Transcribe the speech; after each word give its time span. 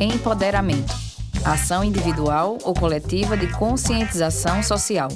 Empoderamento. 0.00 0.92
Ação 1.44 1.84
individual 1.84 2.58
ou 2.64 2.74
coletiva 2.74 3.36
de 3.36 3.46
conscientização 3.52 4.60
social. 4.60 5.08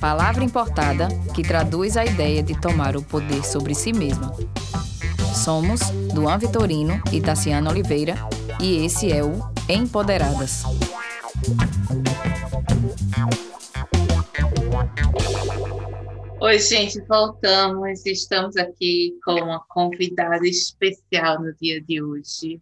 Palavra 0.00 0.42
importada 0.42 1.06
que 1.32 1.44
traduz 1.44 1.96
a 1.96 2.04
ideia 2.04 2.42
de 2.42 2.60
tomar 2.60 2.96
o 2.96 3.02
poder 3.02 3.44
sobre 3.44 3.76
si 3.76 3.92
mesma. 3.92 4.34
Somos 5.32 5.78
Duan 6.12 6.38
Vitorino 6.38 7.00
e 7.12 7.20
Tassiana 7.20 7.70
Oliveira 7.70 8.16
e 8.60 8.84
esse 8.84 9.12
é 9.12 9.22
o 9.22 9.48
Empoderadas. 9.68 10.64
Oi, 16.48 16.58
gente, 16.60 16.98
voltamos. 17.02 18.06
Estamos 18.06 18.56
aqui 18.56 19.14
com 19.22 19.32
uma 19.32 19.62
convidada 19.68 20.48
especial 20.48 21.42
no 21.42 21.54
dia 21.60 21.78
de 21.78 22.02
hoje. 22.02 22.58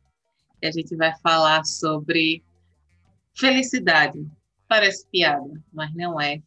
a 0.61 0.73
gente 0.73 0.97
vai 0.97 1.17
falar 1.23 1.65
sobre 1.65 2.43
felicidade. 3.39 4.27
Parece 4.67 5.07
piada, 5.07 5.63
mas 5.73 5.95
não 5.95 6.21
é. 6.21 6.43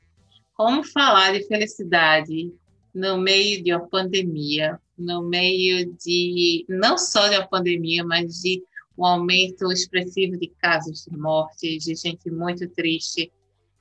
Como 0.54 0.84
falar 0.84 1.31
de 1.31 1.48
felicidade 1.48 2.54
no 2.94 3.17
meio 3.17 3.64
de 3.64 3.73
uma 3.73 3.88
pandemia, 3.88 4.78
no 4.98 5.23
meio 5.23 5.94
de 5.94 6.66
não 6.67 6.98
só 6.98 7.30
de 7.30 7.38
uma 7.38 7.48
pandemia, 7.48 8.03
mas 8.03 8.42
de 8.42 8.62
um 8.98 9.06
aumento 9.06 9.72
expressivo 9.72 10.38
de 10.38 10.50
casos 10.62 11.06
de 11.09 11.17
morte, 11.17 11.78
de 11.78 11.95
gente 11.95 12.30
muito 12.30 12.67
triste, 12.67 13.31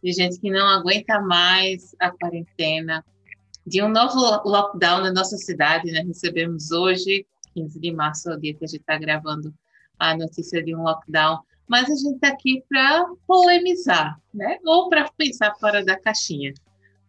de 0.00 0.12
gente 0.12 0.38
que 0.38 0.48
não 0.48 0.68
aguenta 0.68 1.20
mais 1.20 1.92
a 1.98 2.12
quarentena, 2.12 3.04
de 3.68 3.82
um 3.82 3.88
novo 3.88 4.18
lockdown 4.48 5.02
na 5.02 5.12
nossa 5.12 5.36
cidade. 5.36 5.90
Né? 5.92 6.00
Recebemos 6.00 6.70
hoje, 6.70 7.26
15 7.54 7.78
de 7.78 7.92
março, 7.92 8.30
é 8.30 8.34
o 8.34 8.40
dia 8.40 8.54
que 8.54 8.64
a 8.64 8.68
gente 8.68 8.80
está 8.80 8.98
gravando 8.98 9.54
a 9.98 10.16
notícia 10.16 10.62
de 10.62 10.74
um 10.74 10.82
lockdown, 10.82 11.40
mas 11.68 11.84
a 11.84 11.94
gente 11.94 12.14
está 12.14 12.28
aqui 12.28 12.64
para 12.68 13.04
polemizar, 13.26 14.18
né? 14.32 14.58
ou 14.64 14.88
para 14.88 15.10
pensar 15.16 15.54
fora 15.56 15.84
da 15.84 15.98
caixinha. 15.98 16.54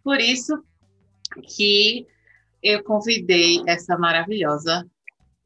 Por 0.03 0.19
isso 0.19 0.61
que 1.55 2.05
eu 2.61 2.83
convidei 2.83 3.63
essa 3.65 3.97
maravilhosa 3.97 4.85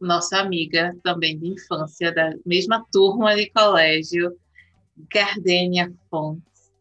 nossa 0.01 0.39
amiga 0.39 0.95
também 1.03 1.37
de 1.37 1.47
infância, 1.47 2.11
da 2.11 2.33
mesma 2.45 2.85
turma 2.91 3.35
de 3.35 3.49
colégio, 3.51 4.35
Gardênia 5.09 5.93
Fontes, 6.09 6.71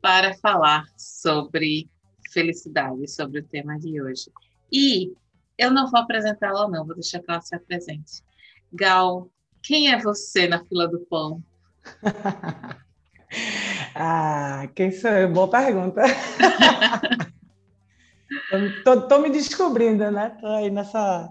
para 0.00 0.34
falar 0.38 0.86
sobre 0.96 1.88
felicidade, 2.32 3.08
sobre 3.08 3.40
o 3.40 3.44
tema 3.44 3.78
de 3.78 4.00
hoje. 4.00 4.30
E 4.72 5.12
eu 5.56 5.70
não 5.70 5.90
vou 5.90 6.00
apresentá-la, 6.00 6.68
não, 6.68 6.86
vou 6.86 6.94
deixar 6.94 7.20
que 7.20 7.30
ela 7.30 7.40
se 7.40 7.54
apresente. 7.54 8.22
Gal, 8.72 9.28
quem 9.62 9.92
é 9.92 9.98
você 9.98 10.46
na 10.46 10.64
fila 10.64 10.86
do 10.86 11.00
pão? 11.00 11.42
ah, 13.94 14.68
quem 14.74 14.92
sou 14.92 15.10
eu? 15.10 15.32
Boa 15.32 15.50
pergunta. 15.50 16.02
Estou 18.86 19.20
me 19.20 19.30
descobrindo, 19.30 20.10
né? 20.10 20.32
Estou 20.34 20.50
aí 20.50 20.70
nessa, 20.70 21.28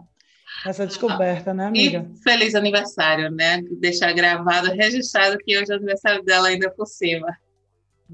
nessa 0.65 0.85
descoberta, 0.85 1.53
né, 1.53 1.67
amiga? 1.67 2.09
E 2.11 2.23
feliz 2.23 2.55
aniversário, 2.55 3.31
né? 3.31 3.61
Deixar 3.79 4.13
gravado, 4.13 4.71
registrado 4.71 5.37
que 5.37 5.57
hoje 5.57 5.71
é 5.71 5.75
o 5.75 5.77
aniversário 5.77 6.23
dela 6.23 6.47
ainda 6.47 6.69
por 6.71 6.85
cima. 6.85 7.27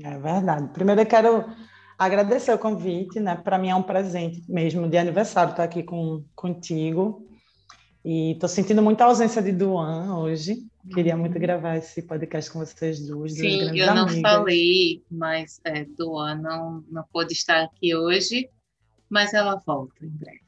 É 0.01 0.17
verdade. 0.17 0.69
Primeiro 0.73 1.01
eu 1.01 1.05
quero 1.05 1.45
agradecer 2.05 2.53
o 2.53 2.59
convite, 2.59 3.19
né? 3.19 3.35
Para 3.35 3.57
mim 3.57 3.69
é 3.69 3.75
um 3.75 3.83
presente 3.83 4.43
mesmo 4.49 4.87
de 4.87 4.97
aniversário 4.97 5.51
estar 5.51 5.63
aqui 5.63 5.83
com, 5.83 6.23
contigo. 6.35 7.27
E 8.03 8.31
estou 8.33 8.49
sentindo 8.49 8.81
muita 8.81 9.05
ausência 9.05 9.41
de 9.41 9.51
Duan 9.51 10.17
hoje. 10.17 10.57
Queria 10.93 11.15
muito 11.15 11.35
uhum. 11.35 11.41
gravar 11.41 11.77
esse 11.77 12.01
podcast 12.01 12.51
com 12.51 12.59
vocês 12.59 12.99
duas. 13.07 13.33
Sim, 13.33 13.77
eu 13.77 13.95
não 13.95 14.09
falei, 14.21 15.01
mas 15.09 15.61
é, 15.63 15.85
Duan 15.85 16.35
não, 16.35 16.83
não 16.89 17.03
pôde 17.13 17.31
estar 17.31 17.63
aqui 17.63 17.95
hoje, 17.95 18.49
mas 19.09 19.33
ela 19.33 19.55
volta 19.65 20.05
em 20.05 20.09
breve. 20.09 20.41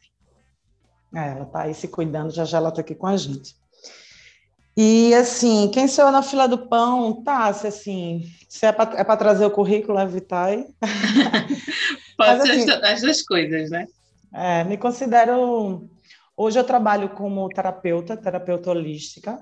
É, 1.14 1.30
ela 1.30 1.44
está 1.44 1.62
aí 1.62 1.74
se 1.74 1.88
cuidando, 1.88 2.32
já 2.32 2.44
já 2.44 2.58
ela 2.58 2.70
está 2.70 2.82
aqui 2.82 2.94
com 2.94 3.08
a 3.08 3.16
gente. 3.16 3.56
E 4.78 5.14
assim, 5.14 5.70
quem 5.70 5.88
saiu 5.88 6.12
na 6.12 6.22
fila 6.22 6.48
do 6.48 6.68
pão, 6.68 7.24
tá, 7.24 7.52
se 7.54 7.68
assim, 7.68 8.30
se 8.50 8.66
é 8.66 8.72
para 8.72 9.00
é 9.00 9.16
trazer 9.16 9.46
o 9.46 9.52
currículo, 9.52 9.98
é 9.98 10.06
Vitae. 10.06 10.66
Pode 12.18 12.42
ser 12.42 12.52
assim, 12.52 12.86
as 12.86 13.02
duas 13.02 13.22
coisas, 13.22 13.70
né? 13.70 13.88
É, 14.34 14.64
me 14.66 14.78
considero 14.78 15.90
Hoje 16.38 16.60
eu 16.60 16.66
trabalho 16.66 17.08
como 17.12 17.48
terapeuta, 17.48 18.18
terapeuta 18.18 18.70
holística, 18.70 19.42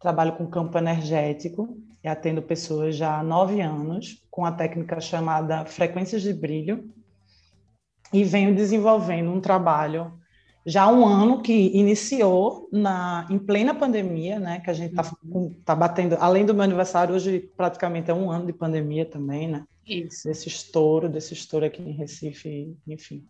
trabalho 0.00 0.32
com 0.32 0.46
campo 0.46 0.78
energético 0.78 1.76
e 2.02 2.08
atendo 2.08 2.40
pessoas 2.40 2.96
já 2.96 3.18
há 3.18 3.22
nove 3.22 3.60
anos 3.60 4.24
com 4.30 4.46
a 4.46 4.50
técnica 4.50 4.98
chamada 4.98 5.66
frequências 5.66 6.22
de 6.22 6.32
brilho 6.32 6.90
e 8.10 8.24
venho 8.24 8.54
desenvolvendo 8.54 9.30
um 9.30 9.42
trabalho 9.42 10.18
já 10.64 10.88
um 10.88 11.04
ano 11.04 11.42
que 11.42 11.76
iniciou 11.76 12.68
na 12.72 13.26
em 13.28 13.38
plena 13.38 13.74
pandemia, 13.74 14.38
né? 14.38 14.60
Que 14.60 14.70
a 14.70 14.74
gente 14.74 14.90
está 14.90 15.10
uhum. 15.24 15.54
tá 15.64 15.74
batendo, 15.74 16.16
além 16.20 16.46
do 16.46 16.54
meu 16.54 16.62
aniversário 16.62 17.14
hoje 17.14 17.50
praticamente 17.56 18.10
é 18.10 18.14
um 18.14 18.30
ano 18.30 18.46
de 18.46 18.52
pandemia 18.52 19.04
também, 19.04 19.48
né? 19.48 19.64
Isso. 19.86 20.28
Desse 20.28 20.48
estouro, 20.48 21.08
desse 21.08 21.34
estouro 21.34 21.66
aqui 21.66 21.82
em 21.82 21.92
Recife, 21.92 22.76
enfim. 22.86 23.24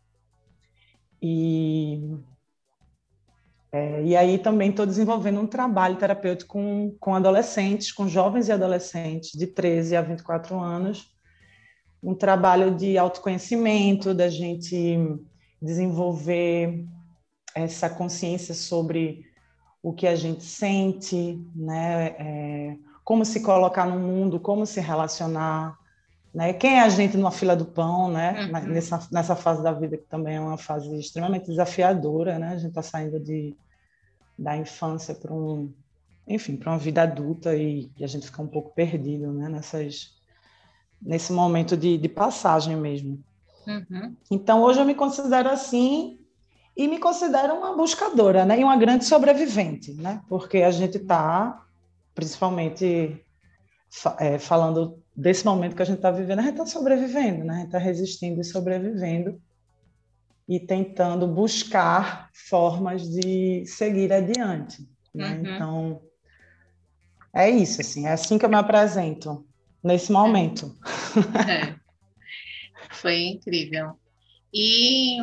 E 1.21 2.19
é, 3.73 4.05
e 4.05 4.15
aí 4.15 4.37
também 4.37 4.69
estou 4.69 4.85
desenvolvendo 4.85 5.41
um 5.41 5.47
trabalho 5.47 5.97
terapêutico 5.97 6.53
com, 6.53 6.95
com 7.01 7.15
adolescentes, 7.15 7.91
com 7.91 8.07
jovens 8.07 8.49
e 8.49 8.53
adolescentes 8.53 9.33
de 9.33 9.47
13 9.47 9.97
a 9.97 10.03
24 10.03 10.61
anos, 10.61 11.11
um 12.03 12.15
trabalho 12.15 12.75
de 12.75 12.99
autoconhecimento, 12.99 14.13
da 14.13 14.29
gente 14.29 14.99
desenvolver 15.61 16.85
essa 17.55 17.89
consciência 17.89 18.55
sobre 18.55 19.25
o 19.83 19.93
que 19.93 20.07
a 20.07 20.15
gente 20.15 20.45
sente, 20.45 21.41
né? 21.55 22.07
É, 22.19 22.77
como 23.05 23.25
se 23.25 23.41
colocar 23.41 23.85
no 23.85 23.99
mundo, 23.99 24.39
como 24.39 24.65
se 24.65 24.81
relacionar, 24.81 25.77
né? 26.33 26.53
Quem 26.53 26.79
é 26.79 26.83
a 26.83 26.89
gente 26.89 27.17
numa 27.17 27.33
fila 27.33 27.57
do 27.57 27.65
pão, 27.65 28.11
né? 28.11 28.45
Uhum. 28.45 28.73
Nessa, 28.73 29.09
nessa 29.11 29.37
fase 29.37 29.63
da 29.63 29.73
vida 29.73 29.97
que 29.97 30.05
também 30.05 30.37
é 30.37 30.41
uma 30.41 30.57
fase 30.57 30.95
extremamente 30.99 31.47
desafiadora, 31.47 32.39
né? 32.39 32.49
A 32.49 32.57
gente 32.57 32.69
está 32.69 32.83
saindo 32.83 33.19
de, 33.19 33.57
da 34.39 34.57
infância 34.57 35.15
para 35.15 35.33
um, 35.33 35.73
enfim, 36.27 36.57
para 36.57 36.71
uma 36.71 36.79
vida 36.79 37.03
adulta 37.03 37.55
e, 37.57 37.91
e, 37.99 38.05
a 38.05 38.07
gente 38.07 38.27
fica 38.27 38.41
um 38.41 38.47
pouco 38.47 38.73
perdido, 38.75 39.33
né? 39.33 39.49
Nessas, 39.49 40.17
nesse 41.01 41.33
momento 41.33 41.77
de, 41.77 41.99
de 41.99 42.09
passagem 42.09 42.77
mesmo. 42.77 43.23
Uhum. 43.67 44.17
Então 44.31 44.63
hoje 44.63 44.81
eu 44.81 44.85
me 44.85 44.95
considero 44.95 45.49
assim 45.49 46.22
e 46.77 46.89
me 46.89 46.99
considero 46.99 47.55
uma 47.55 47.77
buscadora, 47.77 48.45
né? 48.45 48.59
E 48.61 48.65
uma 48.65 48.77
grande 48.77 49.05
sobrevivente, 49.05 49.93
né? 49.95 50.23
Porque 50.29 50.59
a 50.59 50.71
gente 50.71 50.97
está, 50.97 51.65
principalmente 52.15 53.23
é, 54.19 54.39
falando 54.39 55.03
desse 55.15 55.45
momento 55.45 55.77
que 55.77 55.83
a 55.83 55.87
gente 55.87 55.97
está 55.97 56.11
vivendo, 56.11 56.39
a 56.39 56.43
gente 56.43 56.53
está 56.53 56.67
sobrevivendo, 56.67 57.45
né? 57.45 57.55
A 57.55 57.57
gente 57.59 57.67
está 57.67 57.79
resistindo 57.79 58.41
e 58.41 58.45
sobrevivendo 58.45 59.41
e 60.49 60.59
tentando 60.59 61.27
buscar 61.27 62.31
formas 62.33 63.09
de 63.09 63.65
seguir 63.67 64.13
adiante. 64.13 64.89
Né? 65.15 65.35
Uhum. 65.35 65.55
Então, 65.55 66.03
é 67.35 67.49
isso, 67.51 67.81
assim, 67.81 68.07
é 68.07 68.13
assim 68.13 68.39
que 68.39 68.45
eu 68.45 68.49
me 68.49 68.57
apresento 68.57 69.47
nesse 69.83 70.11
momento. 70.11 70.77
É. 71.49 71.75
Foi 72.91 73.19
incrível. 73.25 73.97
E 74.53 75.19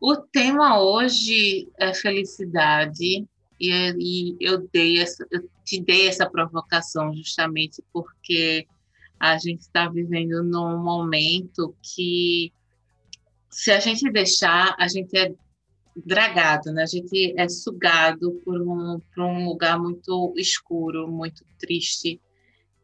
o 0.00 0.16
tema 0.16 0.80
hoje 0.80 1.68
é 1.78 1.94
felicidade, 1.94 3.26
e, 3.58 3.70
e 3.98 4.36
eu, 4.40 4.68
dei 4.72 5.00
essa, 5.00 5.26
eu 5.30 5.48
te 5.64 5.80
dei 5.80 6.08
essa 6.08 6.28
provocação 6.28 7.14
justamente 7.14 7.82
porque 7.92 8.66
a 9.18 9.38
gente 9.38 9.60
está 9.60 9.88
vivendo 9.88 10.42
num 10.42 10.78
momento 10.82 11.74
que, 11.82 12.52
se 13.50 13.70
a 13.70 13.80
gente 13.80 14.10
deixar, 14.10 14.74
a 14.78 14.86
gente 14.86 15.16
é 15.16 15.34
dragado, 15.96 16.70
né? 16.72 16.82
a 16.82 16.86
gente 16.86 17.34
é 17.38 17.48
sugado 17.48 18.32
por 18.44 18.60
um, 18.60 19.00
por 19.14 19.24
um 19.24 19.48
lugar 19.48 19.78
muito 19.78 20.34
escuro, 20.36 21.08
muito 21.08 21.42
triste. 21.58 22.20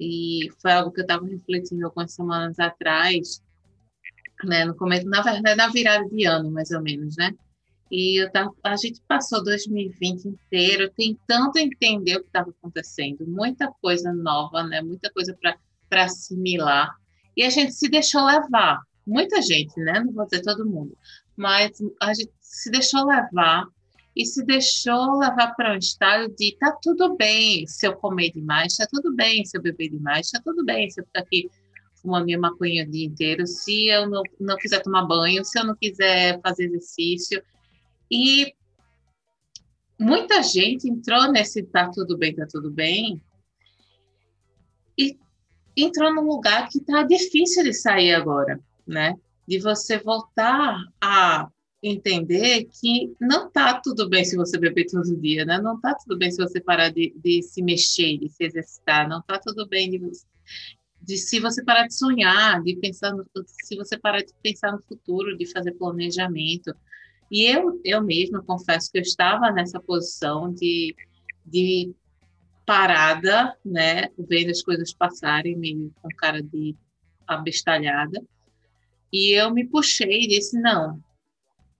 E 0.01 0.49
foi 0.61 0.73
algo 0.73 0.91
que 0.91 1.01
eu 1.01 1.05
estava 1.05 1.27
refletindo 1.27 1.85
algumas 1.85 2.13
semanas 2.15 2.59
atrás, 2.59 3.43
né? 4.45 4.65
no 4.65 4.75
começo, 4.75 5.07
na 5.07 5.23
verdade, 5.23 5.57
na 5.57 5.69
virada 5.69 6.09
de 6.09 6.25
ano, 6.25 6.51
mais 6.51 6.71
ou 6.71 6.83
menos, 6.83 7.17
né? 7.17 7.33
E 7.91 8.27
tava, 8.33 8.51
a 8.65 8.77
gente 8.77 9.03
passou 9.07 9.45
2020 9.45 10.25
inteiro 10.25 10.91
tentando 10.97 11.59
entender 11.59 12.17
o 12.17 12.21
que 12.21 12.27
estava 12.27 12.51
acontecendo, 12.51 13.27
muita 13.27 13.71
coisa 13.83 14.13
nova, 14.15 14.63
né? 14.63 14.81
Muita 14.81 15.11
coisa 15.13 15.37
para 15.39 16.05
assimilar. 16.05 16.97
E 17.37 17.43
a 17.43 17.51
gente 17.51 17.73
se 17.73 17.89
deixou 17.89 18.25
levar, 18.25 18.81
muita 19.07 19.43
gente, 19.43 19.79
né? 19.81 20.01
Não 20.01 20.13
vou 20.13 20.25
dizer 20.25 20.43
todo 20.43 20.69
mundo, 20.69 20.97
mas 21.37 21.73
a 22.01 22.15
gente 22.15 22.33
se 22.41 22.71
deixou 22.71 23.05
levar 23.07 23.67
e 24.15 24.25
se 24.27 24.45
deixou 24.45 25.19
levar 25.19 25.55
para 25.55 25.75
um 25.75 25.79
estado 25.79 26.35
de 26.35 26.57
tá 26.59 26.77
tudo 26.83 27.17
bem 27.17 27.67
se 27.67 27.87
eu 27.87 27.95
comer 27.97 28.31
demais, 28.31 28.77
tá 28.77 28.87
tudo 28.91 29.15
bem 29.15 29.45
se 29.45 29.57
eu 29.57 29.63
beber 29.63 29.91
demais, 29.91 30.31
tá 30.31 30.41
tudo 30.43 30.65
bem 30.65 30.89
se 30.91 31.01
eu 31.01 31.05
ficar 31.05 31.21
aqui 31.21 31.51
fumando 32.03 32.25
minha 32.25 32.39
maconha 32.39 32.85
o 32.85 32.91
dia 32.91 33.07
inteiro, 33.07 33.47
se 33.47 33.87
eu 33.87 34.09
não, 34.09 34.23
não 34.39 34.57
quiser 34.57 34.83
tomar 34.83 35.07
banho, 35.07 35.45
se 35.45 35.59
eu 35.59 35.65
não 35.65 35.77
quiser 35.77 36.41
fazer 36.43 36.65
exercício. 36.65 37.43
E 38.11 38.53
muita 39.99 40.43
gente 40.43 40.89
entrou 40.89 41.31
nesse 41.31 41.63
tá 41.63 41.89
tudo 41.89 42.19
bem, 42.19 42.35
tá 42.35 42.47
tudo 42.51 42.71
bem, 42.71 43.23
e 44.99 45.17
entrou 45.77 46.13
num 46.13 46.27
lugar 46.27 46.69
que 46.69 46.81
tá 46.81 47.03
difícil 47.03 47.63
de 47.65 47.73
sair 47.73 48.15
agora, 48.15 48.61
né? 48.87 49.15
De 49.47 49.59
você 49.59 49.99
voltar 49.99 50.77
a 51.01 51.49
entender 51.83 52.69
que 52.81 53.15
não 53.21 53.51
tá 53.51 53.81
tudo 53.81 54.09
bem 54.09 54.25
se 54.25 54.37
você 54.37 54.59
beber 54.59 54.87
todo 54.87 55.17
dia, 55.17 55.45
né? 55.45 55.61
Não 55.61 55.81
tá 55.81 55.95
tudo 55.95 56.17
bem 56.17 56.31
se 56.31 56.39
você 56.39 56.61
parar 56.61 56.91
de, 56.91 57.13
de 57.17 57.43
se 57.43 57.63
mexer, 57.63 58.19
de 58.19 58.29
se 58.29 58.45
exercitar, 58.45 59.09
não 59.09 59.21
tá 59.23 59.39
tudo 59.39 59.67
bem 59.67 59.91
de, 59.91 60.01
de 61.03 61.17
se 61.17 61.41
você 61.41 61.65
parar 61.65 61.87
de 61.87 61.95
sonhar, 61.95 62.63
de 62.63 62.77
pensar 62.77 63.13
no, 63.13 63.27
se 63.65 63.77
você 63.77 63.99
parar 63.99 64.21
de 64.21 64.33
pensar 64.43 64.73
no 64.73 64.83
futuro, 64.83 65.37
de 65.37 65.47
fazer 65.47 65.73
planejamento. 65.73 66.75
E 67.31 67.45
eu, 67.45 67.81
eu 67.85 68.03
mesma 68.03 68.43
confesso 68.43 68.91
que 68.91 68.99
eu 68.99 69.03
estava 69.03 69.51
nessa 69.51 69.81
posição 69.81 70.53
de, 70.53 70.95
de 71.45 71.93
parada, 72.65 73.57
né, 73.65 74.09
vendo 74.17 74.51
as 74.51 74.63
coisas 74.63 74.93
passarem, 74.93 75.57
meio 75.57 75.93
com 76.01 76.09
cara 76.17 76.41
de 76.43 76.77
abestalhada. 77.27 78.23
E 79.13 79.33
eu 79.33 79.53
me 79.53 79.67
puxei 79.67 80.23
e 80.23 80.29
disse: 80.29 80.59
não, 80.61 81.03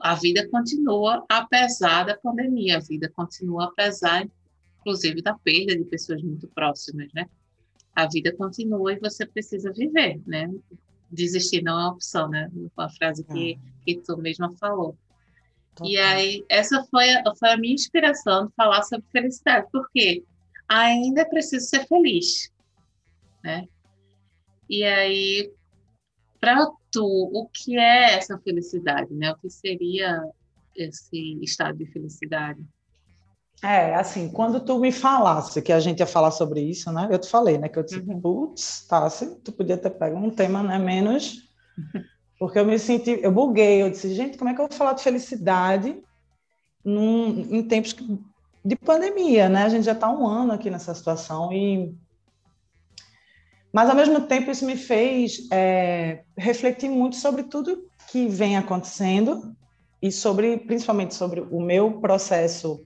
a 0.01 0.15
vida 0.17 0.49
continua 0.49 1.25
apesar 1.29 2.05
da 2.05 2.17
pandemia, 2.17 2.79
a 2.79 2.81
vida 2.81 3.09
continua 3.15 3.67
apesar, 3.67 4.27
inclusive, 4.81 5.23
da 5.23 5.35
perda 5.35 5.77
de 5.77 5.85
pessoas 5.85 6.23
muito 6.23 6.49
próximas, 6.49 7.09
né? 7.15 7.29
A 7.95 8.07
vida 8.07 8.35
continua 8.37 8.93
e 8.93 8.99
você 8.99 9.27
precisa 9.27 9.73
viver, 9.73 10.21
né? 10.27 10.51
Desistir 11.11 11.63
não 11.63 11.79
é 11.79 11.83
uma 11.83 11.93
opção, 11.93 12.29
né? 12.29 12.51
Uma 12.77 12.89
frase 12.91 13.23
que, 13.25 13.53
é. 13.53 13.59
que 13.85 14.01
tu 14.01 14.17
mesma 14.17 14.51
falou. 14.59 14.97
E 15.83 15.97
aí, 15.97 16.45
essa 16.49 16.85
foi 16.85 17.11
a, 17.11 17.23
foi 17.35 17.51
a 17.51 17.57
minha 17.57 17.75
inspiração 17.75 18.47
de 18.47 18.55
falar 18.55 18.83
sobre 18.83 19.07
felicidade, 19.11 19.67
porque 19.73 20.23
ainda 20.69 21.23
é 21.23 21.25
preciso 21.25 21.67
ser 21.67 21.87
feliz, 21.87 22.53
né? 23.43 23.67
E 24.69 24.85
aí, 24.85 25.51
para 26.41 26.67
tu, 26.91 27.05
o 27.05 27.49
que 27.49 27.77
é 27.77 28.15
essa 28.15 28.39
felicidade, 28.39 29.13
né? 29.15 29.33
O 29.33 29.37
que 29.37 29.51
seria 29.51 30.23
esse 30.77 31.39
estado 31.43 31.79
de 31.79 31.87
felicidade? 31.87 32.63
É, 33.63 33.95
assim, 33.95 34.29
quando 34.29 34.59
tu 34.61 34.79
me 34.81 34.91
falasse 34.91 35.63
que 35.63 35.73
a 35.73 35.79
gente 35.79 36.01
ia 36.01 36.07
falar 36.07 36.33
sobre 36.33 36.61
isso, 36.61 36.91
né? 36.91 37.07
Eu 37.11 37.19
te 37.19 37.29
falei, 37.29 37.59
né? 37.59 37.69
Que 37.69 37.79
eu 37.79 37.85
disse, 37.85 38.01
uhum. 38.01 38.21
putz, 38.21 38.85
tá, 38.89 39.05
assim, 39.05 39.37
tu 39.37 39.53
podia 39.53 39.79
ter 39.79 39.91
pego 39.91 40.17
um 40.17 40.31
tema, 40.31 40.65
né? 40.65 40.79
Menos, 40.79 41.49
porque 42.41 42.59
eu 42.59 42.67
me 42.67 42.77
senti, 42.77 43.21
eu 43.23 43.31
buguei, 43.31 43.83
eu 43.83 43.91
disse, 43.91 44.13
gente, 44.15 44.37
como 44.37 44.51
é 44.51 44.55
que 44.55 44.61
eu 44.61 44.67
vou 44.67 44.77
falar 44.77 44.95
de 44.95 45.03
felicidade 45.05 45.97
num, 46.85 47.47
em 47.51 47.63
tempos 47.63 47.95
de 48.65 48.77
pandemia, 48.77 49.49
né? 49.49 49.63
A 49.63 49.69
gente 49.69 49.85
já 49.85 49.93
está 49.93 50.11
um 50.11 50.27
ano 50.27 50.53
aqui 50.53 50.69
nessa 50.69 50.93
situação 50.93 51.53
e 51.53 51.95
mas, 53.73 53.89
ao 53.89 53.97
mesmo 53.97 54.21
tempo, 54.21 54.51
isso 54.51 54.67
me 54.67 54.77
fez 54.77 55.49
é, 55.51 56.25
refletir 56.37 56.91
muito 56.91 57.17
sobre 57.17 57.45
tudo 57.45 57.89
que 58.11 58.29
vem 58.29 58.59
acontecendo 58.59 59.57
e 60.01 60.13
sobre, 60.13 60.59
principalmente, 60.59 61.15
sobre 61.15 61.41
o 61.41 61.59
meu 61.59 61.93
processo 61.99 62.85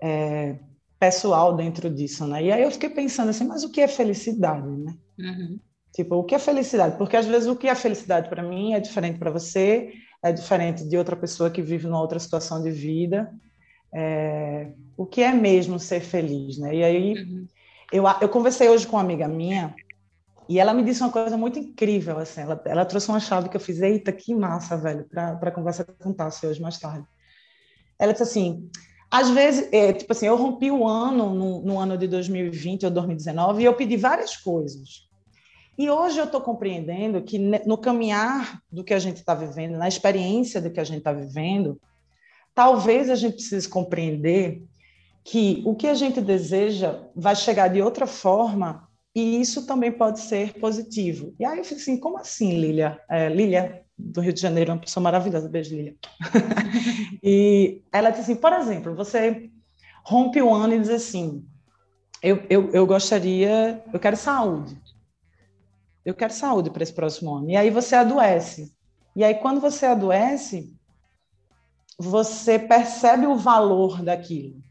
é, 0.00 0.56
pessoal 0.98 1.54
dentro 1.54 1.90
disso, 1.90 2.26
né? 2.26 2.44
E 2.44 2.52
aí 2.52 2.62
eu 2.62 2.70
fiquei 2.70 2.90
pensando 2.90 3.30
assim, 3.30 3.46
mas 3.46 3.64
o 3.64 3.70
que 3.70 3.80
é 3.80 3.88
felicidade, 3.88 4.68
né? 4.68 4.94
Uhum. 5.18 5.60
Tipo, 5.92 6.16
o 6.16 6.24
que 6.24 6.34
é 6.34 6.38
felicidade? 6.38 6.96
Porque 6.98 7.16
às 7.16 7.26
vezes 7.26 7.48
o 7.48 7.56
que 7.56 7.68
é 7.68 7.74
felicidade 7.74 8.28
para 8.28 8.42
mim 8.42 8.74
é 8.74 8.80
diferente 8.80 9.18
para 9.18 9.30
você, 9.30 9.92
é 10.22 10.32
diferente 10.32 10.86
de 10.86 10.96
outra 10.96 11.16
pessoa 11.16 11.50
que 11.50 11.62
vive 11.62 11.86
numa 11.86 12.00
outra 12.00 12.18
situação 12.18 12.62
de 12.62 12.70
vida. 12.70 13.32
É, 13.94 14.72
o 14.96 15.06
que 15.06 15.22
é 15.22 15.32
mesmo 15.32 15.78
ser 15.78 16.00
feliz, 16.00 16.58
né? 16.58 16.74
E 16.74 16.84
aí 16.84 17.14
uhum. 17.14 17.46
eu, 17.92 18.04
eu 18.20 18.28
conversei 18.28 18.68
hoje 18.68 18.86
com 18.86 18.96
uma 18.96 19.02
amiga 19.02 19.26
minha 19.26 19.74
e 20.48 20.60
ela 20.60 20.72
me 20.72 20.84
disse 20.84 21.00
uma 21.00 21.10
coisa 21.10 21.36
muito 21.36 21.58
incrível, 21.58 22.18
assim, 22.18 22.40
ela, 22.40 22.62
ela 22.66 22.84
trouxe 22.84 23.08
uma 23.08 23.18
chave 23.18 23.48
que 23.48 23.56
eu 23.56 23.60
fiz, 23.60 23.80
eita, 23.80 24.12
que 24.12 24.34
massa, 24.34 24.76
velho, 24.76 25.04
para 25.08 25.50
conversar 25.50 25.84
com 25.84 26.10
o 26.10 26.14
Tassi 26.14 26.46
hoje 26.46 26.60
mais 26.60 26.78
tarde. 26.78 27.06
Ela 27.98 28.12
disse 28.12 28.22
assim, 28.22 28.70
às 29.10 29.30
vezes, 29.30 29.68
é, 29.72 29.92
tipo 29.92 30.12
assim, 30.12 30.26
eu 30.26 30.36
rompi 30.36 30.70
o 30.70 30.86
ano 30.86 31.32
no, 31.34 31.62
no, 31.62 31.78
ano 31.78 31.96
de 31.96 32.06
2020 32.06 32.86
ou 32.86 32.90
2019 32.90 33.62
e 33.62 33.64
eu 33.64 33.74
pedi 33.74 33.96
várias 33.96 34.36
coisas. 34.36 35.06
E 35.78 35.88
hoje 35.90 36.18
eu 36.18 36.24
estou 36.24 36.40
compreendendo 36.40 37.22
que 37.22 37.38
no 37.38 37.76
caminhar 37.76 38.60
do 38.72 38.82
que 38.82 38.94
a 38.94 38.98
gente 38.98 39.18
está 39.18 39.34
vivendo, 39.34 39.76
na 39.76 39.86
experiência 39.86 40.60
do 40.60 40.70
que 40.70 40.80
a 40.80 40.84
gente 40.84 40.98
está 40.98 41.12
vivendo, 41.12 41.78
talvez 42.54 43.10
a 43.10 43.14
gente 43.14 43.34
precise 43.34 43.68
compreender 43.68 44.62
que 45.22 45.62
o 45.66 45.74
que 45.74 45.86
a 45.86 45.94
gente 45.94 46.20
deseja 46.20 47.02
vai 47.14 47.36
chegar 47.36 47.68
de 47.68 47.82
outra 47.82 48.06
forma 48.06 48.88
e 49.14 49.40
isso 49.40 49.66
também 49.66 49.92
pode 49.92 50.20
ser 50.20 50.54
positivo. 50.54 51.34
E 51.38 51.44
aí 51.44 51.58
eu 51.58 51.64
falei 51.64 51.80
assim, 51.82 51.98
como 51.98 52.18
assim, 52.18 52.58
Lilia? 52.58 53.00
É, 53.10 53.28
Lilia, 53.28 53.82
do 53.98 54.20
Rio 54.20 54.32
de 54.32 54.40
Janeiro, 54.40 54.72
uma 54.72 54.78
pessoa 54.78 55.02
maravilhosa, 55.02 55.48
beijo, 55.48 55.74
e 57.22 57.82
ela 57.90 58.10
disse 58.10 58.22
assim, 58.22 58.36
por 58.36 58.52
exemplo, 58.52 58.94
você 58.94 59.50
rompe 60.04 60.40
o 60.40 60.52
ano 60.52 60.74
e 60.74 60.80
diz 60.80 60.90
assim, 60.90 61.44
eu, 62.22 62.44
eu, 62.50 62.70
eu 62.72 62.86
gostaria, 62.86 63.82
eu 63.92 63.98
quero 63.98 64.16
saúde. 64.16 64.76
Eu 66.04 66.14
quero 66.14 66.32
saúde 66.32 66.70
para 66.70 66.82
esse 66.82 66.92
próximo 66.92 67.34
ano. 67.34 67.50
E 67.50 67.56
aí 67.56 67.70
você 67.70 67.96
adoece. 67.96 68.72
E 69.14 69.24
aí 69.24 69.34
quando 69.34 69.60
você 69.60 69.86
adoece, 69.86 70.72
você 71.98 72.58
percebe 72.58 73.26
o 73.26 73.36
valor 73.36 74.02
daquilo. 74.02 74.62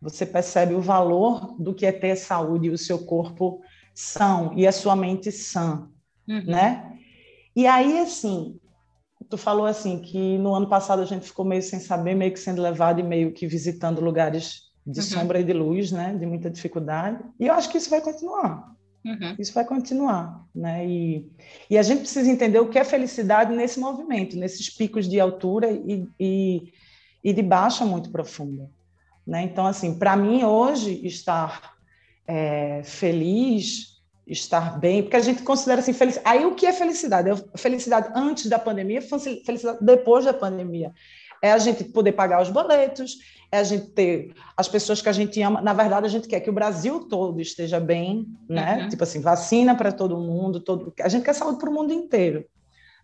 Você 0.00 0.24
percebe 0.24 0.74
o 0.74 0.80
valor 0.80 1.56
do 1.58 1.74
que 1.74 1.84
é 1.84 1.92
ter 1.92 2.16
saúde 2.16 2.68
e 2.68 2.70
o 2.70 2.78
seu 2.78 3.04
corpo 3.04 3.60
são 3.94 4.52
e 4.56 4.66
a 4.66 4.70
sua 4.70 4.94
mente 4.94 5.32
sã, 5.32 5.88
uhum. 6.28 6.44
né? 6.44 6.96
E 7.56 7.66
aí, 7.66 7.98
assim, 7.98 8.60
tu 9.28 9.36
falou 9.36 9.66
assim 9.66 9.98
que 10.00 10.38
no 10.38 10.54
ano 10.54 10.68
passado 10.68 11.02
a 11.02 11.04
gente 11.04 11.26
ficou 11.26 11.44
meio 11.44 11.62
sem 11.62 11.80
saber, 11.80 12.14
meio 12.14 12.32
que 12.32 12.40
sendo 12.40 12.62
levado 12.62 13.00
e 13.00 13.02
meio 13.02 13.32
que 13.32 13.46
visitando 13.46 14.00
lugares 14.00 14.68
de 14.86 15.00
uhum. 15.00 15.06
sombra 15.06 15.40
e 15.40 15.44
de 15.44 15.52
luz, 15.52 15.92
né? 15.92 16.14
De 16.14 16.24
muita 16.24 16.50
dificuldade. 16.50 17.22
E 17.38 17.46
eu 17.46 17.54
acho 17.54 17.68
que 17.70 17.76
isso 17.76 17.90
vai 17.90 18.00
continuar. 18.00 18.74
Uhum. 19.04 19.36
Isso 19.38 19.52
vai 19.52 19.64
continuar, 19.64 20.44
né? 20.54 20.86
E, 20.86 21.30
e 21.70 21.78
a 21.78 21.82
gente 21.82 22.00
precisa 22.00 22.30
entender 22.30 22.58
o 22.58 22.68
que 22.68 22.78
é 22.78 22.84
felicidade 22.84 23.54
nesse 23.54 23.78
movimento, 23.78 24.36
nesses 24.36 24.68
picos 24.70 25.08
de 25.08 25.20
altura 25.20 25.70
e, 25.70 26.06
e, 26.18 26.72
e 27.22 27.32
de 27.32 27.42
baixa 27.42 27.84
muito 27.84 28.10
profunda, 28.10 28.70
né? 29.26 29.42
Então, 29.42 29.66
assim, 29.66 29.98
para 29.98 30.16
mim 30.16 30.42
hoje 30.42 31.06
estar 31.06 31.74
é, 32.26 32.82
feliz, 32.82 33.97
estar 34.28 34.78
bem, 34.78 35.02
porque 35.02 35.16
a 35.16 35.20
gente 35.20 35.42
considera 35.42 35.80
assim, 35.80 35.92
felicidade. 35.92 36.36
Aí 36.36 36.44
o 36.44 36.54
que 36.54 36.66
é 36.66 36.72
felicidade? 36.72 37.30
É 37.30 37.58
felicidade 37.58 38.10
antes 38.14 38.46
da 38.46 38.58
pandemia, 38.58 39.00
felicidade 39.00 39.78
depois 39.80 40.24
da 40.24 40.34
pandemia. 40.34 40.92
É 41.42 41.52
a 41.52 41.58
gente 41.58 41.84
poder 41.84 42.12
pagar 42.12 42.42
os 42.42 42.50
boletos, 42.50 43.18
é 43.50 43.58
a 43.58 43.62
gente 43.62 43.86
ter 43.88 44.34
as 44.56 44.68
pessoas 44.68 45.00
que 45.00 45.08
a 45.08 45.12
gente 45.12 45.40
ama. 45.40 45.60
Na 45.60 45.72
verdade, 45.72 46.06
a 46.06 46.08
gente 46.08 46.28
quer 46.28 46.40
que 46.40 46.50
o 46.50 46.52
Brasil 46.52 47.00
todo 47.08 47.40
esteja 47.40 47.80
bem, 47.80 48.26
né? 48.48 48.82
Uhum. 48.82 48.88
Tipo 48.88 49.04
assim, 49.04 49.20
vacina 49.20 49.74
para 49.74 49.92
todo 49.92 50.18
mundo, 50.18 50.60
todo. 50.60 50.92
A 51.00 51.08
gente 51.08 51.24
quer 51.24 51.32
saúde 51.32 51.58
para 51.58 51.70
o 51.70 51.72
mundo 51.72 51.92
inteiro, 51.92 52.44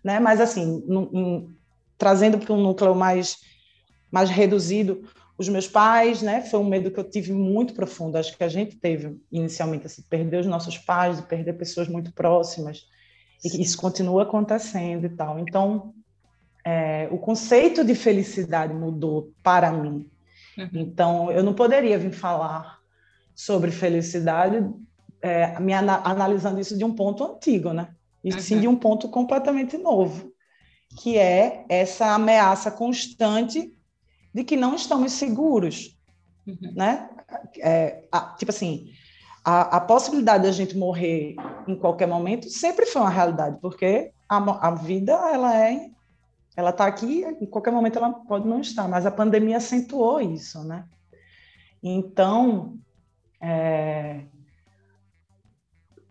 né? 0.03 0.21
Mas 0.21 0.41
assim, 0.41 0.85
no, 0.87 1.11
em, 1.13 1.49
trazendo 1.97 2.39
para 2.39 2.53
um 2.53 2.63
núcleo 2.63 2.95
mais 2.95 3.39
mais 4.11 4.31
reduzido, 4.31 5.03
os 5.37 5.49
meus 5.49 5.67
pais, 5.67 6.23
né? 6.23 6.43
Foi 6.43 6.61
um 6.61 6.69
medo 6.69 6.91
que 6.91 6.99
eu 6.99 7.09
tive 7.09 7.33
muito 7.33 7.75
profundo. 7.75 8.17
Acho 8.17 8.37
que 8.37 8.45
a 8.45 8.49
gente 8.49 8.77
teve 8.77 9.21
inicialmente 9.31 9.87
assim, 9.87 10.03
perder 10.03 10.41
os 10.41 10.47
nossos 10.47 10.79
pais, 10.79 11.21
perder 11.23 11.55
pessoas 11.55 11.89
muito 11.89 12.13
próximas. 12.13 12.87
E 13.45 13.61
isso 13.61 13.77
continua 13.77 14.23
acontecendo 14.23 15.07
e 15.07 15.09
tal. 15.09 15.39
Então, 15.39 15.93
é, 16.65 17.09
o 17.11 17.19
conceito 17.19 17.85
de 17.85 17.95
felicidade 17.95 18.73
mudou 18.73 19.33
para 19.43 19.71
mim. 19.73 20.09
Uhum. 20.57 20.71
Então, 20.73 21.33
eu 21.33 21.43
não 21.43 21.53
poderia 21.53 21.99
vir 21.99 22.13
falar 22.13 22.79
sobre 23.35 23.73
felicidade 23.73 24.65
é, 25.21 25.59
me 25.59 25.73
analisando 25.73 26.61
isso 26.61 26.77
de 26.79 26.85
um 26.85 26.95
ponto 26.95 27.25
antigo, 27.25 27.73
né? 27.73 27.89
E 28.23 28.33
uhum. 28.33 28.39
sim 28.39 28.61
de 28.61 28.69
um 28.69 28.77
ponto 28.77 29.09
completamente 29.09 29.77
novo, 29.77 30.33
que 30.99 31.19
é 31.19 31.65
essa 31.69 32.15
ameaça 32.15 32.71
constante 32.71 33.75
de 34.35 34.43
que 34.43 34.57
não 34.57 34.75
estamos 34.75 35.13
seguros, 35.13 35.97
uhum. 36.47 36.73
né? 36.75 37.09
É, 37.59 38.05
a, 38.11 38.35
tipo 38.37 38.51
assim, 38.51 38.91
a, 39.45 39.77
a 39.77 39.81
possibilidade 39.81 40.43
de 40.43 40.49
a 40.49 40.53
gente 40.53 40.77
morrer 40.77 41.37
em 41.69 41.77
qualquer 41.77 42.09
momento 42.09 42.51
sempre 42.51 42.87
foi 42.87 43.03
uma 43.03 43.11
realidade, 43.11 43.59
porque 43.61 44.11
a, 44.29 44.69
a 44.69 44.71
vida 44.73 45.13
ela 45.13 45.57
é 45.57 45.91
ela 46.57 46.71
está 46.71 46.87
aqui, 46.87 47.25
em 47.25 47.47
qualquer 47.47 47.73
momento 47.73 47.99
ela 47.99 48.13
pode 48.13 48.47
não 48.47 48.61
estar, 48.61 48.87
mas 48.87 49.05
a 49.05 49.11
pandemia 49.11 49.57
acentuou 49.57 50.21
isso, 50.21 50.63
né? 50.63 50.85
Então, 51.83 52.79
é, 53.41 54.21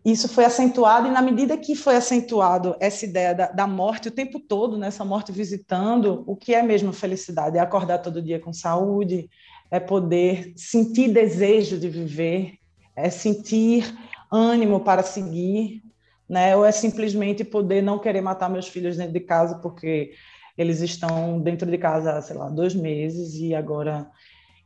isso 0.05 0.27
foi 0.27 0.43
acentuado, 0.43 1.07
e 1.07 1.11
na 1.11 1.21
medida 1.21 1.57
que 1.57 1.75
foi 1.75 1.95
acentuado 1.95 2.75
essa 2.79 3.05
ideia 3.05 3.33
da, 3.33 3.47
da, 3.47 3.65
morte 3.65 4.09
o 4.09 4.11
tempo 4.11 4.37
todo, 4.39 4.77
né, 4.77 4.89
morte 5.05 5.31
visitando, 5.31 6.23
o 6.27 6.35
que 6.35 6.53
é 6.53 6.61
mesmo 6.61 6.91
felicidade? 6.91 7.57
É 7.57 7.61
acordar 7.61 7.99
todo 7.99 8.21
dia 8.21 8.39
com 8.39 8.51
saúde, 8.51 9.29
é 9.71 9.79
poder 9.79 10.53
sentir 10.57 11.13
desejo 11.13 11.79
de 11.79 11.87
viver, 11.87 12.55
é 12.95 13.09
sentir 13.09 13.97
ânimo 14.29 14.81
para 14.81 15.03
seguir, 15.03 15.81
né? 16.27 16.55
ou 16.55 16.65
é 16.65 16.71
simplesmente 16.71 17.43
poder 17.43 17.81
não 17.81 17.97
querer 17.97 18.21
matar 18.21 18.49
meus 18.49 18.67
filhos 18.67 18.97
dentro 18.97 19.13
de 19.13 19.19
casa 19.19 19.59
porque 19.59 20.11
eles 20.57 20.81
estão 20.81 21.39
dentro 21.39 21.69
de 21.69 21.77
casa, 21.77 22.21
sei 22.21 22.35
lá, 22.35 22.49
dois 22.49 22.75
meses 22.75 23.35
e 23.35 23.55
agora 23.55 24.09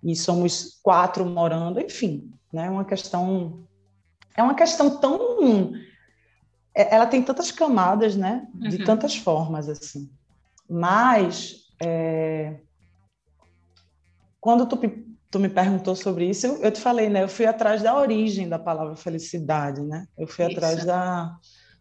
e 0.04 0.16
somos 0.16 0.80
quatro 0.82 1.26
morando, 1.26 1.80
enfim, 1.80 2.32
né? 2.52 2.68
É 2.68 2.70
uma 2.70 2.86
questão 2.86 3.67
é 4.38 4.44
uma 4.44 4.56
questão 4.56 4.98
tão 5.00 5.74
é, 6.78 6.94
ela 6.94 7.08
tem 7.08 7.24
tantas 7.24 7.52
camadas, 7.52 8.16
né? 8.16 8.48
De 8.54 8.78
uhum. 8.78 8.86
tantas 8.86 9.16
formas 9.16 9.68
assim. 9.68 10.10
Mas 10.70 11.56
é... 11.82 12.60
quando 14.40 14.68
tu, 14.68 14.80
tu 15.32 15.40
me 15.40 15.50
perguntou 15.50 15.96
sobre 15.96 16.30
isso, 16.30 16.46
eu, 16.46 16.58
eu, 16.62 16.72
te 16.72 16.80
falei, 16.80 17.10
né? 17.10 17.24
Eu 17.24 17.28
fui 17.28 17.48
atrás 17.48 17.82
da 17.82 17.98
origem 17.98 18.48
da 18.48 18.60
palavra 18.60 18.96
felicidade, 18.96 19.82
né? 19.82 20.08
Eu 20.16 20.28
fui 20.28 20.46
isso. 20.46 20.56
atrás 20.56 20.86
da, 20.86 21.36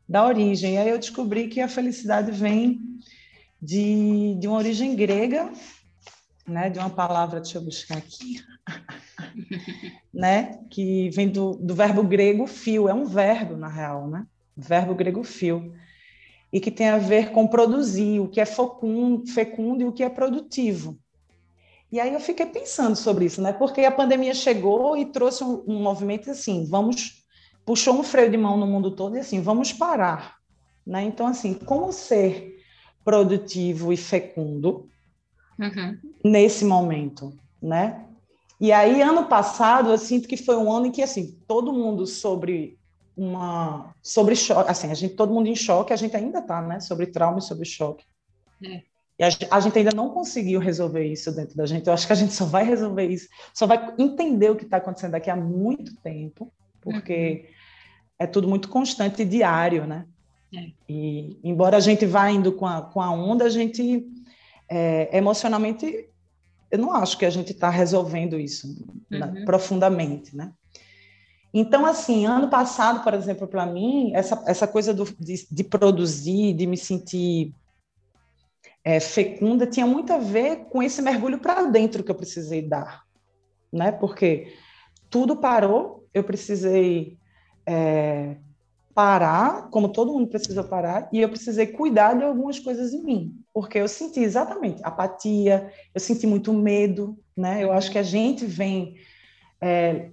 da 0.08 0.24
origem. 0.24 0.74
E 0.74 0.78
aí 0.78 0.88
eu 0.88 0.98
descobri 0.98 1.48
que 1.48 1.60
a 1.60 1.68
felicidade 1.68 2.32
vem 2.32 2.80
de, 3.60 4.34
de 4.38 4.48
uma 4.48 4.56
origem 4.56 4.96
grega, 4.96 5.52
né, 6.46 6.70
de 6.70 6.78
uma 6.78 6.90
palavra, 6.90 7.40
deixa 7.40 7.58
eu 7.58 7.62
buscar 7.62 7.98
aqui, 7.98 8.40
né, 10.12 10.58
que 10.70 11.10
vem 11.10 11.28
do, 11.28 11.56
do 11.56 11.74
verbo 11.74 12.02
grego 12.02 12.46
fio, 12.46 12.88
é 12.88 12.94
um 12.94 13.04
verbo, 13.04 13.56
na 13.56 13.68
real, 13.68 14.08
né, 14.08 14.26
verbo 14.56 14.94
grego 14.94 15.22
fio, 15.22 15.74
e 16.52 16.60
que 16.60 16.70
tem 16.70 16.88
a 16.88 16.98
ver 16.98 17.32
com 17.32 17.46
produzir, 17.46 18.20
o 18.20 18.28
que 18.28 18.40
é 18.40 18.46
fecundo, 18.46 19.26
fecundo 19.26 19.82
e 19.82 19.84
o 19.84 19.92
que 19.92 20.02
é 20.02 20.08
produtivo. 20.08 20.98
E 21.90 22.00
aí 22.00 22.12
eu 22.12 22.20
fiquei 22.20 22.46
pensando 22.46 22.96
sobre 22.96 23.26
isso, 23.26 23.40
né, 23.40 23.52
porque 23.52 23.82
a 23.82 23.92
pandemia 23.92 24.34
chegou 24.34 24.96
e 24.96 25.06
trouxe 25.06 25.44
um, 25.44 25.62
um 25.66 25.82
movimento 25.82 26.30
assim, 26.30 26.66
vamos, 26.68 27.24
puxou 27.64 27.98
um 27.98 28.02
freio 28.02 28.30
de 28.30 28.36
mão 28.36 28.56
no 28.56 28.66
mundo 28.66 28.90
todo 28.90 29.16
e 29.16 29.20
assim, 29.20 29.40
vamos 29.40 29.72
parar, 29.72 30.36
né, 30.86 31.02
então 31.02 31.26
assim, 31.26 31.54
como 31.54 31.92
ser 31.92 32.56
produtivo 33.04 33.92
e 33.92 33.96
fecundo 33.96 34.88
uhum. 35.60 35.96
nesse 36.24 36.64
momento, 36.64 37.32
né? 37.62 38.05
E 38.60 38.72
aí, 38.72 39.02
ano 39.02 39.26
passado, 39.26 39.90
eu 39.90 39.98
sinto 39.98 40.26
que 40.26 40.36
foi 40.36 40.56
um 40.56 40.72
ano 40.72 40.86
em 40.86 40.90
que, 40.90 41.02
assim, 41.02 41.38
todo 41.46 41.72
mundo 41.72 42.06
sobre 42.06 42.78
uma... 43.16 43.94
sobre 44.02 44.34
choque, 44.34 44.70
assim, 44.70 44.90
a 44.90 44.94
gente, 44.94 45.14
todo 45.14 45.32
mundo 45.32 45.48
em 45.48 45.56
choque, 45.56 45.92
a 45.92 45.96
gente 45.96 46.16
ainda 46.16 46.38
está, 46.38 46.62
né? 46.62 46.80
Sobre 46.80 47.06
trauma 47.06 47.38
e 47.38 47.42
sobre 47.42 47.64
choque. 47.64 48.04
É. 48.64 48.82
E 49.18 49.24
a, 49.24 49.28
a, 49.50 49.60
gente 49.60 49.78
ainda 49.78 49.94
não 49.94 50.10
conseguiu 50.10 50.60
resolver 50.60 51.04
isso 51.04 51.34
dentro 51.34 51.56
da 51.56 51.64
gente. 51.64 51.86
Eu 51.86 51.92
acho 51.92 52.06
que 52.06 52.12
a 52.12 52.16
gente 52.16 52.34
só 52.34 52.44
vai 52.44 52.64
resolver 52.64 53.06
isso, 53.06 53.28
só 53.54 53.66
vai 53.66 53.94
entender 53.98 54.50
o 54.50 54.56
que 54.56 54.64
está 54.64 54.76
acontecendo 54.76 55.12
daqui 55.12 55.30
a 55.30 55.36
muito 55.36 55.96
tempo, 55.96 56.52
porque 56.82 57.44
uhum. 57.44 57.54
é 58.18 58.26
tudo 58.26 58.46
muito 58.46 58.68
constante 58.68 59.22
e 59.22 59.24
diário, 59.24 59.86
né? 59.86 60.06
É. 60.54 60.70
E 60.88 61.38
embora 61.42 61.78
a 61.78 61.80
gente 61.80 62.04
vá 62.04 62.30
indo 62.30 62.52
com 62.52 62.66
a, 62.66 62.82
com 62.82 63.00
a 63.00 63.10
onda, 63.10 63.44
a 63.44 63.48
gente 63.48 64.06
é, 64.68 65.16
emocionalmente, 65.16 66.08
eu 66.70 66.78
não 66.78 66.92
acho 66.92 67.18
que 67.18 67.24
a 67.24 67.30
gente 67.30 67.52
está 67.52 67.70
resolvendo 67.70 68.38
isso 68.38 68.68
uhum. 69.10 69.18
né, 69.18 69.42
profundamente, 69.44 70.36
né? 70.36 70.52
Então, 71.54 71.86
assim, 71.86 72.26
ano 72.26 72.50
passado, 72.50 73.02
por 73.02 73.14
exemplo, 73.14 73.46
para 73.48 73.64
mim, 73.64 74.12
essa, 74.14 74.42
essa 74.46 74.66
coisa 74.66 74.92
do, 74.92 75.04
de, 75.18 75.46
de, 75.50 75.64
produzir, 75.64 76.52
de 76.52 76.66
me 76.66 76.76
sentir 76.76 77.54
é, 78.84 79.00
fecunda, 79.00 79.66
tinha 79.66 79.86
muito 79.86 80.12
a 80.12 80.18
ver 80.18 80.66
com 80.66 80.82
esse 80.82 81.00
mergulho 81.00 81.38
para 81.38 81.64
dentro 81.64 82.04
que 82.04 82.10
eu 82.10 82.14
precisei 82.14 82.60
dar, 82.60 83.04
né? 83.72 83.90
Porque 83.90 84.52
tudo 85.08 85.36
parou, 85.36 86.06
eu 86.12 86.22
precisei 86.22 87.16
é, 87.64 88.36
parar, 88.96 89.68
como 89.68 89.90
todo 89.90 90.10
mundo 90.10 90.26
precisa 90.26 90.64
parar, 90.64 91.06
e 91.12 91.20
eu 91.20 91.28
precisei 91.28 91.66
cuidar 91.66 92.14
de 92.14 92.24
algumas 92.24 92.58
coisas 92.58 92.94
em 92.94 93.04
mim, 93.04 93.34
porque 93.52 93.76
eu 93.76 93.86
senti 93.86 94.20
exatamente 94.20 94.82
apatia, 94.82 95.70
eu 95.94 96.00
senti 96.00 96.26
muito 96.26 96.50
medo, 96.50 97.14
né? 97.36 97.62
Eu 97.62 97.72
acho 97.72 97.90
que 97.90 97.98
a 97.98 98.02
gente 98.02 98.46
vem 98.46 98.94
é, 99.60 100.08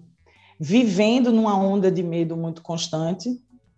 vivendo 0.59 1.31
numa 1.31 1.57
onda 1.57 1.89
de 1.89 2.03
medo 2.03 2.35
muito 2.35 2.61
constante, 2.61 3.29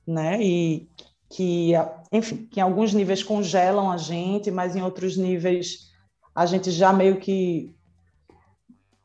né? 0.07 0.41
E 0.41 0.89
que, 1.29 1.73
enfim, 2.11 2.47
que 2.49 2.59
em 2.59 2.63
alguns 2.63 2.91
níveis 2.91 3.21
congelam 3.21 3.91
a 3.91 3.97
gente, 3.97 4.49
mas 4.49 4.75
em 4.75 4.81
outros 4.81 5.17
níveis 5.17 5.91
a 6.33 6.47
gente 6.47 6.71
já 6.71 6.91
meio 6.91 7.19
que 7.19 7.75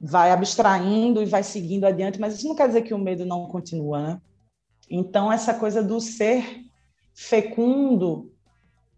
vai 0.01 0.31
abstraindo 0.31 1.23
e 1.23 1.27
vai 1.27 1.43
seguindo 1.43 1.85
adiante, 1.85 2.19
mas 2.19 2.37
isso 2.37 2.49
não 2.49 2.55
quer 2.55 2.69
dizer 2.69 2.81
que 2.81 2.95
o 2.95 2.99
medo 2.99 3.27
não 3.27 3.45
continua, 3.45 4.01
né? 4.01 4.21
Então, 4.91 5.33
essa 5.33 5.55
coisa 5.55 5.83
do 5.83 6.01
ser 6.01 6.65
fecundo, 7.15 8.33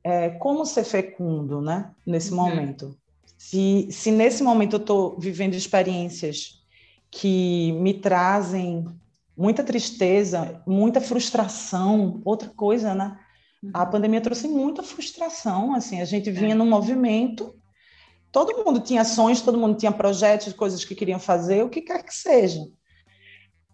é, 0.03 0.31
como 0.31 0.65
ser 0.65 0.85
fecundo, 0.85 1.61
né? 1.61 1.93
Nesse 2.07 2.31
uhum. 2.31 2.37
momento. 2.37 2.97
Se, 3.37 3.89
se 3.91 4.11
nesse 4.11 4.43
momento 4.43 4.77
eu 4.77 4.81
estou 4.81 5.19
vivendo 5.19 5.55
experiências 5.55 6.63
que 7.11 7.73
me 7.73 7.93
trazem 7.93 8.87
muita 9.37 9.63
tristeza, 9.63 10.63
muita 10.67 11.01
frustração, 11.01 12.23
outra 12.25 12.49
coisa, 12.49 12.95
né? 12.95 13.19
A 13.75 13.85
uhum. 13.85 13.91
pandemia 13.91 14.21
trouxe 14.21 14.49
muita 14.49 14.83
frustração, 14.83 15.75
assim, 15.75 16.01
a 16.01 16.05
gente 16.05 16.31
vinha 16.31 16.53
é. 16.53 16.55
num 16.55 16.69
movimento, 16.69 17.55
todo 18.33 18.65
mundo 18.65 18.81
tinha 18.81 19.05
sonhos, 19.05 19.41
todo 19.41 19.59
mundo 19.59 19.77
tinha 19.77 19.93
projetos, 19.93 20.53
coisas 20.53 20.85
que 20.85 20.95
queriam 20.95 21.21
fazer, 21.21 21.63
o 21.63 21.69
que 21.69 21.83
quer 21.83 22.03
que 22.03 22.15
seja. 22.15 22.61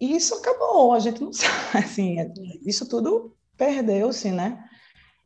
E 0.01 0.15
isso 0.15 0.35
acabou, 0.35 0.93
a 0.93 1.01
gente 1.01 1.23
não 1.23 1.33
sabe, 1.35 1.79
assim, 1.85 2.17
isso 2.65 2.89
tudo 2.89 3.35
perdeu-se, 3.57 4.31
né? 4.31 4.65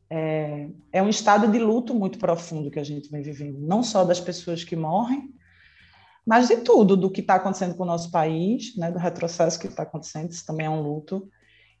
É, 0.09 0.69
é, 0.91 1.01
um 1.01 1.09
estado 1.09 1.51
de 1.51 1.57
luto 1.57 1.93
muito 1.93 2.19
profundo 2.19 2.69
que 2.69 2.79
a 2.79 2.83
gente 2.83 3.09
vem 3.09 3.21
vivendo, 3.21 3.59
não 3.59 3.81
só 3.81 4.03
das 4.03 4.19
pessoas 4.19 4.63
que 4.63 4.75
morrem, 4.75 5.33
mas 6.25 6.47
de 6.47 6.57
tudo, 6.57 6.95
do 6.95 7.09
que 7.09 7.21
está 7.21 7.35
acontecendo 7.35 7.75
com 7.75 7.83
o 7.83 7.87
nosso 7.87 8.11
país, 8.11 8.75
né, 8.77 8.91
do 8.91 8.99
retrocesso 8.99 9.59
que 9.59 9.67
está 9.67 9.83
acontecendo, 9.83 10.31
isso 10.31 10.45
também 10.45 10.67
é 10.67 10.69
um 10.69 10.81
luto, 10.81 11.27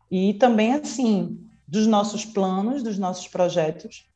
e 0.09 0.33
também, 0.35 0.73
assim, 0.73 1.39
dos 1.67 1.85
nossos 1.87 2.25
planos, 2.25 2.81
dos 2.83 2.97
nossos 2.97 3.27
projetos, 3.27 4.09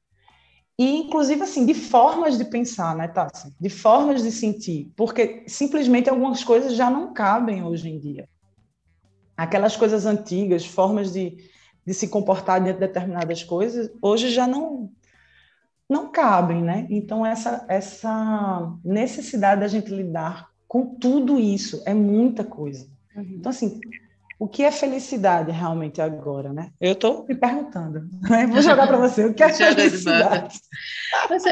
e, 0.80 0.98
inclusive, 0.98 1.42
assim, 1.42 1.66
de 1.66 1.74
formas 1.74 2.38
de 2.38 2.46
pensar, 2.46 2.96
né, 2.96 3.08
Tassi? 3.08 3.54
De 3.60 3.70
formas 3.70 4.22
de 4.22 4.32
sentir, 4.32 4.92
porque 4.96 5.44
simplesmente 5.48 6.10
algumas 6.10 6.44
coisas 6.44 6.76
já 6.76 6.90
não 6.90 7.14
cabem 7.14 7.64
hoje 7.64 7.90
em 7.90 8.00
dia 8.00 8.28
aquelas 9.38 9.78
coisas 9.78 10.06
antigas, 10.06 10.66
formas 10.66 11.14
de, 11.14 11.38
de 11.86 11.94
se 11.94 12.08
comportar 12.08 12.60
dentro 12.60 12.82
de 12.82 12.88
determinadas 12.88 13.44
coisas, 13.44 13.90
hoje 14.02 14.30
já 14.30 14.48
não 14.48 14.92
não 15.90 16.12
cabem, 16.12 16.62
né? 16.62 16.86
Então 16.90 17.26
essa 17.26 17.64
essa 17.70 18.74
necessidade 18.84 19.62
da 19.62 19.68
gente 19.70 19.94
lidar 19.94 20.50
com 20.68 20.96
tudo 20.96 21.40
isso 21.40 21.82
é 21.86 21.94
muita 21.94 22.44
coisa. 22.44 22.90
Uhum. 23.16 23.36
Então 23.38 23.50
assim, 23.52 23.80
o 24.38 24.48
que 24.48 24.64
é 24.64 24.72
felicidade 24.72 25.52
realmente 25.52 26.02
agora, 26.02 26.52
né? 26.52 26.72
Eu 26.82 26.92
estou 26.92 27.26
me 27.26 27.36
perguntando. 27.36 28.10
Né? 28.30 28.46
Vou 28.48 28.62
jogar 28.62 28.88
para 28.88 28.98
você. 28.98 29.26
O 29.26 29.34
que 29.34 29.44
é 29.44 29.50
felicidade? 29.54 30.60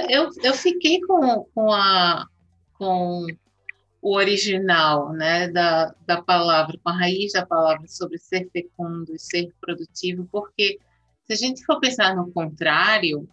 Eu, 0.09 0.29
eu 0.43 0.53
fiquei 0.53 0.99
com, 1.01 1.45
com 1.53 1.71
a 1.71 2.27
com 2.77 3.25
o 4.05 4.13
original 4.13 5.11
né, 5.13 5.47
da, 5.47 5.91
da 6.05 6.21
palavra, 6.21 6.77
com 6.83 6.89
a 6.91 6.95
raiz 6.95 7.33
da 7.33 7.43
palavra 7.43 7.87
sobre 7.87 8.19
ser 8.19 8.47
fecundo 8.51 9.15
e 9.15 9.17
ser 9.17 9.51
produtivo, 9.59 10.29
porque 10.31 10.77
se 11.25 11.33
a 11.33 11.35
gente 11.35 11.65
for 11.65 11.79
pensar 11.79 12.15
no 12.15 12.31
contrário, 12.31 13.27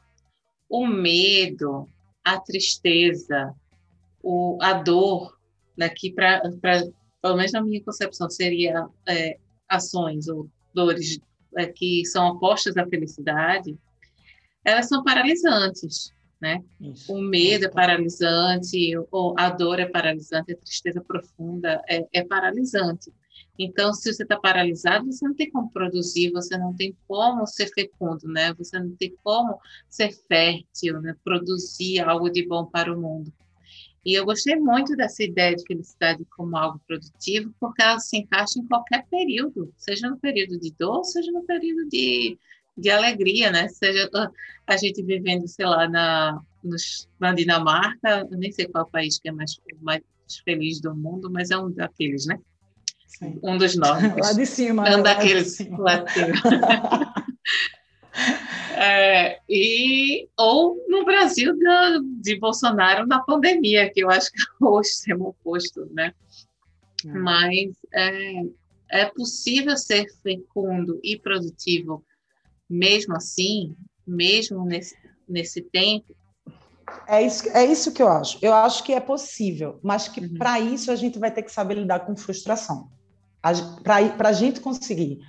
o 0.70 0.86
medo, 0.86 1.86
a 2.24 2.40
tristeza, 2.40 3.54
o, 4.22 4.56
a 4.62 4.72
dor, 4.72 5.36
daqui 5.76 6.10
para, 6.10 6.40
pelo 7.20 7.36
menos 7.36 7.52
na 7.52 7.60
minha 7.60 7.84
concepção, 7.84 8.30
seria 8.30 8.88
é, 9.06 9.36
ações 9.68 10.26
ou 10.26 10.48
dores 10.72 11.20
é, 11.54 11.66
que 11.66 12.02
são 12.06 12.28
opostas 12.28 12.78
à 12.78 12.86
felicidade, 12.86 13.76
elas 14.64 14.88
são 14.88 15.04
paralisantes 15.04 16.14
né? 16.42 16.60
Isso. 16.80 17.14
O 17.14 17.22
medo 17.22 17.66
é 17.66 17.68
paralisante, 17.68 18.92
a 19.38 19.50
dor 19.50 19.78
é 19.78 19.86
paralisante, 19.86 20.52
a 20.52 20.56
tristeza 20.56 21.00
profunda 21.00 21.80
é, 21.88 22.04
é 22.12 22.24
paralisante. 22.24 23.12
Então, 23.56 23.94
se 23.94 24.12
você 24.12 24.24
está 24.24 24.36
paralisado, 24.36 25.06
você 25.06 25.24
não 25.24 25.36
tem 25.36 25.48
como 25.50 25.70
produzir, 25.70 26.32
você 26.32 26.58
não 26.58 26.74
tem 26.74 26.96
como 27.06 27.46
ser 27.46 27.68
fecundo, 27.68 28.26
né? 28.26 28.52
Você 28.54 28.76
não 28.76 28.90
tem 28.96 29.14
como 29.22 29.60
ser 29.88 30.10
fértil, 30.26 31.00
né? 31.00 31.14
Produzir 31.22 32.00
algo 32.00 32.28
de 32.28 32.44
bom 32.44 32.64
para 32.66 32.92
o 32.92 33.00
mundo. 33.00 33.32
E 34.04 34.14
eu 34.14 34.24
gostei 34.24 34.56
muito 34.56 34.96
dessa 34.96 35.22
ideia 35.22 35.54
de 35.54 35.64
felicidade 35.64 36.24
como 36.24 36.56
algo 36.56 36.80
produtivo, 36.88 37.54
porque 37.60 37.82
ela 37.82 38.00
se 38.00 38.16
encaixa 38.16 38.58
em 38.58 38.66
qualquer 38.66 39.06
período, 39.08 39.72
seja 39.76 40.10
no 40.10 40.18
período 40.18 40.58
de 40.58 40.72
dor, 40.76 41.04
seja 41.04 41.30
no 41.30 41.44
período 41.44 41.88
de, 41.88 42.36
de 42.76 42.90
alegria, 42.90 43.50
né? 43.50 43.68
Seja 43.68 44.08
a 44.66 44.76
gente 44.76 45.02
vivendo, 45.02 45.46
sei 45.46 45.66
lá, 45.66 45.88
na, 45.88 46.40
nos, 46.62 47.08
na 47.20 47.32
Dinamarca, 47.32 48.26
nem 48.30 48.50
sei 48.52 48.66
qual 48.66 48.86
país 48.86 49.18
que 49.18 49.28
é 49.28 49.32
mais, 49.32 49.60
mais 49.80 50.02
feliz 50.44 50.80
do 50.80 50.94
mundo, 50.94 51.30
mas 51.30 51.50
é 51.50 51.58
um 51.58 51.70
daqueles, 51.70 52.26
né? 52.26 52.38
Sim. 53.06 53.38
Um 53.42 53.58
dos 53.58 53.76
nórdicos. 53.76 54.16
Lá 54.26 54.32
de 54.32 54.46
cima. 54.46 54.96
Um 54.96 55.02
daqueles. 55.02 55.58
Lá 55.70 55.96
de 55.96 56.12
cima. 56.12 57.14
É, 58.74 59.38
e, 59.48 60.28
ou 60.36 60.84
no 60.88 61.04
Brasil 61.04 61.54
de, 61.54 62.20
de, 62.20 62.38
Bolsonaro 62.38 63.06
na 63.06 63.20
pandemia, 63.20 63.90
que 63.90 64.00
eu 64.02 64.10
acho 64.10 64.30
que 64.32 64.42
é 64.42 64.64
o 64.64 64.80
extremo 64.80 65.28
oposto, 65.28 65.88
né? 65.92 66.12
É. 67.04 67.08
Mas 67.08 67.76
é, 67.94 68.42
é 68.90 69.06
possível 69.06 69.76
ser 69.76 70.06
fecundo 70.22 70.98
e 71.02 71.18
produtivo 71.18 72.04
mesmo 72.72 73.14
assim, 73.14 73.76
mesmo 74.06 74.64
nesse, 74.64 74.96
nesse 75.28 75.60
tempo? 75.60 76.16
É 77.06 77.22
isso, 77.22 77.48
é 77.50 77.64
isso 77.64 77.92
que 77.92 78.02
eu 78.02 78.08
acho. 78.08 78.38
Eu 78.40 78.54
acho 78.54 78.82
que 78.82 78.92
é 78.92 79.00
possível, 79.00 79.78
mas 79.82 80.08
que 80.08 80.20
uhum. 80.20 80.34
para 80.34 80.58
isso 80.58 80.90
a 80.90 80.96
gente 80.96 81.18
vai 81.18 81.30
ter 81.30 81.42
que 81.42 81.52
saber 81.52 81.74
lidar 81.74 82.00
com 82.00 82.16
frustração. 82.16 82.90
Para 83.82 84.28
a 84.28 84.32
gente 84.32 84.60
conseguir 84.60 85.20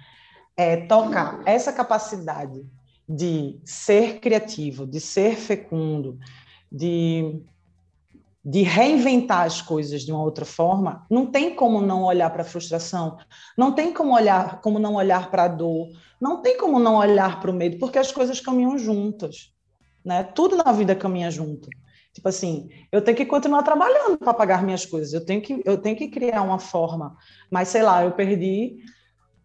é, 0.55 0.77
tocar 0.88 1.41
essa 1.45 1.73
capacidade 1.73 2.63
de 3.07 3.59
ser 3.65 4.19
criativo, 4.19 4.85
de 4.85 5.00
ser 5.00 5.35
fecundo, 5.35 6.17
de, 6.71 7.41
de 8.43 8.62
reinventar 8.62 9.45
as 9.45 9.62
coisas 9.62 10.01
de 10.01 10.12
uma 10.12 10.21
outra 10.21 10.43
forma, 10.43 11.05
não 11.09 11.25
tem 11.25 11.55
como 11.55 11.81
não 11.81 12.03
olhar 12.03 12.29
para 12.29 12.41
a 12.41 12.45
frustração, 12.45 13.17
não 13.57 13.71
tem 13.71 13.93
como 13.93 14.13
olhar 14.13 14.59
como 14.59 14.79
não 14.79 14.95
olhar 14.95 15.31
para 15.31 15.43
a 15.43 15.47
dor, 15.47 15.88
não 16.19 16.41
tem 16.41 16.57
como 16.57 16.79
não 16.79 16.95
olhar 16.95 17.39
para 17.39 17.51
o 17.51 17.53
medo, 17.53 17.77
porque 17.77 17.97
as 17.97 18.12
coisas 18.12 18.41
caminham 18.41 18.77
juntas, 18.77 19.53
né? 20.03 20.23
Tudo 20.23 20.57
na 20.57 20.71
vida 20.71 20.95
caminha 20.95 21.31
junto. 21.31 21.69
Tipo 22.13 22.29
assim, 22.29 22.69
eu 22.91 23.01
tenho 23.01 23.17
que 23.17 23.25
continuar 23.25 23.63
trabalhando 23.63 24.17
para 24.17 24.33
pagar 24.33 24.62
minhas 24.62 24.85
coisas, 24.85 25.13
eu 25.13 25.25
tenho 25.25 25.41
que 25.41 25.62
eu 25.65 25.77
tenho 25.77 25.95
que 25.95 26.09
criar 26.09 26.41
uma 26.41 26.59
forma, 26.59 27.15
mas 27.50 27.69
sei 27.69 27.81
lá, 27.81 28.03
eu 28.03 28.12
perdi 28.12 28.77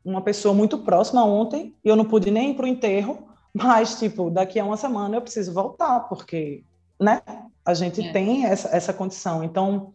uma 0.04 0.22
pessoa 0.22 0.54
muito 0.54 0.78
próxima 0.78 1.24
ontem 1.24 1.74
e 1.84 1.88
eu 1.88 1.96
não 1.96 2.04
pude 2.04 2.30
nem 2.30 2.50
ir 2.50 2.54
para 2.54 2.64
o 2.64 2.68
enterro, 2.68 3.28
mas, 3.52 3.98
tipo, 3.98 4.30
daqui 4.30 4.58
a 4.58 4.64
uma 4.64 4.76
semana 4.76 5.16
eu 5.16 5.22
preciso 5.22 5.52
voltar, 5.52 6.00
porque, 6.08 6.64
né? 7.00 7.22
A 7.64 7.74
gente 7.74 8.00
é. 8.00 8.12
tem 8.12 8.46
essa, 8.46 8.68
essa 8.74 8.92
condição. 8.92 9.44
Então, 9.44 9.92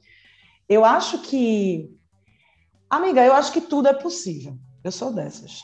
eu 0.70 0.86
acho 0.86 1.20
que. 1.20 1.90
Amiga, 2.90 3.26
eu 3.26 3.34
acho 3.34 3.52
que 3.52 3.62
tudo 3.62 3.88
é 3.88 3.94
possível. 3.94 4.58
Eu 4.84 4.92
sou 4.92 5.12
dessas. 5.12 5.62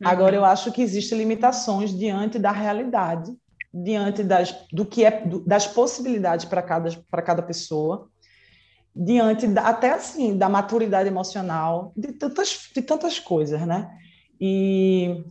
Uhum. 0.00 0.08
Agora, 0.08 0.34
eu 0.34 0.44
acho 0.44 0.72
que 0.72 0.80
existem 0.80 1.18
limitações 1.18 1.96
diante 1.96 2.38
da 2.38 2.50
realidade, 2.50 3.36
diante 3.72 4.22
das, 4.22 4.54
do 4.72 4.86
que 4.86 5.04
é, 5.04 5.24
das 5.46 5.66
possibilidades 5.66 6.46
para 6.46 6.62
cada, 6.62 6.90
cada 7.24 7.42
pessoa, 7.42 8.08
diante 8.96 9.46
da, 9.46 9.68
até 9.68 9.90
assim 9.92 10.36
da 10.36 10.48
maturidade 10.48 11.08
emocional, 11.08 11.92
de 11.96 12.12
tantas, 12.12 12.70
de 12.74 12.82
tantas 12.82 13.18
coisas, 13.18 13.60
né? 13.66 13.90
E 14.40 15.22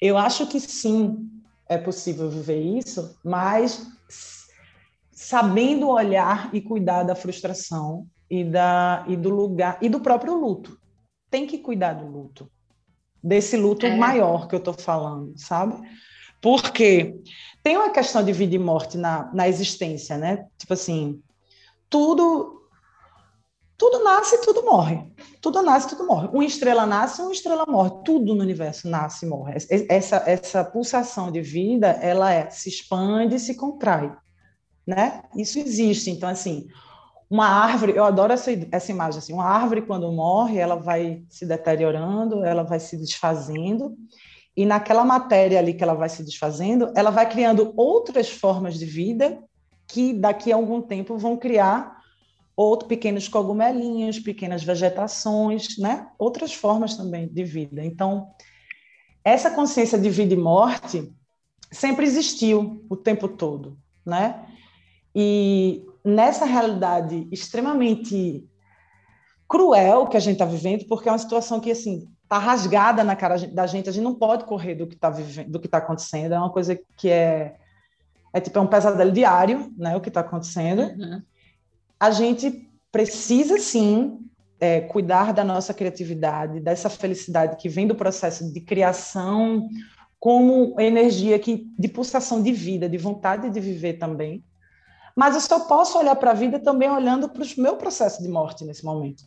eu 0.00 0.16
acho 0.16 0.46
que 0.46 0.60
sim, 0.60 1.28
é 1.68 1.76
possível 1.76 2.30
viver 2.30 2.60
isso, 2.60 3.18
mas 3.24 3.86
sabendo 5.30 5.88
olhar 5.88 6.52
e 6.52 6.60
cuidar 6.60 7.04
da 7.04 7.14
frustração 7.14 8.04
e, 8.28 8.42
da, 8.42 9.04
e 9.06 9.14
do 9.16 9.30
lugar 9.30 9.78
e 9.80 9.88
do 9.88 10.00
próprio 10.00 10.34
luto. 10.34 10.76
Tem 11.30 11.46
que 11.46 11.58
cuidar 11.58 11.92
do 11.92 12.04
luto, 12.04 12.50
desse 13.22 13.56
luto 13.56 13.86
é. 13.86 13.96
maior 13.96 14.48
que 14.48 14.56
eu 14.56 14.58
estou 14.58 14.74
falando, 14.74 15.32
sabe? 15.36 15.80
Porque 16.42 17.14
tem 17.62 17.76
uma 17.76 17.90
questão 17.90 18.24
de 18.24 18.32
vida 18.32 18.56
e 18.56 18.58
morte 18.58 18.98
na, 18.98 19.32
na 19.32 19.48
existência, 19.48 20.18
né? 20.18 20.46
Tipo 20.58 20.72
assim, 20.72 21.22
tudo 21.88 22.56
tudo 23.78 24.02
nasce 24.02 24.34
e 24.34 24.40
tudo 24.40 24.64
morre. 24.64 25.12
Tudo 25.40 25.62
nasce 25.62 25.86
e 25.86 25.90
tudo 25.90 26.08
morre. 26.08 26.28
Uma 26.32 26.44
estrela 26.44 26.84
nasce, 26.84 27.22
uma 27.22 27.32
estrela 27.32 27.64
morre. 27.68 27.92
Tudo 28.04 28.34
no 28.34 28.42
universo 28.42 28.88
nasce 28.88 29.24
e 29.24 29.28
morre. 29.28 29.54
Essa, 29.88 30.24
essa 30.26 30.64
pulsação 30.64 31.30
de 31.30 31.40
vida, 31.40 31.86
ela 32.02 32.32
é, 32.32 32.50
se 32.50 32.68
expande 32.68 33.36
e 33.36 33.40
se 33.40 33.54
contrai. 33.54 34.12
Né? 34.90 35.22
Isso 35.36 35.60
existe. 35.60 36.10
Então, 36.10 36.28
assim, 36.28 36.66
uma 37.30 37.46
árvore, 37.46 37.92
eu 37.94 38.04
adoro 38.04 38.32
essa, 38.32 38.50
essa 38.72 38.90
imagem, 38.90 39.20
assim, 39.20 39.32
uma 39.32 39.44
árvore, 39.44 39.82
quando 39.82 40.10
morre, 40.10 40.58
ela 40.58 40.74
vai 40.74 41.22
se 41.28 41.46
deteriorando, 41.46 42.44
ela 42.44 42.64
vai 42.64 42.80
se 42.80 42.96
desfazendo, 42.96 43.96
e 44.56 44.66
naquela 44.66 45.04
matéria 45.04 45.60
ali 45.60 45.74
que 45.74 45.84
ela 45.84 45.94
vai 45.94 46.08
se 46.08 46.24
desfazendo, 46.24 46.92
ela 46.96 47.10
vai 47.10 47.28
criando 47.28 47.72
outras 47.76 48.28
formas 48.28 48.76
de 48.76 48.84
vida 48.84 49.38
que 49.86 50.12
daqui 50.12 50.52
a 50.52 50.56
algum 50.56 50.82
tempo 50.82 51.16
vão 51.16 51.36
criar 51.36 52.00
outros 52.56 52.88
pequenos 52.88 53.28
cogumelinhos, 53.28 54.18
pequenas 54.18 54.64
vegetações, 54.64 55.78
né? 55.78 56.08
Outras 56.18 56.52
formas 56.52 56.96
também 56.96 57.28
de 57.28 57.44
vida. 57.44 57.82
Então, 57.84 58.28
essa 59.24 59.52
consciência 59.52 59.96
de 59.96 60.10
vida 60.10 60.34
e 60.34 60.36
morte 60.36 61.12
sempre 61.70 62.04
existiu 62.04 62.84
o 62.90 62.96
tempo 62.96 63.28
todo, 63.28 63.78
né? 64.04 64.46
E 65.14 65.84
nessa 66.04 66.44
realidade 66.44 67.28
extremamente 67.30 68.44
cruel 69.48 70.06
que 70.06 70.16
a 70.16 70.20
gente 70.20 70.34
está 70.34 70.44
vivendo, 70.44 70.86
porque 70.86 71.08
é 71.08 71.12
uma 71.12 71.18
situação 71.18 71.60
que 71.60 71.70
assim 71.70 72.08
está 72.22 72.38
rasgada 72.38 73.02
na 73.02 73.16
cara 73.16 73.36
da 73.48 73.66
gente, 73.66 73.88
a 73.88 73.92
gente 73.92 74.04
não 74.04 74.14
pode 74.14 74.44
correr 74.44 74.76
do 74.76 74.86
que 74.86 74.94
está 74.94 75.10
vivendo, 75.10 75.50
do 75.50 75.58
que 75.58 75.66
está 75.66 75.78
acontecendo, 75.78 76.32
é 76.32 76.38
uma 76.38 76.50
coisa 76.50 76.78
que 76.96 77.08
é 77.08 77.56
é 78.32 78.40
tipo 78.40 78.56
é 78.56 78.62
um 78.62 78.66
pesadelo 78.68 79.10
diário, 79.10 79.72
né? 79.76 79.96
O 79.96 80.00
que 80.00 80.08
está 80.08 80.20
acontecendo. 80.20 80.82
Uhum 80.82 81.20
a 82.00 82.10
gente 82.10 82.66
precisa 82.90 83.58
sim 83.58 84.18
é, 84.58 84.80
cuidar 84.80 85.34
da 85.34 85.44
nossa 85.44 85.74
criatividade, 85.74 86.58
dessa 86.58 86.88
felicidade 86.88 87.56
que 87.56 87.68
vem 87.68 87.86
do 87.86 87.94
processo 87.94 88.50
de 88.50 88.60
criação, 88.62 89.68
como 90.18 90.74
energia 90.80 91.38
que, 91.38 91.70
de 91.78 91.88
pulsação 91.88 92.42
de 92.42 92.52
vida, 92.52 92.88
de 92.88 92.96
vontade 92.96 93.50
de 93.50 93.60
viver 93.60 93.94
também. 93.94 94.42
Mas 95.20 95.34
eu 95.34 95.40
só 95.42 95.60
posso 95.60 95.98
olhar 95.98 96.16
para 96.16 96.30
a 96.30 96.34
vida 96.34 96.58
também 96.58 96.90
olhando 96.90 97.28
para 97.28 97.42
o 97.42 97.46
meu 97.58 97.76
processo 97.76 98.22
de 98.22 98.28
morte 98.30 98.64
nesse 98.64 98.82
momento. 98.82 99.22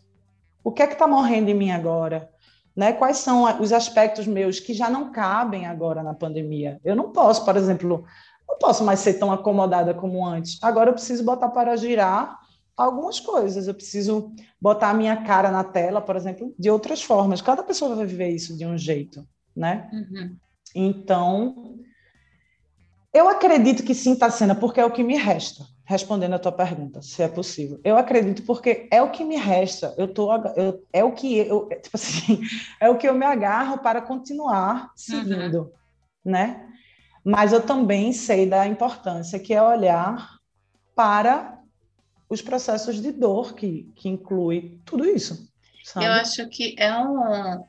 O 0.64 0.72
que 0.72 0.82
é 0.82 0.88
que 0.88 0.94
está 0.94 1.06
morrendo 1.06 1.50
em 1.50 1.54
mim 1.54 1.70
agora? 1.70 2.32
Né? 2.76 2.94
Quais 2.94 3.18
são 3.18 3.62
os 3.62 3.72
aspectos 3.72 4.26
meus 4.26 4.60
que 4.60 4.74
já 4.74 4.90
não 4.90 5.12
cabem 5.12 5.68
agora 5.68 6.02
na 6.02 6.16
pandemia? 6.16 6.82
Eu 6.84 6.96
não 6.96 7.12
posso, 7.12 7.46
por 7.46 7.56
exemplo, 7.56 8.06
não 8.50 8.58
posso 8.58 8.84
mais 8.84 9.02
ser 9.02 9.20
tão 9.20 9.32
acomodada 9.32 9.94
como 9.94 10.26
antes. 10.26 10.58
Agora 10.64 10.90
eu 10.90 10.96
preciso 10.96 11.24
botar 11.24 11.50
para 11.50 11.76
girar 11.76 12.40
algumas 12.76 13.20
coisas. 13.20 13.68
Eu 13.68 13.76
preciso 13.76 14.34
botar 14.60 14.90
a 14.90 14.96
minha 14.96 15.18
cara 15.18 15.52
na 15.52 15.64
tela, 15.64 16.02
por 16.02 16.16
exemplo, 16.16 16.56
de 16.58 16.72
outras 16.72 17.04
formas. 17.04 17.40
Cada 17.40 17.62
pessoa 17.62 17.96
vai 17.96 18.08
viver 18.08 18.30
isso 18.30 18.58
de 18.58 18.66
um 18.66 18.76
jeito, 18.76 19.24
né? 19.56 19.92
Uhum. 19.94 20.36
Então, 20.74 21.78
eu 23.14 23.30
acredito 23.30 23.84
que 23.84 23.94
sim, 23.94 24.16
Tassena, 24.16 24.56
porque 24.56 24.80
é 24.80 24.86
o 24.86 24.92
que 24.92 25.04
me 25.04 25.18
resta. 25.18 25.72
Respondendo 25.86 26.34
a 26.34 26.40
tua 26.40 26.52
pergunta, 26.52 27.02
se 27.02 27.22
é 27.22 27.28
possível. 27.28 27.80
Eu 27.84 27.98
acredito 27.98 28.44
porque 28.44 28.88
é 28.90 29.02
o 29.02 29.12
que 29.12 29.26
me 29.26 29.36
resta. 29.36 29.94
Eu 29.98 30.08
tô, 30.08 30.34
eu, 30.56 30.82
é 30.94 31.04
o 31.04 31.12
que 31.12 31.38
eu, 31.38 31.68
tipo 31.68 31.96
assim, 31.96 32.42
é 32.80 32.90
o 32.90 32.98
que 32.98 33.08
eu 33.08 33.14
me 33.14 33.26
agarro 33.26 33.80
para 33.80 34.02
continuar 34.02 34.92
seguindo, 34.96 35.64
uhum. 35.64 35.72
né? 36.32 36.70
Mas 37.24 37.52
eu 37.52 37.62
também 37.62 38.14
sei 38.14 38.46
da 38.46 38.66
importância 38.66 39.40
que 39.40 39.54
é 39.54 39.62
olhar 39.62 40.38
para 40.96 41.60
os 42.30 42.42
processos 42.42 43.02
de 43.02 43.12
dor 43.12 43.54
que, 43.54 43.92
que 43.96 44.10
inclui 44.10 44.80
tudo 44.86 45.06
isso. 45.06 45.48
Sabe? 45.84 46.06
Eu 46.06 46.12
acho 46.14 46.48
que 46.50 46.76
é 46.78 46.98
um, 46.98 47.66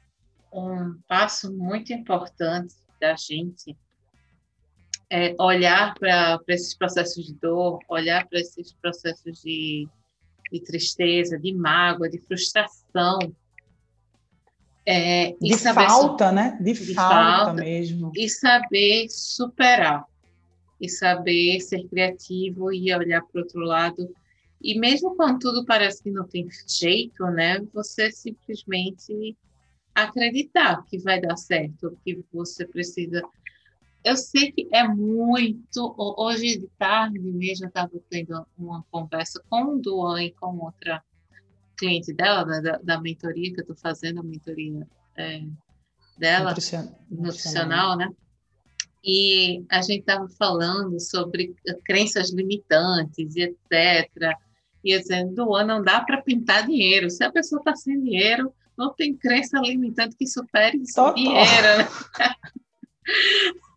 um 0.52 1.00
passo 1.08 1.52
muito 1.52 1.92
importante 1.92 2.74
da 3.00 3.14
gente 3.16 3.76
é 5.14 5.34
olhar 5.38 5.94
para 5.94 6.40
esses 6.48 6.74
processos 6.74 7.26
de 7.26 7.34
dor, 7.34 7.78
olhar 7.88 8.26
para 8.26 8.40
esses 8.40 8.72
processos 8.72 9.42
de, 9.42 9.86
de 10.50 10.60
tristeza, 10.60 11.38
de 11.38 11.54
mágoa, 11.54 12.08
de 12.08 12.18
frustração. 12.18 13.18
É, 14.86 15.34
de 15.40 15.56
falta, 15.56 16.32
né? 16.32 16.58
De, 16.60 16.72
de 16.72 16.94
falta, 16.94 17.14
falta 17.14 17.52
mesmo. 17.54 18.10
E 18.16 18.28
saber 18.28 19.06
superar. 19.08 20.04
E 20.80 20.88
saber 20.88 21.60
ser 21.60 21.86
criativo 21.88 22.72
e 22.72 22.92
olhar 22.92 23.22
para 23.22 23.40
o 23.40 23.42
outro 23.44 23.60
lado 23.60 24.10
e 24.64 24.78
mesmo 24.78 25.14
quando 25.14 25.40
tudo 25.40 25.66
parece 25.66 26.02
que 26.02 26.10
não 26.10 26.26
tem 26.26 26.48
jeito, 26.66 27.22
né? 27.26 27.60
Você 27.74 28.10
simplesmente 28.10 29.36
acreditar 29.94 30.82
que 30.86 30.96
vai 30.98 31.20
dar 31.20 31.36
certo, 31.36 31.98
que 32.02 32.24
você 32.32 32.66
precisa. 32.66 33.22
Eu 34.04 34.18
sei 34.18 34.52
que 34.52 34.68
é 34.70 34.86
muito. 34.86 35.94
Hoje 35.98 36.58
de 36.58 36.68
tarde 36.78 37.18
mesmo 37.18 37.64
eu 37.64 37.68
estava 37.68 37.90
tendo 38.10 38.46
uma 38.58 38.84
conversa 38.90 39.42
com 39.48 39.76
o 39.76 39.80
Duan 39.80 40.22
e 40.22 40.32
com 40.32 40.58
outra 40.58 41.02
cliente 41.74 42.12
dela, 42.12 42.60
da, 42.60 42.78
da 42.82 43.00
mentoria 43.00 43.52
que 43.52 43.60
eu 43.60 43.62
estou 43.62 43.76
fazendo, 43.76 44.20
a 44.20 44.22
mentoria 44.22 44.86
é, 45.16 45.42
dela, 46.18 46.50
nutricional, 46.50 47.00
nutricional, 47.10 47.96
né? 47.96 48.08
E 49.02 49.64
a 49.70 49.80
gente 49.80 50.00
estava 50.00 50.28
falando 50.28 51.00
sobre 51.00 51.54
crenças 51.84 52.30
limitantes 52.30 53.34
e 53.36 53.42
etc. 53.42 54.36
E 54.84 54.98
dizendo, 54.98 55.34
Duan, 55.34 55.64
não 55.64 55.82
dá 55.82 56.00
para 56.00 56.20
pintar 56.20 56.66
dinheiro. 56.66 57.08
Se 57.08 57.24
a 57.24 57.32
pessoa 57.32 57.58
está 57.58 57.74
sem 57.74 58.00
dinheiro, 58.02 58.52
não 58.76 58.92
tem 58.92 59.16
crença 59.16 59.58
limitante 59.60 60.14
que 60.14 60.26
supere 60.26 60.78
esse 60.82 61.14
dinheiro, 61.14 61.78
né? 61.78 61.88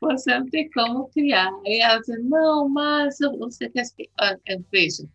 você 0.00 0.38
não 0.38 0.46
tem 0.46 0.70
como 0.70 1.08
criar. 1.08 1.50
E 1.64 1.80
ela 1.80 2.00
diz, 2.00 2.24
não, 2.24 2.68
mas 2.68 3.18
você 3.38 3.68
quer... 3.68 3.84
Ah, 4.18 4.36
veja, 4.70 5.08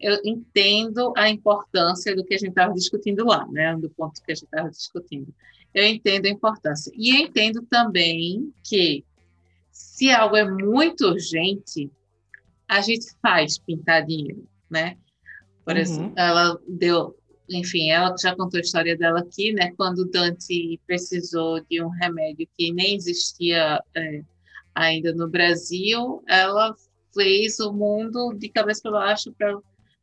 eu 0.00 0.18
entendo 0.24 1.12
a 1.16 1.30
importância 1.30 2.14
do 2.14 2.24
que 2.24 2.34
a 2.34 2.38
gente 2.38 2.50
estava 2.50 2.74
discutindo 2.74 3.24
lá, 3.24 3.46
né? 3.46 3.76
Do 3.76 3.88
ponto 3.90 4.20
que 4.22 4.32
a 4.32 4.34
gente 4.34 4.44
estava 4.44 4.68
discutindo. 4.68 5.32
Eu 5.72 5.86
entendo 5.86 6.26
a 6.26 6.30
importância. 6.30 6.92
E 6.94 7.22
entendo 7.22 7.62
também 7.62 8.52
que 8.64 9.04
se 9.70 10.10
algo 10.10 10.36
é 10.36 10.44
muito 10.44 11.06
urgente, 11.06 11.90
a 12.68 12.80
gente 12.80 13.06
faz 13.22 13.58
pintar 13.58 14.04
dinheiro, 14.04 14.46
né? 14.68 14.96
Por 15.64 15.74
uhum. 15.74 15.80
exemplo, 15.80 16.14
ela 16.16 16.58
deu, 16.66 17.16
enfim, 17.52 17.90
ela 17.90 18.14
já 18.16 18.34
contou 18.34 18.58
a 18.58 18.60
história 18.60 18.96
dela 18.96 19.20
aqui, 19.20 19.52
né? 19.52 19.72
Quando 19.76 20.08
Dante 20.10 20.80
precisou 20.86 21.60
de 21.68 21.82
um 21.82 21.88
remédio 21.88 22.48
que 22.56 22.72
nem 22.72 22.96
existia 22.96 23.82
é, 23.94 24.22
ainda 24.74 25.14
no 25.14 25.28
Brasil, 25.28 26.22
ela 26.28 26.74
fez 27.14 27.60
o 27.60 27.72
mundo 27.72 28.32
de 28.34 28.48
cabeça 28.48 28.82
para 28.82 28.92
baixo 28.92 29.32
para 29.32 29.58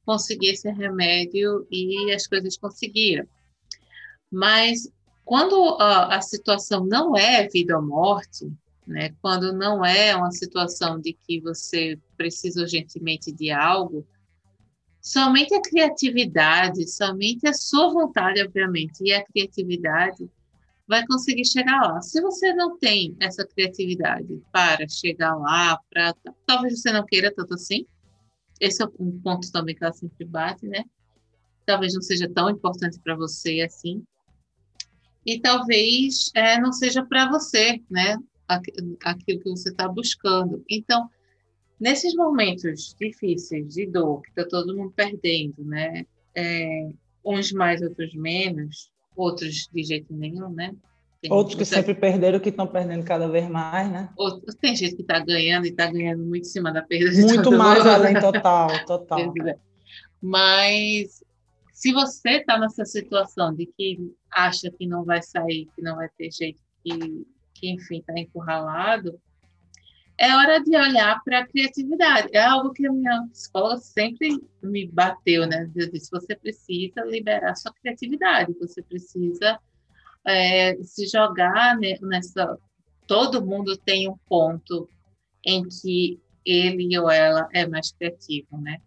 conseguir 0.05 0.49
esse 0.49 0.69
remédio 0.71 1.67
e 1.71 2.11
as 2.13 2.27
coisas 2.27 2.57
conseguiram. 2.57 3.27
Mas 4.31 4.91
quando 5.25 5.77
a, 5.79 6.15
a 6.15 6.21
situação 6.21 6.85
não 6.85 7.15
é 7.15 7.47
vida 7.47 7.75
ou 7.75 7.85
morte, 7.85 8.51
né, 8.85 9.13
quando 9.21 9.53
não 9.53 9.85
é 9.85 10.15
uma 10.15 10.31
situação 10.31 10.99
de 10.99 11.13
que 11.13 11.39
você 11.39 11.97
precisa 12.17 12.61
urgentemente 12.61 13.31
de 13.31 13.51
algo, 13.51 14.05
somente 15.01 15.53
a 15.53 15.61
criatividade, 15.61 16.87
somente 16.87 17.47
a 17.47 17.53
sua 17.53 17.91
vontade, 17.91 18.41
obviamente, 18.41 19.03
e 19.03 19.13
a 19.13 19.23
criatividade 19.25 20.29
vai 20.87 21.05
conseguir 21.05 21.45
chegar 21.45 21.81
lá. 21.81 22.01
Se 22.01 22.19
você 22.21 22.53
não 22.53 22.77
tem 22.77 23.15
essa 23.19 23.45
criatividade 23.45 24.41
para 24.51 24.87
chegar 24.87 25.35
lá, 25.35 25.79
para 25.89 26.15
talvez 26.45 26.79
você 26.79 26.91
não 26.91 27.05
queira 27.05 27.31
tanto 27.33 27.53
assim, 27.53 27.85
esse 28.59 28.83
é 28.83 28.87
um 28.99 29.19
ponto 29.21 29.51
também 29.51 29.75
que 29.75 29.83
ela 29.83 29.93
sempre 29.93 30.25
bate, 30.25 30.67
né? 30.67 30.83
Talvez 31.65 31.93
não 31.93 32.01
seja 32.01 32.27
tão 32.27 32.49
importante 32.49 32.99
para 32.99 33.15
você 33.15 33.61
assim. 33.61 34.03
E 35.25 35.39
talvez 35.39 36.31
é, 36.33 36.59
não 36.59 36.71
seja 36.71 37.05
para 37.05 37.29
você, 37.29 37.81
né? 37.89 38.17
Aquilo 38.47 39.39
que 39.41 39.49
você 39.49 39.69
está 39.69 39.87
buscando. 39.87 40.63
Então, 40.67 41.07
nesses 41.79 42.13
momentos 42.15 42.95
difíceis 42.99 43.73
de 43.73 43.85
dor, 43.85 44.21
que 44.21 44.29
está 44.29 44.45
todo 44.45 44.75
mundo 44.75 44.91
perdendo, 44.95 45.63
né? 45.63 46.05
É, 46.35 46.89
uns 47.23 47.51
mais, 47.51 47.81
outros 47.81 48.13
menos, 48.13 48.91
outros 49.15 49.67
de 49.71 49.83
jeito 49.83 50.13
nenhum, 50.13 50.49
né? 50.49 50.73
Tem 51.21 51.31
Outros 51.33 51.55
que 51.55 51.65
sempre 51.65 51.93
perderam, 51.93 52.39
que 52.39 52.47
estão 52.47 52.65
perdendo 52.65 53.03
cada 53.03 53.27
vez 53.27 53.49
mais, 53.49 53.91
né? 53.91 54.09
Outros, 54.15 54.55
tem 54.55 54.73
gente 54.73 54.95
que 54.95 55.01
está 55.01 55.19
ganhando 55.19 55.65
e 55.65 55.69
está 55.69 55.91
ganhando 55.91 56.23
muito 56.23 56.47
em 56.47 56.49
cima 56.49 56.71
da 56.71 56.81
perda 56.81 57.11
de 57.11 57.21
Muito 57.23 57.51
mais 57.51 57.85
além, 57.85 58.17
total, 58.19 58.69
total. 58.85 59.33
Mas 60.21 61.21
se 61.73 61.91
você 61.91 62.37
está 62.37 62.57
nessa 62.57 62.85
situação 62.85 63.53
de 63.53 63.65
que 63.65 64.13
acha 64.31 64.71
que 64.71 64.87
não 64.87 65.03
vai 65.03 65.21
sair, 65.21 65.67
que 65.75 65.81
não 65.81 65.97
vai 65.97 66.09
ter 66.17 66.31
jeito, 66.31 66.61
que, 66.83 67.25
que 67.53 67.69
enfim, 67.69 67.99
está 67.99 68.17
encurralado, 68.17 69.19
é 70.19 70.35
hora 70.35 70.61
de 70.61 70.75
olhar 70.75 71.23
para 71.23 71.39
a 71.39 71.47
criatividade. 71.47 72.29
É 72.33 72.43
algo 72.43 72.73
que 72.73 72.85
a 72.85 72.91
minha 72.91 73.25
escola 73.31 73.77
sempre 73.77 74.37
me 74.61 74.85
bateu, 74.85 75.47
né? 75.47 75.71
Eu 75.73 75.89
disse, 75.89 76.11
você 76.11 76.35
precisa 76.35 77.01
liberar 77.05 77.55
sua 77.55 77.73
criatividade, 77.73 78.53
você 78.59 78.83
precisa 78.83 79.57
é, 80.27 80.75
se 80.83 81.07
jogar 81.07 81.77
nessa. 82.01 82.57
Todo 83.07 83.45
mundo 83.45 83.77
tem 83.77 84.09
um 84.09 84.17
ponto 84.27 84.89
em 85.43 85.63
que 85.63 86.19
ele 86.45 86.99
ou 86.99 87.09
ela 87.09 87.47
é 87.53 87.65
mais 87.65 87.91
criativo, 87.93 88.57
né? 88.57 88.77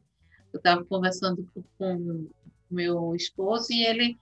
Eu 0.52 0.58
estava 0.58 0.84
conversando 0.84 1.48
com 1.78 2.28
meu 2.70 3.16
esposo 3.16 3.68
e 3.72 3.86
ele 3.86 4.18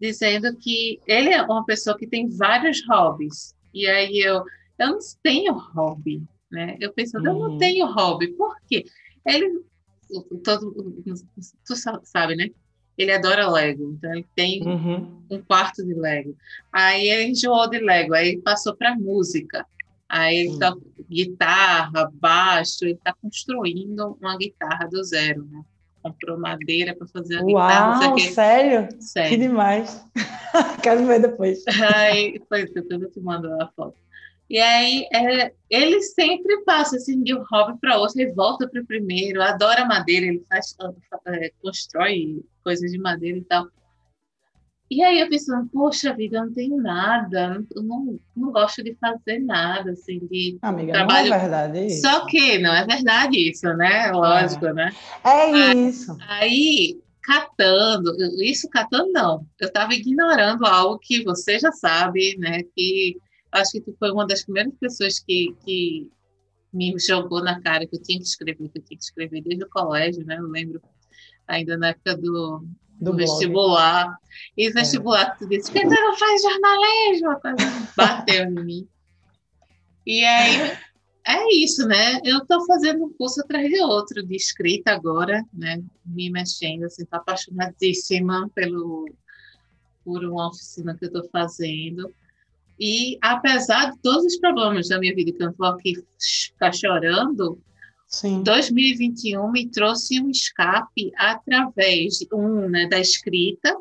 dizendo 0.00 0.56
que 0.56 1.00
ele 1.06 1.30
é 1.30 1.40
uma 1.40 1.64
pessoa 1.64 1.96
que 1.96 2.06
tem 2.06 2.28
vários 2.28 2.84
hobbies. 2.88 3.54
E 3.72 3.86
aí 3.86 4.18
eu, 4.18 4.44
eu 4.78 4.88
não 4.88 4.98
tenho 5.22 5.52
hobby, 5.52 6.22
né? 6.50 6.76
Eu 6.80 6.92
pensando, 6.92 7.28
uhum. 7.28 7.34
eu 7.34 7.38
não 7.40 7.50
uhum. 7.52 7.58
tenho 7.58 7.86
hobby. 7.86 8.28
Por 8.28 8.56
quê? 8.68 8.84
Ele, 9.26 9.62
todo, 10.42 11.02
tu 11.66 11.74
sabe, 12.04 12.36
né? 12.36 12.50
ele 12.98 13.12
adora 13.12 13.48
Lego, 13.48 13.92
então 13.92 14.12
ele 14.12 14.26
tem 14.34 14.60
uhum. 14.66 15.22
um 15.30 15.40
quarto 15.40 15.84
de 15.84 15.94
Lego. 15.94 16.36
Aí 16.72 17.08
ele 17.08 17.30
enjoou 17.30 17.70
de 17.70 17.78
Lego, 17.78 18.12
aí 18.12 18.36
passou 18.38 18.74
para 18.74 18.96
música. 18.96 19.64
Aí 20.08 20.36
ele 20.38 20.58
tá 20.58 20.74
guitarra, 21.08 22.10
baixo, 22.14 22.78
ele 22.82 22.92
está 22.92 23.14
construindo 23.22 24.18
uma 24.20 24.36
guitarra 24.36 24.88
do 24.88 25.02
zero, 25.04 25.44
né? 25.44 25.62
Comprou 26.02 26.38
madeira 26.38 26.96
para 26.96 27.06
fazer 27.06 27.36
a 27.36 27.42
Uau, 27.42 27.46
guitarra. 27.46 28.08
Uau, 28.08 28.18
sério? 28.18 28.88
sério? 29.00 29.30
Que 29.30 29.36
demais. 29.36 30.04
Quero 30.82 31.06
ver 31.06 31.20
depois. 31.20 31.62
Aí, 31.94 32.32
depois 32.32 32.70
eu 32.74 33.10
te 33.10 33.20
mando 33.20 33.52
a 33.62 33.68
foto. 33.76 33.96
E 34.50 34.58
aí 34.58 35.06
é, 35.12 35.52
ele 35.68 36.00
sempre 36.00 36.62
passa 36.64 36.96
assim 36.96 37.22
de 37.22 37.34
um 37.34 37.44
hobby 37.50 37.78
para 37.80 37.98
outro, 37.98 38.18
ele 38.18 38.32
volta 38.32 38.66
para 38.66 38.80
o 38.80 38.86
primeiro, 38.86 39.42
adora 39.42 39.84
madeira, 39.84 40.26
ele 40.26 40.42
faz, 40.48 40.74
é, 41.26 41.52
constrói 41.62 42.42
coisas 42.64 42.90
de 42.90 42.98
madeira 42.98 43.36
e 43.36 43.44
tal. 43.44 43.68
E 44.90 45.02
aí 45.02 45.20
eu 45.20 45.28
pensando, 45.28 45.68
poxa 45.68 46.14
vida, 46.14 46.38
eu 46.38 46.46
não 46.46 46.54
tenho 46.54 46.78
nada, 46.78 47.62
eu 47.76 47.82
não, 47.82 48.18
não 48.34 48.50
gosto 48.50 48.82
de 48.82 48.96
fazer 48.98 49.38
nada, 49.38 49.90
assim, 49.90 50.18
de 50.30 50.56
Amiga, 50.62 50.92
trabalho. 50.94 51.28
não 51.28 51.36
é 51.36 51.40
verdade 51.40 51.86
isso. 51.86 52.00
Só 52.00 52.24
que 52.24 52.58
não 52.58 52.74
é 52.74 52.86
verdade 52.86 53.50
isso, 53.50 53.66
né? 53.74 54.10
Lógico, 54.12 54.66
é. 54.66 54.72
né? 54.72 54.94
É 55.22 55.28
aí, 55.28 55.88
isso. 55.88 56.16
Aí, 56.26 56.98
catando, 57.22 58.16
isso 58.42 58.66
catando 58.70 59.12
não, 59.12 59.46
eu 59.60 59.68
estava 59.68 59.92
ignorando 59.92 60.64
algo 60.64 60.98
que 60.98 61.22
você 61.22 61.58
já 61.58 61.70
sabe, 61.70 62.38
né? 62.38 62.62
Que 62.74 63.20
acho 63.52 63.72
que 63.72 63.80
tu 63.80 63.94
foi 63.98 64.10
uma 64.10 64.26
das 64.26 64.44
primeiras 64.44 64.74
pessoas 64.78 65.18
que, 65.18 65.54
que 65.64 66.10
me 66.72 66.94
jogou 66.98 67.42
na 67.42 67.60
cara 67.60 67.86
que 67.86 67.96
eu 67.96 68.02
tinha 68.02 68.18
que 68.18 68.24
escrever, 68.24 68.68
que 68.68 68.78
eu 68.78 68.84
tinha 68.84 68.98
que 68.98 69.04
escrever 69.04 69.42
desde 69.42 69.64
o 69.64 69.70
colégio, 69.70 70.24
né? 70.24 70.36
Eu 70.38 70.46
lembro 70.46 70.80
ainda 71.46 71.76
na 71.76 71.88
época 71.88 72.16
do, 72.16 72.64
do, 73.00 73.12
do 73.12 73.16
vestibular. 73.16 74.16
E 74.56 74.70
vestibular, 74.70 75.32
é. 75.32 75.38
tu 75.38 75.48
disse, 75.48 75.72
que 75.72 75.80
tu 75.80 75.88
não 75.88 76.16
faz 76.16 76.42
jornalismo? 76.42 77.28
Bateu 77.96 78.44
em 78.44 78.64
mim. 78.64 78.88
E 80.06 80.24
aí, 80.24 80.78
é 81.26 81.54
isso, 81.54 81.86
né? 81.86 82.20
Eu 82.24 82.38
estou 82.38 82.64
fazendo 82.66 83.04
um 83.04 83.12
curso 83.12 83.40
atrás 83.40 83.68
de 83.68 83.80
outro 83.80 84.22
de 84.26 84.34
escrita 84.34 84.92
agora, 84.92 85.44
né? 85.52 85.82
Me 86.04 86.30
mexendo, 86.30 86.84
assim, 86.84 87.04
tô 87.04 87.16
apaixonadíssima 87.16 88.50
pelo, 88.54 89.06
por 90.04 90.24
uma 90.24 90.48
oficina 90.48 90.96
que 90.96 91.04
eu 91.04 91.08
estou 91.08 91.28
fazendo. 91.30 92.10
E 92.78 93.18
apesar 93.20 93.90
de 93.90 93.98
todos 93.98 94.24
os 94.24 94.36
problemas 94.38 94.88
da 94.88 94.98
minha 94.98 95.14
vida, 95.14 95.32
que 95.32 95.42
eu 95.42 95.48
não 95.48 95.54
vou 95.56 95.68
aqui 95.68 95.94
ficar 96.18 96.72
chorando, 96.72 97.60
Sim. 98.06 98.42
2021 98.42 99.50
me 99.50 99.68
trouxe 99.68 100.20
um 100.20 100.30
escape 100.30 101.10
através, 101.16 102.18
um, 102.32 102.68
né, 102.68 102.86
da 102.86 102.98
escrita, 102.98 103.76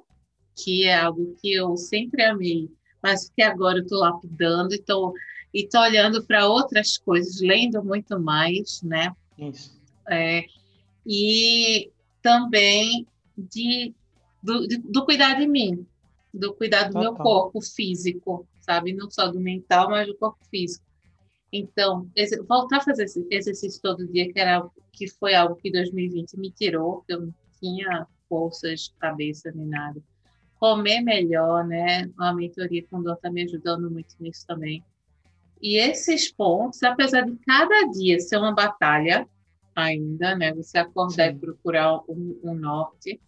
que 0.56 0.86
é 0.86 0.96
algo 0.96 1.36
que 1.42 1.54
eu 1.54 1.78
sempre 1.78 2.24
amei, 2.24 2.70
mas 3.02 3.30
que 3.30 3.42
agora 3.42 3.78
eu 3.78 3.84
estou 3.84 4.00
lapidando 4.00 4.74
e 4.74 4.78
estou 4.78 5.14
e 5.54 5.68
tô 5.68 5.80
olhando 5.80 6.24
para 6.26 6.48
outras 6.48 6.98
coisas, 6.98 7.40
lendo 7.42 7.84
muito 7.84 8.20
mais, 8.20 8.82
né? 8.84 9.12
Isso. 9.40 9.76
É, 10.10 10.46
e 11.06 11.90
também 12.22 13.08
de, 13.38 13.94
do, 14.44 14.68
de, 14.68 14.78
do 14.78 15.06
cuidar 15.06 15.36
de 15.36 15.48
mim, 15.48 15.86
do 16.34 16.54
cuidar 16.54 16.84
do 16.84 16.94
Total. 16.94 17.02
meu 17.02 17.16
corpo 17.16 17.62
físico, 17.62 18.48
sabe? 18.67 18.93
Não 18.93 19.10
só 19.10 19.27
do 19.27 19.39
mental, 19.39 19.89
mas 19.89 20.08
do 20.08 20.17
corpo 20.17 20.43
físico. 20.49 20.86
Então, 21.51 22.10
esse, 22.15 22.41
voltar 22.43 22.77
a 22.77 22.82
fazer 22.82 23.06
esse 23.06 23.25
exercício 23.32 23.82
todo 23.82 24.08
dia, 24.08 24.32
que, 24.32 24.39
era, 24.39 24.67
que 24.91 25.08
foi 25.08 25.34
algo 25.34 25.56
que 25.56 25.71
2020 25.71 26.38
me 26.38 26.51
tirou, 26.51 27.03
que 27.08 27.13
eu 27.13 27.21
não 27.21 27.34
tinha 27.60 28.06
forças, 28.27 28.93
cabeça, 28.99 29.51
nem 29.56 29.65
nada. 29.65 30.01
comer 30.60 31.01
melhor, 31.01 31.65
né? 31.65 32.12
A 32.19 32.34
mentoria 32.34 32.86
com 32.89 33.01
dor 33.01 33.13
está 33.13 33.32
me 33.32 33.43
ajudando 33.43 33.89
muito 33.89 34.15
nisso 34.19 34.45
também. 34.45 34.84
E 35.62 35.77
esses 35.77 36.32
pontos, 36.32 36.84
apesar 36.84 37.21
de 37.21 37.36
cada 37.38 37.84
dia 37.89 38.19
ser 38.19 38.38
uma 38.38 38.53
batalha 38.53 39.27
ainda, 39.75 40.36
né? 40.36 40.53
Você 40.53 40.77
acordar 40.77 41.30
Sim. 41.32 41.38
e 41.38 41.39
procurar 41.39 41.99
um, 42.10 42.39
um 42.43 42.53
norte, 42.53 43.21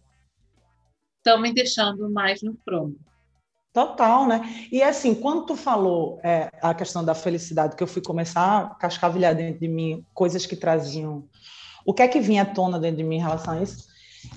estão 1.16 1.40
me 1.40 1.52
deixando 1.54 2.10
mais 2.10 2.42
no 2.42 2.54
prumo. 2.54 2.98
Total, 3.72 4.26
né? 4.26 4.40
E 4.72 4.82
assim, 4.82 5.14
quando 5.14 5.46
tu 5.46 5.56
falou 5.56 6.20
é, 6.24 6.50
a 6.60 6.74
questão 6.74 7.04
da 7.04 7.14
felicidade, 7.14 7.76
que 7.76 7.82
eu 7.82 7.86
fui 7.86 8.02
começar 8.02 8.62
a 8.62 8.74
cascavilhar 8.74 9.34
dentro 9.34 9.60
de 9.60 9.68
mim 9.68 10.04
coisas 10.12 10.44
que 10.44 10.56
traziam, 10.56 11.24
o 11.86 11.94
que 11.94 12.02
é 12.02 12.08
que 12.08 12.20
vinha 12.20 12.42
à 12.42 12.46
tona 12.46 12.80
dentro 12.80 12.96
de 12.96 13.04
mim 13.04 13.16
em 13.16 13.20
relação 13.20 13.54
a 13.54 13.62
isso, 13.62 13.86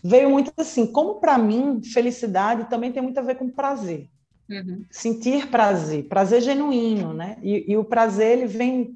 veio 0.03 0.29
muito 0.29 0.53
assim, 0.55 0.85
como 0.85 1.15
para 1.15 1.37
mim, 1.37 1.81
felicidade 1.83 2.69
também 2.69 2.91
tem 2.91 3.01
muito 3.01 3.17
a 3.17 3.23
ver 3.23 3.35
com 3.35 3.49
prazer. 3.49 4.07
Uhum. 4.49 4.85
Sentir 4.91 5.47
prazer, 5.47 6.03
prazer 6.07 6.41
genuíno, 6.41 7.13
né? 7.13 7.37
E, 7.41 7.71
e, 7.71 7.77
o 7.77 7.83
prazer, 7.83 8.37
ele 8.37 8.45
vem 8.45 8.93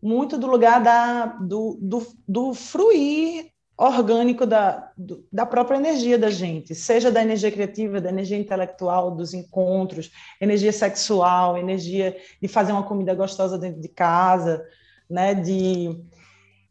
muito 0.00 0.38
do 0.38 0.46
lugar 0.46 0.82
da, 0.82 1.26
do, 1.26 1.76
do, 1.80 2.06
do 2.26 2.54
fruir 2.54 3.50
orgânico 3.78 4.44
da, 4.44 4.90
da 5.32 5.46
própria 5.46 5.76
energia 5.76 6.18
da 6.18 6.30
gente, 6.30 6.74
seja 6.74 7.12
da 7.12 7.22
energia 7.22 7.52
criativa, 7.52 8.00
da 8.00 8.08
energia 8.08 8.36
intelectual, 8.36 9.12
dos 9.12 9.32
encontros, 9.32 10.10
energia 10.40 10.72
sexual, 10.72 11.56
energia 11.56 12.16
de 12.42 12.48
fazer 12.48 12.72
uma 12.72 12.82
comida 12.82 13.14
gostosa 13.14 13.56
dentro 13.56 13.80
de 13.80 13.88
casa, 13.88 14.66
né? 15.08 15.32
De 15.32 15.96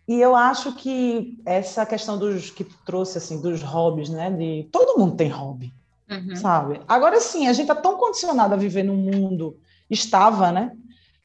e 0.05 0.21
eu 0.21 0.35
acho 0.35 0.73
que 0.75 1.37
essa 1.45 1.85
questão 1.85 2.17
dos 2.17 2.49
que 2.49 2.63
trouxe 2.85 3.17
assim 3.17 3.41
dos 3.41 3.61
hobbies, 3.61 4.09
né? 4.09 4.29
De 4.29 4.67
todo 4.69 4.99
mundo 4.99 5.15
tem 5.15 5.29
hobby, 5.29 5.73
uhum. 6.09 6.35
sabe? 6.35 6.81
Agora 6.87 7.21
sim, 7.21 7.47
a 7.47 7.53
gente 7.53 7.69
está 7.69 7.75
tão 7.75 7.97
condicionado 7.97 8.53
a 8.53 8.57
viver 8.57 8.83
num 8.83 8.97
mundo 8.97 9.57
estava, 9.89 10.51
né? 10.51 10.73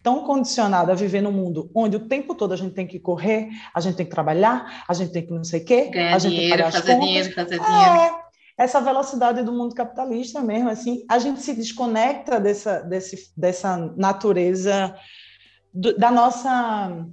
Tão 0.03 0.25
condicionado 0.25 0.91
a 0.91 0.95
viver 0.95 1.21
num 1.21 1.33
mundo 1.33 1.71
onde 1.75 1.97
o 1.97 2.09
tempo 2.09 2.35
todo 2.35 2.53
a 2.53 2.57
gente 2.57 2.75
tem 2.75 2.87
que 2.87 2.99
correr, 2.99 3.49
a 3.73 3.81
gente 3.81 3.97
tem 3.97 4.07
que 4.07 4.13
trabalhar, 4.13 4.85
a 4.89 4.93
gente 4.93 5.13
tem 5.13 5.25
que 5.25 5.33
não 5.33 5.45
sei 5.45 5.61
o 5.61 5.65
quê, 5.65 5.91
Ganhar 5.91 6.17
a 6.17 6.19
gente 6.19 6.33
dinheiro, 6.33 6.63
tem 6.63 6.67
que 6.67 6.73
pagar 6.73 6.73
fazer 6.73 6.93
as 6.93 6.99
contas. 6.99 7.09
dinheiro, 7.09 7.35
fazer 7.35 7.59
dinheiro. 7.61 8.01
É, 8.01 8.23
essa 8.59 8.81
velocidade 8.81 9.43
do 9.43 9.53
mundo 9.53 9.75
capitalista 9.75 10.41
mesmo, 10.41 10.69
assim, 10.69 11.05
a 11.09 11.19
gente 11.19 11.41
se 11.41 11.55
desconecta 11.55 12.41
dessa, 12.41 12.81
desse, 12.81 13.33
dessa 13.37 13.77
natureza 13.97 14.95
do, 15.73 15.97
da 15.97 16.11
nossa 16.11 17.07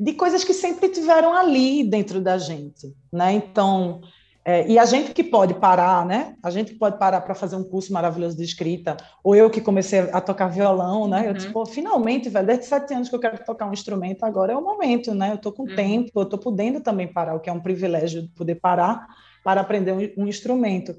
de 0.00 0.12
coisas 0.12 0.44
que 0.44 0.54
sempre 0.54 0.88
tiveram 0.88 1.34
ali 1.34 1.82
dentro 1.82 2.20
da 2.20 2.38
gente, 2.38 2.94
né? 3.12 3.32
Então, 3.32 4.00
é, 4.48 4.66
e 4.66 4.78
a 4.78 4.86
gente 4.86 5.12
que 5.12 5.22
pode 5.22 5.52
parar, 5.52 6.06
né? 6.06 6.34
A 6.42 6.48
gente 6.48 6.72
que 6.72 6.78
pode 6.78 6.98
parar 6.98 7.20
para 7.20 7.34
fazer 7.34 7.54
um 7.54 7.62
curso 7.62 7.92
maravilhoso 7.92 8.34
de 8.34 8.42
escrita, 8.42 8.96
ou 9.22 9.36
eu 9.36 9.50
que 9.50 9.60
comecei 9.60 9.98
a 10.10 10.22
tocar 10.22 10.48
violão, 10.48 11.06
né? 11.06 11.26
Eu, 11.26 11.32
uhum. 11.32 11.38
tipo, 11.38 11.66
finalmente, 11.66 12.30
velho, 12.30 12.46
desde 12.46 12.64
sete 12.64 12.94
anos 12.94 13.10
que 13.10 13.14
eu 13.14 13.20
quero 13.20 13.44
tocar 13.44 13.66
um 13.66 13.74
instrumento, 13.74 14.24
agora 14.24 14.54
é 14.54 14.56
o 14.56 14.64
momento, 14.64 15.14
né? 15.14 15.32
Eu 15.32 15.34
estou 15.34 15.52
com 15.52 15.64
uhum. 15.64 15.76
tempo, 15.76 16.12
eu 16.16 16.22
estou 16.22 16.38
podendo 16.38 16.80
também 16.80 17.06
parar, 17.06 17.34
o 17.34 17.40
que 17.40 17.50
é 17.50 17.52
um 17.52 17.60
privilégio 17.60 18.22
de 18.22 18.28
poder 18.28 18.54
parar 18.54 19.06
para 19.44 19.60
aprender 19.60 19.92
um, 19.92 20.24
um 20.24 20.26
instrumento. 20.26 20.96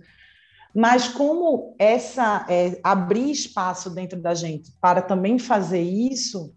Mas 0.72 1.08
como 1.08 1.76
essa 1.80 2.46
é, 2.48 2.80
abrir 2.84 3.32
espaço 3.32 3.90
dentro 3.90 4.22
da 4.22 4.36
gente 4.36 4.72
para 4.80 5.02
também 5.02 5.40
fazer 5.40 5.82
isso, 5.82 6.54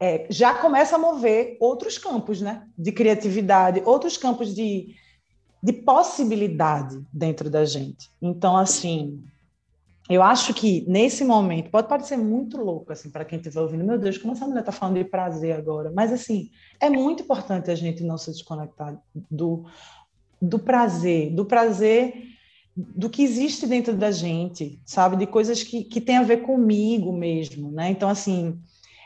é, 0.00 0.26
já 0.28 0.54
começa 0.54 0.96
a 0.96 0.98
mover 0.98 1.56
outros 1.60 1.98
campos, 1.98 2.40
né? 2.40 2.64
De 2.76 2.90
criatividade, 2.90 3.80
outros 3.84 4.16
campos 4.16 4.52
de 4.52 5.03
de 5.64 5.72
possibilidade 5.72 7.02
dentro 7.10 7.48
da 7.48 7.64
gente. 7.64 8.10
Então, 8.20 8.54
assim, 8.54 9.24
eu 10.10 10.22
acho 10.22 10.52
que 10.52 10.84
nesse 10.86 11.24
momento 11.24 11.70
pode 11.70 11.88
parecer 11.88 12.18
muito 12.18 12.58
louco 12.58 12.92
assim 12.92 13.08
para 13.10 13.24
quem 13.24 13.38
estiver 13.38 13.62
ouvindo, 13.62 13.82
meu 13.82 13.98
Deus, 13.98 14.18
como 14.18 14.34
essa 14.34 14.46
mulher 14.46 14.60
está 14.60 14.70
falando 14.70 14.96
de 14.96 15.04
prazer 15.04 15.56
agora? 15.56 15.90
Mas 15.90 16.12
assim, 16.12 16.50
é 16.78 16.90
muito 16.90 17.22
importante 17.22 17.70
a 17.70 17.74
gente 17.74 18.04
não 18.04 18.18
se 18.18 18.30
desconectar 18.30 19.00
do, 19.30 19.64
do 20.40 20.58
prazer, 20.58 21.34
do 21.34 21.46
prazer 21.46 22.12
do 22.76 23.08
que 23.08 23.22
existe 23.22 23.66
dentro 23.66 23.96
da 23.96 24.10
gente, 24.10 24.82
sabe, 24.84 25.16
de 25.16 25.26
coisas 25.26 25.62
que, 25.62 25.84
que 25.84 26.00
tem 26.00 26.18
a 26.18 26.22
ver 26.22 26.42
comigo 26.42 27.10
mesmo, 27.10 27.70
né? 27.70 27.88
Então 27.88 28.10
assim, 28.10 28.60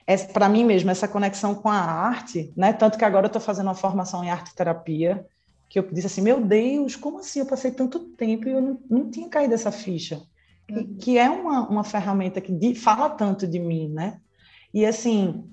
é, 0.08 0.16
para 0.16 0.48
mim 0.48 0.64
mesmo 0.64 0.90
essa 0.90 1.06
conexão 1.06 1.54
com 1.54 1.68
a 1.68 1.78
arte, 1.78 2.52
né? 2.56 2.72
Tanto 2.72 2.98
que 2.98 3.04
agora 3.04 3.26
eu 3.26 3.28
estou 3.28 3.40
fazendo 3.42 3.66
uma 3.66 3.76
formação 3.76 4.24
em 4.24 4.30
arte 4.30 4.56
terapia 4.56 5.24
que 5.68 5.78
eu 5.78 5.88
disse 5.92 6.06
assim, 6.06 6.22
meu 6.22 6.40
Deus, 6.40 6.96
como 6.96 7.18
assim? 7.18 7.40
Eu 7.40 7.46
passei 7.46 7.70
tanto 7.70 8.00
tempo 8.00 8.48
e 8.48 8.52
eu 8.52 8.60
não, 8.60 8.80
não 8.88 9.10
tinha 9.10 9.28
caído 9.28 9.54
essa 9.54 9.70
ficha. 9.70 10.22
Que, 10.66 10.74
uhum. 10.74 10.96
que 10.96 11.18
é 11.18 11.28
uma, 11.28 11.68
uma 11.68 11.84
ferramenta 11.84 12.40
que 12.40 12.52
de, 12.52 12.74
fala 12.74 13.10
tanto 13.10 13.46
de 13.46 13.58
mim, 13.58 13.88
né? 13.88 14.20
E 14.72 14.84
assim, 14.84 15.44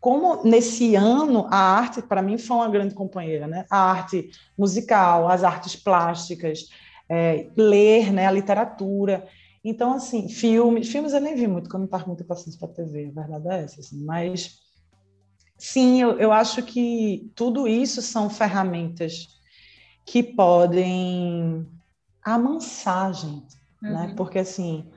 como 0.00 0.44
nesse 0.44 0.94
ano 0.94 1.46
a 1.50 1.56
arte, 1.56 2.02
para 2.02 2.22
mim, 2.22 2.38
foi 2.38 2.56
uma 2.56 2.68
grande 2.68 2.94
companheira, 2.94 3.46
né? 3.46 3.64
A 3.70 3.78
arte 3.78 4.30
musical, 4.56 5.28
as 5.28 5.42
artes 5.42 5.74
plásticas, 5.74 6.68
é, 7.08 7.48
ler, 7.56 8.12
né? 8.12 8.26
A 8.26 8.30
literatura. 8.30 9.26
Então, 9.64 9.94
assim, 9.94 10.28
filmes, 10.28 10.88
filmes 10.88 11.12
eu 11.12 11.20
nem 11.20 11.34
vi 11.34 11.48
muito, 11.48 11.64
porque 11.64 11.74
eu 11.74 11.80
não 11.80 11.86
estava 11.86 12.06
muito 12.06 12.24
paciente 12.24 12.56
para 12.56 12.68
TV, 12.68 13.12
a 13.16 13.20
verdade 13.20 13.48
é 13.48 13.64
essa, 13.64 13.80
assim, 13.80 14.04
mas 14.04 14.60
sim, 15.58 16.00
eu, 16.00 16.18
eu 16.20 16.30
acho 16.30 16.62
que 16.62 17.32
tudo 17.34 17.66
isso 17.66 18.00
são 18.00 18.30
ferramentas 18.30 19.35
que 20.06 20.22
podem 20.22 21.66
amansar 22.24 23.06
a 23.06 23.12
gente, 23.12 23.56
né? 23.82 23.90
uhum. 23.90 24.06
né? 24.08 24.14
Porque 24.16 24.38
assim, 24.38 24.88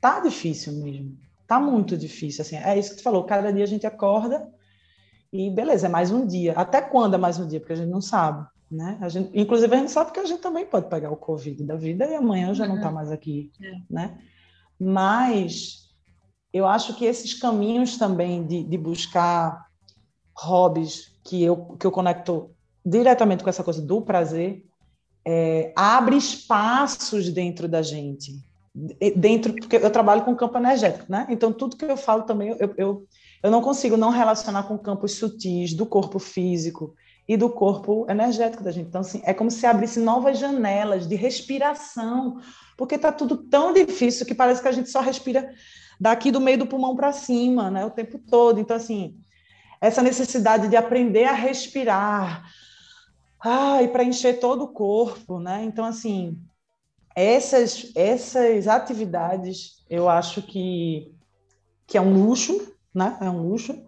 tá 0.00 0.20
difícil 0.20 0.72
mesmo, 0.82 1.16
tá 1.46 1.60
muito 1.60 1.96
difícil, 1.96 2.42
assim, 2.42 2.56
é 2.56 2.78
isso 2.78 2.90
que 2.90 2.96
tu 2.96 3.02
falou, 3.02 3.24
cada 3.24 3.52
dia 3.52 3.62
a 3.62 3.68
gente 3.68 3.86
acorda 3.86 4.50
e 5.30 5.50
beleza, 5.50 5.86
é 5.86 5.90
mais 5.90 6.10
um 6.10 6.26
dia. 6.26 6.52
Até 6.52 6.80
quando 6.80 7.14
é 7.14 7.18
mais 7.18 7.38
um 7.38 7.46
dia? 7.46 7.58
Porque 7.58 7.72
a 7.72 7.76
gente 7.76 7.90
não 7.90 8.00
sabe, 8.00 8.46
né? 8.70 8.96
A 9.00 9.08
gente, 9.08 9.30
inclusive 9.34 9.74
a 9.74 9.78
gente 9.78 9.90
sabe 9.90 10.12
que 10.12 10.20
a 10.20 10.24
gente 10.24 10.40
também 10.40 10.64
pode 10.64 10.88
pegar 10.88 11.10
o 11.10 11.16
Covid 11.16 11.62
da 11.64 11.76
vida 11.76 12.06
e 12.06 12.14
amanhã 12.14 12.54
já 12.54 12.64
tá 12.64 12.70
uhum. 12.70 12.76
não 12.76 12.82
está 12.82 12.92
mais 12.92 13.10
aqui, 13.10 13.50
é. 13.60 13.72
né? 13.90 14.18
Mas 14.80 15.90
eu 16.52 16.66
acho 16.66 16.96
que 16.96 17.04
esses 17.04 17.34
caminhos 17.34 17.98
também 17.98 18.46
de, 18.46 18.62
de 18.62 18.78
buscar 18.78 19.66
hobbies 20.36 21.18
que 21.24 21.42
eu, 21.42 21.76
que 21.76 21.86
eu 21.86 21.90
conecto 21.90 22.53
diretamente 22.84 23.42
com 23.42 23.50
essa 23.50 23.64
coisa 23.64 23.80
do 23.80 24.02
prazer, 24.02 24.64
é, 25.26 25.72
abre 25.74 26.16
espaços 26.16 27.30
dentro 27.30 27.66
da 27.66 27.82
gente. 27.82 28.32
Dentro, 29.16 29.54
porque 29.54 29.76
eu 29.76 29.90
trabalho 29.90 30.22
com 30.22 30.34
campo 30.34 30.58
energético, 30.58 31.06
né? 31.08 31.26
Então, 31.30 31.52
tudo 31.52 31.76
que 31.76 31.84
eu 31.84 31.96
falo 31.96 32.24
também, 32.24 32.56
eu, 32.58 32.74
eu, 32.76 33.06
eu 33.42 33.50
não 33.50 33.62
consigo 33.62 33.96
não 33.96 34.10
relacionar 34.10 34.64
com 34.64 34.76
campos 34.76 35.12
sutis 35.12 35.72
do 35.72 35.86
corpo 35.86 36.18
físico 36.18 36.94
e 37.26 37.36
do 37.36 37.48
corpo 37.48 38.04
energético 38.08 38.64
da 38.64 38.72
gente. 38.72 38.88
Então, 38.88 39.00
assim, 39.00 39.22
é 39.24 39.32
como 39.32 39.50
se 39.50 39.64
abrisse 39.64 40.00
novas 40.00 40.38
janelas 40.38 41.06
de 41.06 41.14
respiração, 41.14 42.40
porque 42.76 42.96
está 42.96 43.12
tudo 43.12 43.36
tão 43.36 43.72
difícil 43.72 44.26
que 44.26 44.34
parece 44.34 44.60
que 44.60 44.68
a 44.68 44.72
gente 44.72 44.90
só 44.90 45.00
respira 45.00 45.48
daqui 46.00 46.30
do 46.32 46.40
meio 46.40 46.58
do 46.58 46.66
pulmão 46.66 46.96
para 46.96 47.12
cima, 47.12 47.70
né? 47.70 47.86
O 47.86 47.90
tempo 47.90 48.18
todo. 48.18 48.58
Então, 48.58 48.76
assim, 48.76 49.16
essa 49.80 50.02
necessidade 50.02 50.68
de 50.68 50.76
aprender 50.76 51.24
a 51.24 51.32
respirar, 51.32 52.44
ah, 53.46 53.82
e 53.82 53.88
para 53.88 54.02
encher 54.02 54.40
todo 54.40 54.64
o 54.64 54.68
corpo, 54.68 55.38
né? 55.38 55.62
Então, 55.64 55.84
assim, 55.84 56.40
essas, 57.14 57.92
essas 57.94 58.66
atividades 58.66 59.84
eu 59.88 60.08
acho 60.08 60.40
que, 60.40 61.14
que 61.86 61.98
é 61.98 62.00
um 62.00 62.24
luxo, 62.24 62.72
né? 62.94 63.18
É 63.20 63.28
um 63.28 63.46
luxo, 63.46 63.84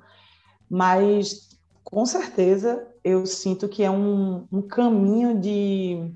mas 0.69 1.59
com 1.83 2.05
certeza 2.05 2.87
eu 3.03 3.25
sinto 3.25 3.67
que 3.67 3.83
é 3.83 3.91
um, 3.91 4.47
um 4.53 4.61
caminho 4.61 5.41
de, 5.41 6.13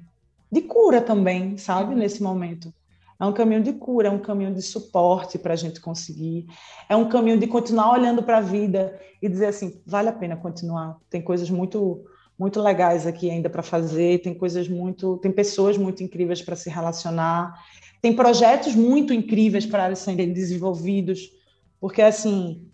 de 0.53 0.61
cura 0.61 1.01
também, 1.01 1.57
sabe? 1.57 1.95
Uhum. 1.95 1.99
Nesse 1.99 2.23
momento. 2.23 2.71
É 3.19 3.25
um 3.25 3.33
caminho 3.33 3.63
de 3.63 3.73
cura, 3.73 4.09
é 4.09 4.11
um 4.11 4.19
caminho 4.19 4.55
de 4.55 4.61
suporte 4.63 5.39
para 5.39 5.55
a 5.55 5.57
gente 5.57 5.81
conseguir, 5.81 6.47
é 6.89 6.97
um 6.97 7.09
caminho 7.09 7.39
de 7.39 7.47
continuar 7.47 7.93
olhando 7.93 8.23
para 8.23 8.39
a 8.39 8.43
vida 8.43 8.99
e 9.21 9.29
dizer 9.29 9.47
assim: 9.47 9.81
vale 9.87 10.11
a 10.11 10.13
pena 10.13 10.37
continuar. 10.37 10.99
Tem 11.09 11.23
coisas 11.23 11.49
muito 11.49 12.05
muito 12.41 12.59
legais 12.59 13.07
aqui 13.07 13.31
ainda 13.31 13.51
para 13.51 13.63
fazer, 13.63 14.23
tem 14.23 14.33
coisas 14.33 14.67
muito, 14.67 15.19
tem 15.19 15.31
pessoas 15.31 15.77
muito 15.77 16.03
incríveis 16.03 16.41
para 16.41 16.57
se 16.57 16.71
relacionar, 16.71 17.55
tem 18.01 18.17
projetos 18.17 18.75
muito 18.75 19.13
incríveis 19.13 19.67
para 19.67 19.95
serem 19.95 20.33
desenvolvidos, 20.33 21.31
porque 21.79 22.01
assim, 22.01 22.67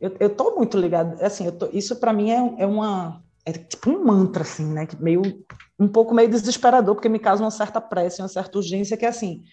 eu, 0.00 0.28
tô 0.28 0.56
muito 0.56 0.76
ligado, 0.76 1.16
assim, 1.22 1.48
tô, 1.52 1.68
isso 1.72 1.94
para 1.94 2.12
mim 2.12 2.32
é, 2.32 2.62
é 2.64 2.66
uma 2.66 3.22
é 3.46 3.52
tipo 3.52 3.88
um 3.88 4.04
mantra 4.04 4.42
assim, 4.42 4.66
né, 4.66 4.88
meio 4.98 5.22
um 5.78 5.86
pouco 5.86 6.12
meio 6.12 6.28
desesperador, 6.28 6.96
porque 6.96 7.08
me 7.08 7.20
causa 7.20 7.44
uma 7.44 7.52
certa 7.52 7.80
pressa, 7.80 8.22
uma 8.22 8.28
certa 8.28 8.58
urgência 8.58 8.96
que 8.96 9.06
é 9.06 9.08
assim, 9.08 9.44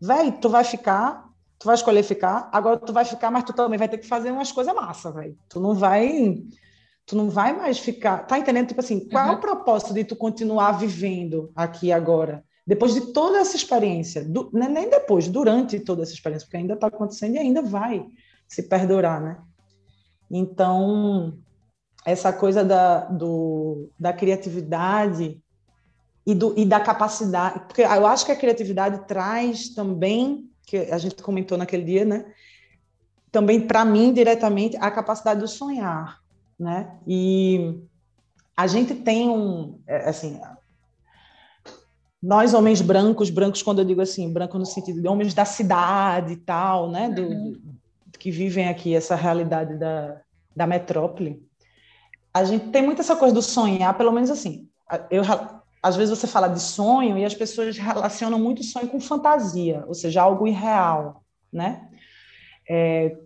velho, 0.00 0.32
tu 0.40 0.48
vai 0.48 0.64
ficar, 0.64 1.28
tu 1.58 1.66
vai 1.66 1.74
escolher 1.74 2.02
ficar, 2.02 2.48
agora 2.50 2.78
tu 2.78 2.94
vai 2.94 3.04
ficar, 3.04 3.30
mas 3.30 3.44
tu 3.44 3.52
também 3.52 3.78
vai 3.78 3.90
ter 3.90 3.98
que 3.98 4.08
fazer 4.08 4.30
umas 4.30 4.50
coisas 4.50 4.74
massa, 4.74 5.12
velho. 5.12 5.36
Tu 5.50 5.60
não 5.60 5.74
vai 5.74 6.42
tu 7.06 7.16
não 7.16 7.30
vai 7.30 7.56
mais 7.56 7.78
ficar. 7.78 8.26
Tá 8.26 8.38
entendendo? 8.38 8.68
Tipo 8.68 8.80
assim, 8.80 9.08
qual 9.08 9.24
uhum. 9.24 9.30
é 9.30 9.32
o 9.32 9.36
uhum. 9.36 9.40
propósito 9.40 9.94
de 9.94 10.04
tu 10.04 10.16
continuar 10.16 10.72
vivendo 10.72 11.50
aqui 11.54 11.92
agora? 11.92 12.44
depois 12.66 12.94
de 12.94 13.12
toda 13.12 13.38
essa 13.38 13.54
experiência, 13.54 14.24
do, 14.24 14.50
né, 14.52 14.68
nem 14.68 14.90
depois, 14.90 15.28
durante 15.28 15.78
toda 15.78 16.02
essa 16.02 16.12
experiência, 16.12 16.46
porque 16.46 16.56
ainda 16.56 16.74
está 16.74 16.88
acontecendo 16.88 17.36
e 17.36 17.38
ainda 17.38 17.62
vai 17.62 18.04
se 18.48 18.64
perdurar, 18.64 19.20
né? 19.20 19.38
Então, 20.28 21.38
essa 22.04 22.32
coisa 22.32 22.64
da, 22.64 23.04
do, 23.04 23.88
da 23.98 24.12
criatividade 24.12 25.40
e, 26.26 26.34
do, 26.34 26.58
e 26.58 26.64
da 26.64 26.80
capacidade, 26.80 27.60
porque 27.68 27.82
eu 27.82 28.06
acho 28.06 28.26
que 28.26 28.32
a 28.32 28.36
criatividade 28.36 29.06
traz 29.06 29.68
também, 29.68 30.50
que 30.66 30.76
a 30.76 30.98
gente 30.98 31.22
comentou 31.22 31.56
naquele 31.56 31.84
dia, 31.84 32.04
né? 32.04 32.24
Também 33.30 33.60
para 33.60 33.84
mim 33.84 34.12
diretamente 34.12 34.76
a 34.80 34.90
capacidade 34.90 35.38
do 35.38 35.46
sonhar, 35.46 36.18
né? 36.58 36.98
E 37.06 37.80
a 38.56 38.66
gente 38.66 38.94
tem 38.94 39.28
um, 39.28 39.80
é, 39.86 40.08
assim, 40.08 40.40
nós 42.22 42.54
homens 42.54 42.80
brancos, 42.80 43.30
brancos 43.30 43.62
quando 43.62 43.80
eu 43.80 43.84
digo 43.84 44.00
assim, 44.00 44.32
branco 44.32 44.58
no 44.58 44.66
sentido 44.66 45.00
de 45.00 45.08
homens 45.08 45.34
da 45.34 45.44
cidade 45.44 46.32
e 46.32 46.36
tal, 46.36 46.90
né? 46.90 47.08
Do, 47.10 47.22
uhum. 47.22 47.52
do, 48.06 48.18
que 48.18 48.30
vivem 48.30 48.68
aqui 48.68 48.94
essa 48.94 49.14
realidade 49.14 49.78
da, 49.78 50.20
da 50.54 50.66
metrópole. 50.66 51.44
A 52.32 52.44
gente 52.44 52.68
tem 52.70 52.82
muito 52.82 53.00
essa 53.00 53.14
coisa 53.14 53.34
do 53.34 53.42
sonhar, 53.42 53.96
pelo 53.96 54.10
menos 54.10 54.30
assim. 54.30 54.68
Eu 55.10 55.22
às 55.82 55.94
vezes 55.94 56.18
você 56.18 56.26
fala 56.26 56.48
de 56.48 56.60
sonho 56.60 57.16
e 57.16 57.24
as 57.24 57.34
pessoas 57.34 57.78
relacionam 57.78 58.40
muito 58.40 58.64
sonho 58.64 58.88
com 58.88 58.98
fantasia, 58.98 59.84
ou 59.86 59.94
seja, 59.94 60.20
algo 60.22 60.46
irreal, 60.48 61.22
né? 61.52 61.88
É, 62.68 63.16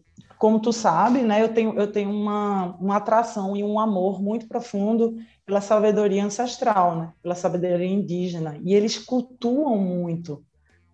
como 0.40 0.59
tu 0.59 0.72
sabe, 0.72 1.20
né, 1.20 1.42
eu 1.42 1.53
tenho, 1.53 1.79
eu 1.79 1.92
tenho 1.92 2.11
uma, 2.11 2.74
uma 2.81 2.96
atração 2.96 3.55
e 3.55 3.62
um 3.62 3.79
amor 3.79 4.22
muito 4.22 4.48
profundo 4.48 5.18
pela 5.44 5.61
sabedoria 5.61 6.24
ancestral, 6.24 6.96
né, 6.96 7.12
pela 7.22 7.35
sabedoria 7.35 7.87
indígena, 7.87 8.59
e 8.64 8.72
eles 8.72 8.96
cultuam 8.96 9.76
muito 9.76 10.42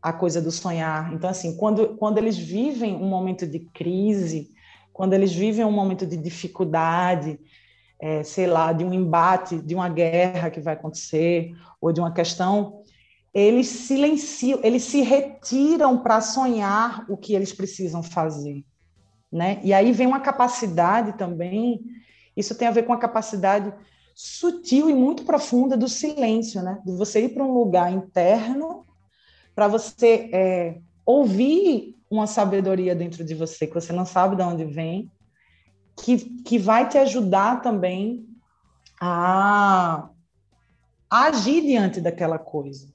a 0.02 0.12
coisa 0.12 0.42
do 0.42 0.50
sonhar. 0.50 1.14
Então, 1.14 1.30
assim, 1.30 1.56
quando, 1.56 1.96
quando 1.96 2.18
eles 2.18 2.36
vivem 2.36 2.96
um 2.96 3.08
momento 3.08 3.46
de 3.46 3.60
crise, 3.60 4.50
quando 4.92 5.12
eles 5.12 5.32
vivem 5.32 5.64
um 5.64 5.70
momento 5.70 6.04
de 6.04 6.16
dificuldade, 6.16 7.38
é, 8.00 8.24
sei 8.24 8.48
lá, 8.48 8.72
de 8.72 8.82
um 8.82 8.92
embate, 8.92 9.58
de 9.62 9.76
uma 9.76 9.88
guerra 9.88 10.50
que 10.50 10.60
vai 10.60 10.74
acontecer, 10.74 11.52
ou 11.80 11.92
de 11.92 12.00
uma 12.00 12.12
questão, 12.12 12.82
eles 13.32 13.68
silenciam, 13.68 14.58
eles 14.64 14.82
se 14.82 15.02
retiram 15.02 15.98
para 15.98 16.20
sonhar 16.20 17.06
o 17.08 17.16
que 17.16 17.32
eles 17.32 17.52
precisam 17.52 18.02
fazer. 18.02 18.64
Né? 19.32 19.60
E 19.62 19.72
aí 19.72 19.92
vem 19.92 20.06
uma 20.06 20.20
capacidade 20.20 21.16
também, 21.18 21.80
isso 22.36 22.54
tem 22.54 22.68
a 22.68 22.72
ver 22.72 22.84
com 22.84 22.92
a 22.92 22.98
capacidade 22.98 23.72
sutil 24.14 24.88
e 24.88 24.94
muito 24.94 25.24
profunda 25.24 25.76
do 25.76 25.88
silêncio, 25.88 26.62
né? 26.62 26.80
de 26.84 26.92
você 26.92 27.24
ir 27.24 27.30
para 27.30 27.44
um 27.44 27.52
lugar 27.52 27.92
interno 27.92 28.84
para 29.54 29.68
você 29.68 30.30
é, 30.32 30.78
ouvir 31.04 31.96
uma 32.10 32.26
sabedoria 32.26 32.94
dentro 32.94 33.24
de 33.24 33.34
você 33.34 33.66
que 33.66 33.74
você 33.74 33.92
não 33.92 34.04
sabe 34.04 34.36
de 34.36 34.42
onde 34.42 34.64
vem 34.64 35.10
que, 35.96 36.18
que 36.42 36.58
vai 36.58 36.88
te 36.88 36.98
ajudar 36.98 37.62
também 37.62 38.28
a, 39.00 40.08
a 41.10 41.22
agir 41.24 41.62
diante 41.62 42.00
daquela 42.00 42.38
coisa. 42.38 42.94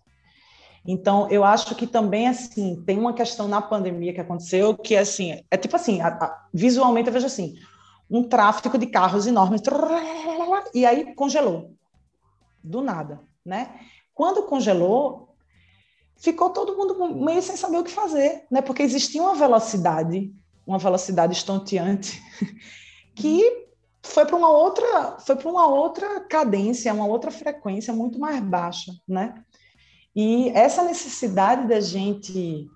Então, 0.85 1.29
eu 1.29 1.43
acho 1.43 1.75
que 1.75 1.85
também, 1.85 2.27
assim, 2.27 2.81
tem 2.85 2.97
uma 2.97 3.13
questão 3.13 3.47
na 3.47 3.61
pandemia 3.61 4.13
que 4.13 4.21
aconteceu 4.21 4.75
que, 4.75 4.95
assim, 4.95 5.43
é 5.49 5.57
tipo 5.57 5.75
assim, 5.75 6.01
a, 6.01 6.07
a, 6.07 6.47
visualmente 6.53 7.07
eu 7.07 7.13
vejo 7.13 7.27
assim, 7.27 7.55
um 8.09 8.23
tráfego 8.23 8.77
de 8.77 8.87
carros 8.87 9.27
enormes, 9.27 9.61
e 10.73 10.85
aí 10.85 11.13
congelou, 11.13 11.75
do 12.63 12.81
nada, 12.81 13.21
né? 13.45 13.79
Quando 14.13 14.43
congelou, 14.43 15.35
ficou 16.17 16.49
todo 16.49 16.75
mundo 16.75 17.15
meio 17.15 17.41
sem 17.41 17.55
saber 17.55 17.77
o 17.77 17.83
que 17.83 17.91
fazer, 17.91 18.45
né? 18.49 18.61
Porque 18.61 18.83
existia 18.83 19.21
uma 19.21 19.35
velocidade, 19.35 20.33
uma 20.65 20.79
velocidade 20.79 21.33
estonteante 21.33 22.21
que 23.15 23.67
foi 24.03 24.25
para 24.25 24.35
uma 24.35 24.49
outra 24.49 25.17
foi 25.19 25.35
para 25.35 25.49
uma 25.49 25.67
outra 25.67 26.19
cadência, 26.21 26.93
uma 26.93 27.05
outra 27.05 27.29
frequência 27.29 27.93
muito 27.93 28.19
mais 28.19 28.41
baixa, 28.41 28.91
né? 29.07 29.43
E 30.15 30.49
essa 30.49 30.83
necessidade 30.83 31.67
da 31.67 31.79
gente 31.79 32.69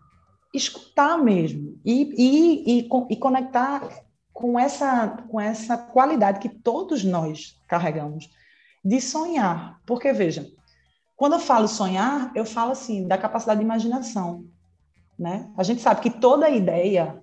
escutar 0.54 1.18
mesmo 1.18 1.80
e, 1.84 2.14
e, 2.18 2.80
e, 2.80 2.90
e 3.10 3.16
conectar 3.18 3.88
com 4.32 4.60
essa 4.60 5.08
com 5.30 5.40
essa 5.40 5.78
qualidade 5.78 6.40
que 6.40 6.50
todos 6.50 7.04
nós 7.04 7.62
carregamos 7.68 8.30
de 8.84 9.02
sonhar, 9.02 9.82
porque 9.86 10.14
veja, 10.14 10.48
quando 11.16 11.34
eu 11.34 11.40
falo 11.40 11.68
sonhar, 11.68 12.32
eu 12.36 12.46
falo 12.46 12.72
assim 12.72 13.08
da 13.08 13.18
capacidade 13.18 13.60
de 13.60 13.66
imaginação, 13.66 14.46
né? 15.18 15.52
A 15.58 15.64
gente 15.64 15.82
sabe 15.82 16.02
que 16.02 16.10
toda 16.10 16.50
ideia 16.50 17.22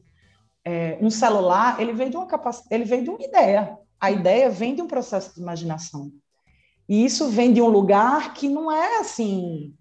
é, 0.65 0.99
um 1.01 1.11
celular, 1.11 1.81
ele 1.81 1.93
veio 1.93 2.11
de 2.11 2.17
uma 2.17 2.27
capacidade, 2.27 2.75
ele 2.75 2.85
veio 2.85 3.05
de 3.05 3.11
uma 3.11 3.23
ideia. 3.23 3.79
A 4.01 4.11
ideia 4.11 4.51
vem 4.51 4.75
de 4.75 4.83
um 4.83 4.87
processo 4.87 5.35
de 5.35 5.41
imaginação. 5.41 6.11
E 6.89 7.05
isso 7.05 7.29
vem 7.29 7.53
de 7.53 7.63
um 7.63 7.69
lugar 7.69 8.35
que 8.35 8.49
não 8.49 8.71
é 8.71 8.99
assim. 8.99 9.75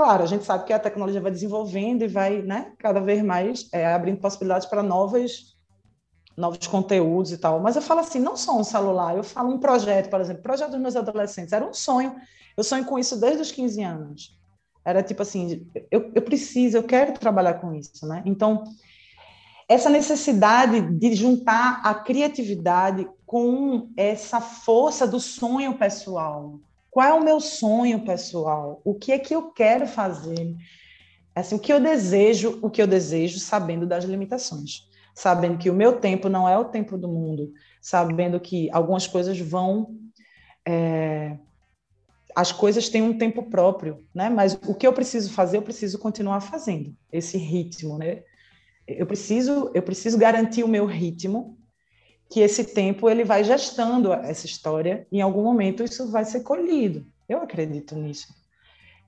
Claro, 0.00 0.22
a 0.22 0.26
gente 0.26 0.46
sabe 0.46 0.64
que 0.64 0.72
a 0.72 0.78
tecnologia 0.78 1.20
vai 1.20 1.30
desenvolvendo 1.30 2.02
e 2.02 2.08
vai, 2.08 2.40
né, 2.40 2.72
cada 2.78 3.00
vez 3.00 3.22
mais 3.22 3.68
é, 3.70 3.84
abrindo 3.84 4.18
possibilidades 4.18 4.66
para 4.66 4.82
novas 4.82 5.58
novos 6.34 6.66
conteúdos 6.66 7.32
e 7.32 7.36
tal. 7.36 7.60
Mas 7.60 7.76
eu 7.76 7.82
falo 7.82 8.00
assim, 8.00 8.18
não 8.18 8.34
só 8.34 8.58
um 8.58 8.64
celular, 8.64 9.14
eu 9.14 9.22
falo 9.22 9.50
um 9.52 9.58
projeto, 9.58 10.08
por 10.08 10.18
exemplo, 10.18 10.42
projeto 10.42 10.70
dos 10.70 10.80
meus 10.80 10.96
adolescentes, 10.96 11.52
era 11.52 11.68
um 11.68 11.74
sonho. 11.74 12.16
Eu 12.56 12.64
sonho 12.64 12.86
com 12.86 12.98
isso 12.98 13.20
desde 13.20 13.42
os 13.42 13.52
15 13.52 13.82
anos. 13.82 14.40
Era 14.86 15.02
tipo 15.02 15.20
assim, 15.20 15.70
eu, 15.90 16.10
eu 16.14 16.22
preciso, 16.22 16.78
eu 16.78 16.82
quero 16.82 17.12
trabalhar 17.12 17.60
com 17.60 17.74
isso, 17.74 18.06
né? 18.06 18.22
Então, 18.24 18.64
essa 19.68 19.90
necessidade 19.90 20.80
de 20.80 21.12
juntar 21.12 21.82
a 21.84 21.92
criatividade 21.92 23.06
com 23.26 23.90
essa 23.98 24.40
força 24.40 25.06
do 25.06 25.20
sonho 25.20 25.76
pessoal. 25.76 26.58
Qual 26.90 27.06
é 27.06 27.12
o 27.12 27.24
meu 27.24 27.40
sonho 27.40 28.04
pessoal? 28.04 28.80
O 28.84 28.94
que 28.94 29.12
é 29.12 29.18
que 29.18 29.34
eu 29.34 29.50
quero 29.52 29.86
fazer? 29.86 30.56
Assim, 31.34 31.54
o 31.54 31.58
que 31.58 31.72
eu 31.72 31.80
desejo, 31.80 32.58
o 32.62 32.68
que 32.68 32.82
eu 32.82 32.86
desejo, 32.86 33.38
sabendo 33.38 33.86
das 33.86 34.04
limitações, 34.04 34.88
sabendo 35.14 35.58
que 35.58 35.70
o 35.70 35.74
meu 35.74 36.00
tempo 36.00 36.28
não 36.28 36.48
é 36.48 36.58
o 36.58 36.64
tempo 36.64 36.98
do 36.98 37.08
mundo, 37.08 37.52
sabendo 37.80 38.40
que 38.40 38.68
algumas 38.72 39.06
coisas 39.06 39.38
vão 39.38 39.96
é, 40.66 41.38
as 42.34 42.52
coisas 42.52 42.88
têm 42.88 43.02
um 43.02 43.16
tempo 43.16 43.44
próprio, 43.50 44.04
né? 44.14 44.28
Mas 44.28 44.54
o 44.66 44.74
que 44.74 44.86
eu 44.86 44.92
preciso 44.92 45.32
fazer, 45.32 45.56
eu 45.56 45.62
preciso 45.62 45.98
continuar 45.98 46.40
fazendo 46.40 46.94
esse 47.12 47.36
ritmo, 47.36 47.98
né? 47.98 48.22
eu 48.86 49.06
preciso, 49.06 49.70
eu 49.74 49.82
preciso 49.82 50.18
garantir 50.18 50.64
o 50.64 50.68
meu 50.68 50.84
ritmo, 50.86 51.58
que 52.30 52.40
esse 52.40 52.64
tempo 52.64 53.10
ele 53.10 53.24
vai 53.24 53.42
gestando 53.42 54.12
essa 54.12 54.46
história, 54.46 55.06
e 55.10 55.18
em 55.18 55.20
algum 55.20 55.42
momento 55.42 55.82
isso 55.82 56.10
vai 56.10 56.24
ser 56.24 56.40
colhido. 56.40 57.04
Eu 57.28 57.38
acredito 57.42 57.96
nisso. 57.96 58.32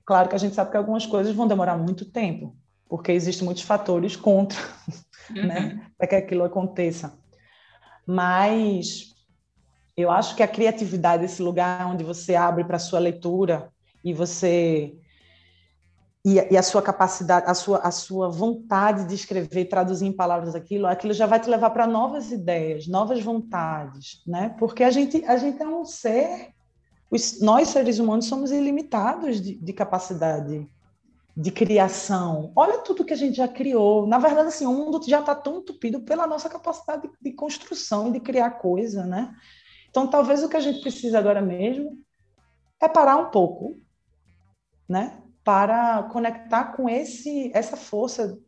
Claro 0.05 0.27
que 0.27 0.35
a 0.35 0.37
gente 0.37 0.53
sabe 0.53 0.71
que 0.71 0.77
algumas 0.77 1.05
coisas 1.05 1.33
vão 1.33 1.47
demorar 1.47 1.77
muito 1.77 2.03
tempo, 2.03 2.53
porque 2.89 3.13
existem 3.13 3.45
muitos 3.45 3.63
fatores 3.63 4.17
contra, 4.17 4.59
né, 5.31 5.41
uhum. 5.41 5.47
né, 5.47 5.87
para 5.97 6.07
que 6.07 6.15
aquilo 6.15 6.43
aconteça. 6.43 7.17
Mas 8.05 9.15
eu 9.95 10.11
acho 10.11 10.35
que 10.35 10.43
a 10.43 10.47
criatividade, 10.47 11.23
esse 11.23 11.41
lugar 11.41 11.87
onde 11.87 12.03
você 12.03 12.35
abre 12.35 12.65
para 12.65 12.75
a 12.75 12.79
sua 12.79 12.99
leitura 12.99 13.71
e 14.03 14.13
você 14.13 14.97
e, 16.25 16.35
e, 16.35 16.57
a 16.57 16.63
sua 16.63 16.81
capacidade, 16.81 17.49
a 17.49 17.53
sua, 17.53 17.79
a 17.79 17.91
sua 17.91 18.29
vontade 18.29 19.05
de 19.05 19.13
escrever, 19.13 19.65
traduzir 19.65 20.05
em 20.05 20.13
palavras 20.13 20.55
aquilo, 20.55 20.87
aquilo 20.87 21.13
já 21.13 21.25
vai 21.25 21.39
te 21.39 21.49
levar 21.49 21.71
para 21.71 21.85
novas 21.85 22.31
ideias, 22.31 22.87
novas 22.87 23.21
vontades, 23.21 24.21
né? 24.25 24.55
Porque 24.57 24.83
a 24.83 24.91
gente, 24.91 25.23
a 25.25 25.35
gente 25.35 25.61
é 25.61 25.67
um 25.67 25.83
ser, 25.83 26.53
os, 27.11 27.41
nós 27.41 27.67
seres 27.69 27.99
humanos 27.99 28.27
somos 28.27 28.51
ilimitados 28.51 29.41
de, 29.41 29.55
de 29.55 29.73
capacidade 29.73 30.65
de 31.35 31.51
criação. 31.51 32.53
Olha 32.55 32.77
tudo 32.77 33.03
que 33.03 33.13
a 33.13 33.17
gente 33.17 33.37
já 33.37 33.47
criou. 33.47 34.07
Na 34.07 34.19
verdade, 34.19 34.47
assim, 34.47 34.65
o 34.65 34.71
mundo 34.71 35.01
já 35.05 35.19
está 35.19 35.35
tão 35.35 35.57
entupido 35.57 36.01
pela 36.01 36.27
nossa 36.27 36.47
capacidade 36.47 37.01
de, 37.01 37.13
de 37.21 37.31
construção 37.33 38.09
e 38.09 38.13
de 38.13 38.19
criar 38.19 38.51
coisa, 38.51 39.05
né? 39.05 39.35
Então, 39.89 40.07
talvez 40.07 40.41
o 40.41 40.49
que 40.49 40.57
a 40.57 40.61
gente 40.61 40.79
precisa 40.81 41.19
agora 41.19 41.41
mesmo 41.41 41.97
é 42.81 42.87
parar 42.87 43.17
um 43.17 43.29
pouco, 43.29 43.79
né? 44.87 45.22
Para 45.43 46.03
conectar 46.03 46.75
com 46.75 46.89
esse 46.89 47.51
essa 47.53 47.75
força 47.75 48.39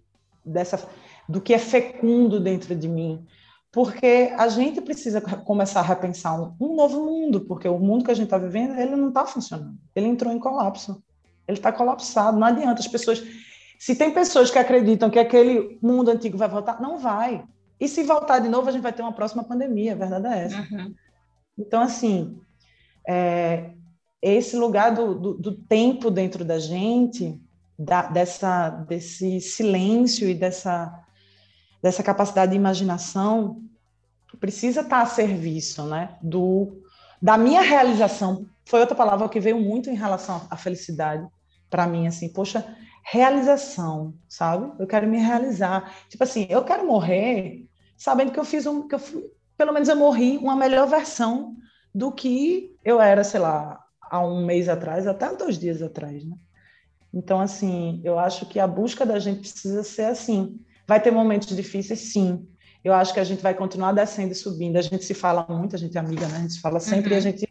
dessa 0.45 0.87
do 1.27 1.41
que 1.41 1.53
é 1.53 1.57
fecundo 1.57 2.39
dentro 2.39 2.75
de 2.75 2.87
mim, 2.87 3.25
porque 3.71 4.31
a 4.37 4.47
gente 4.47 4.79
precisa 4.81 5.19
começar 5.19 5.79
a 5.79 5.83
repensar 5.83 6.39
um, 6.39 6.55
um 6.59 6.75
novo 6.75 7.03
mundo, 7.03 7.41
porque 7.41 7.67
o 7.67 7.79
mundo 7.79 8.05
que 8.05 8.11
a 8.11 8.15
gente 8.15 8.25
está 8.25 8.37
vivendo 8.37 8.79
ele 8.79 8.95
não 8.95 9.09
está 9.09 9.25
funcionando, 9.25 9.77
ele 9.95 10.07
entrou 10.07 10.31
em 10.31 10.39
colapso, 10.39 11.03
ele 11.47 11.57
está 11.57 11.71
colapsado, 11.71 12.37
não 12.37 12.47
adianta 12.47 12.79
as 12.79 12.87
pessoas 12.87 13.23
se 13.79 13.95
tem 13.95 14.11
pessoas 14.11 14.49
que 14.49 14.57
acreditam 14.57 15.09
que 15.09 15.19
aquele 15.19 15.77
mundo 15.81 16.09
antigo 16.09 16.37
vai 16.37 16.47
voltar, 16.47 16.81
não 16.81 16.97
vai. 16.97 17.43
E 17.79 17.87
se 17.87 18.03
voltar 18.03 18.39
de 18.39 18.49
novo, 18.49 18.69
a 18.69 18.71
gente 18.71 18.81
vai 18.81 18.93
ter 18.93 19.01
uma 19.01 19.11
próxima 19.11 19.43
pandemia, 19.43 19.93
a 19.93 19.95
verdade 19.95 20.27
é 20.27 20.45
essa. 20.45 20.67
Uhum. 20.71 20.95
Então, 21.57 21.81
assim, 21.81 22.39
é, 23.07 23.71
esse 24.21 24.55
lugar 24.55 24.93
do, 24.93 25.15
do, 25.15 25.33
do 25.35 25.51
tempo 25.51 26.09
dentro 26.09 26.43
da 26.43 26.59
gente, 26.59 27.39
da, 27.77 28.03
dessa, 28.03 28.69
desse 28.69 29.39
silêncio 29.41 30.29
e 30.29 30.33
dessa, 30.33 30.93
dessa 31.81 32.01
capacidade 32.01 32.51
de 32.51 32.57
imaginação, 32.57 33.61
precisa 34.39 34.81
estar 34.81 35.01
a 35.01 35.05
serviço 35.05 35.83
né, 35.85 36.17
do, 36.21 36.81
da 37.21 37.37
minha 37.37 37.61
realização. 37.61 38.45
Foi 38.65 38.79
outra 38.79 38.95
palavra 38.95 39.29
que 39.29 39.39
veio 39.39 39.59
muito 39.59 39.89
em 39.89 39.95
relação 39.95 40.47
à 40.49 40.57
felicidade 40.57 41.27
para 41.69 41.87
mim, 41.87 42.07
assim, 42.07 42.29
poxa, 42.29 42.65
realização, 43.03 44.15
sabe? 44.27 44.71
Eu 44.79 44.87
quero 44.87 45.07
me 45.07 45.17
realizar. 45.17 45.93
Tipo 46.09 46.23
assim, 46.23 46.47
eu 46.49 46.63
quero 46.63 46.85
morrer 46.85 47.67
sabendo 47.97 48.31
que 48.31 48.39
eu 48.39 48.45
fiz 48.45 48.65
um, 48.65 48.87
que 48.87 48.95
eu 48.95 48.99
fui, 48.99 49.23
pelo 49.57 49.71
menos 49.71 49.87
eu 49.87 49.95
morri 49.95 50.37
uma 50.37 50.55
melhor 50.55 50.87
versão 50.87 51.55
do 51.93 52.11
que 52.11 52.75
eu 52.83 52.99
era, 52.99 53.23
sei 53.23 53.39
lá, 53.39 53.84
há 54.09 54.25
um 54.25 54.45
mês 54.45 54.69
atrás, 54.69 55.07
até 55.07 55.33
dois 55.35 55.57
dias 55.57 55.81
atrás, 55.81 56.23
né? 56.23 56.35
Então, 57.13 57.39
assim, 57.39 58.01
eu 58.03 58.19
acho 58.19 58.45
que 58.45 58.59
a 58.59 58.67
busca 58.67 59.05
da 59.05 59.17
gente 59.19 59.39
precisa 59.39 59.83
ser 59.83 60.03
assim. 60.03 60.59
Vai 60.85 61.01
ter 61.01 61.11
momentos 61.11 61.55
difíceis, 61.55 62.11
sim. 62.11 62.45
Eu 62.83 62.93
acho 62.93 63.13
que 63.13 63.19
a 63.19 63.23
gente 63.23 63.41
vai 63.41 63.53
continuar 63.53 63.93
descendo 63.93 64.33
e 64.33 64.35
subindo. 64.35 64.75
A 64.75 64.81
gente 64.81 65.05
se 65.05 65.13
fala 65.13 65.45
muito, 65.47 65.75
a 65.75 65.79
gente 65.79 65.97
é 65.97 65.99
amiga, 65.99 66.27
né? 66.27 66.37
A 66.37 66.41
gente 66.41 66.53
se 66.53 66.61
fala 66.61 66.79
sempre 66.79 67.11
uhum. 67.11 67.13
e 67.13 67.13
a 67.13 67.17
uhum. 67.17 67.21
gente 67.23 67.49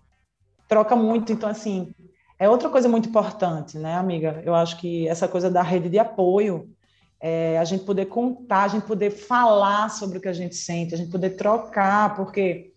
troca 0.69 0.95
muito. 0.95 1.33
Então, 1.33 1.49
assim, 1.49 1.95
é 2.39 2.49
outra 2.49 2.69
coisa 2.69 2.89
muito 2.89 3.09
importante, 3.09 3.79
né, 3.79 3.95
amiga? 3.95 4.43
Eu 4.45 4.55
acho 4.55 4.77
que 4.79 5.09
essa 5.09 5.27
coisa 5.27 5.51
da 5.51 5.63
rede 5.63 5.89
de 5.89 5.99
apoio, 5.99 6.71
é, 7.19 7.59
a 7.59 7.65
gente 7.65 7.85
poder 7.85 8.07
contar, 8.07 8.65
a 8.65 8.69
gente 8.69 8.87
poder 8.87 9.11
falar 9.11 9.89
sobre 9.89 10.19
o 10.19 10.21
que 10.21 10.29
a 10.29 10.33
gente 10.33 10.55
sente, 10.55 10.95
a 10.95 10.99
gente 10.99 11.11
poder 11.11 11.31
trocar, 11.31 12.15
porque 12.15 12.74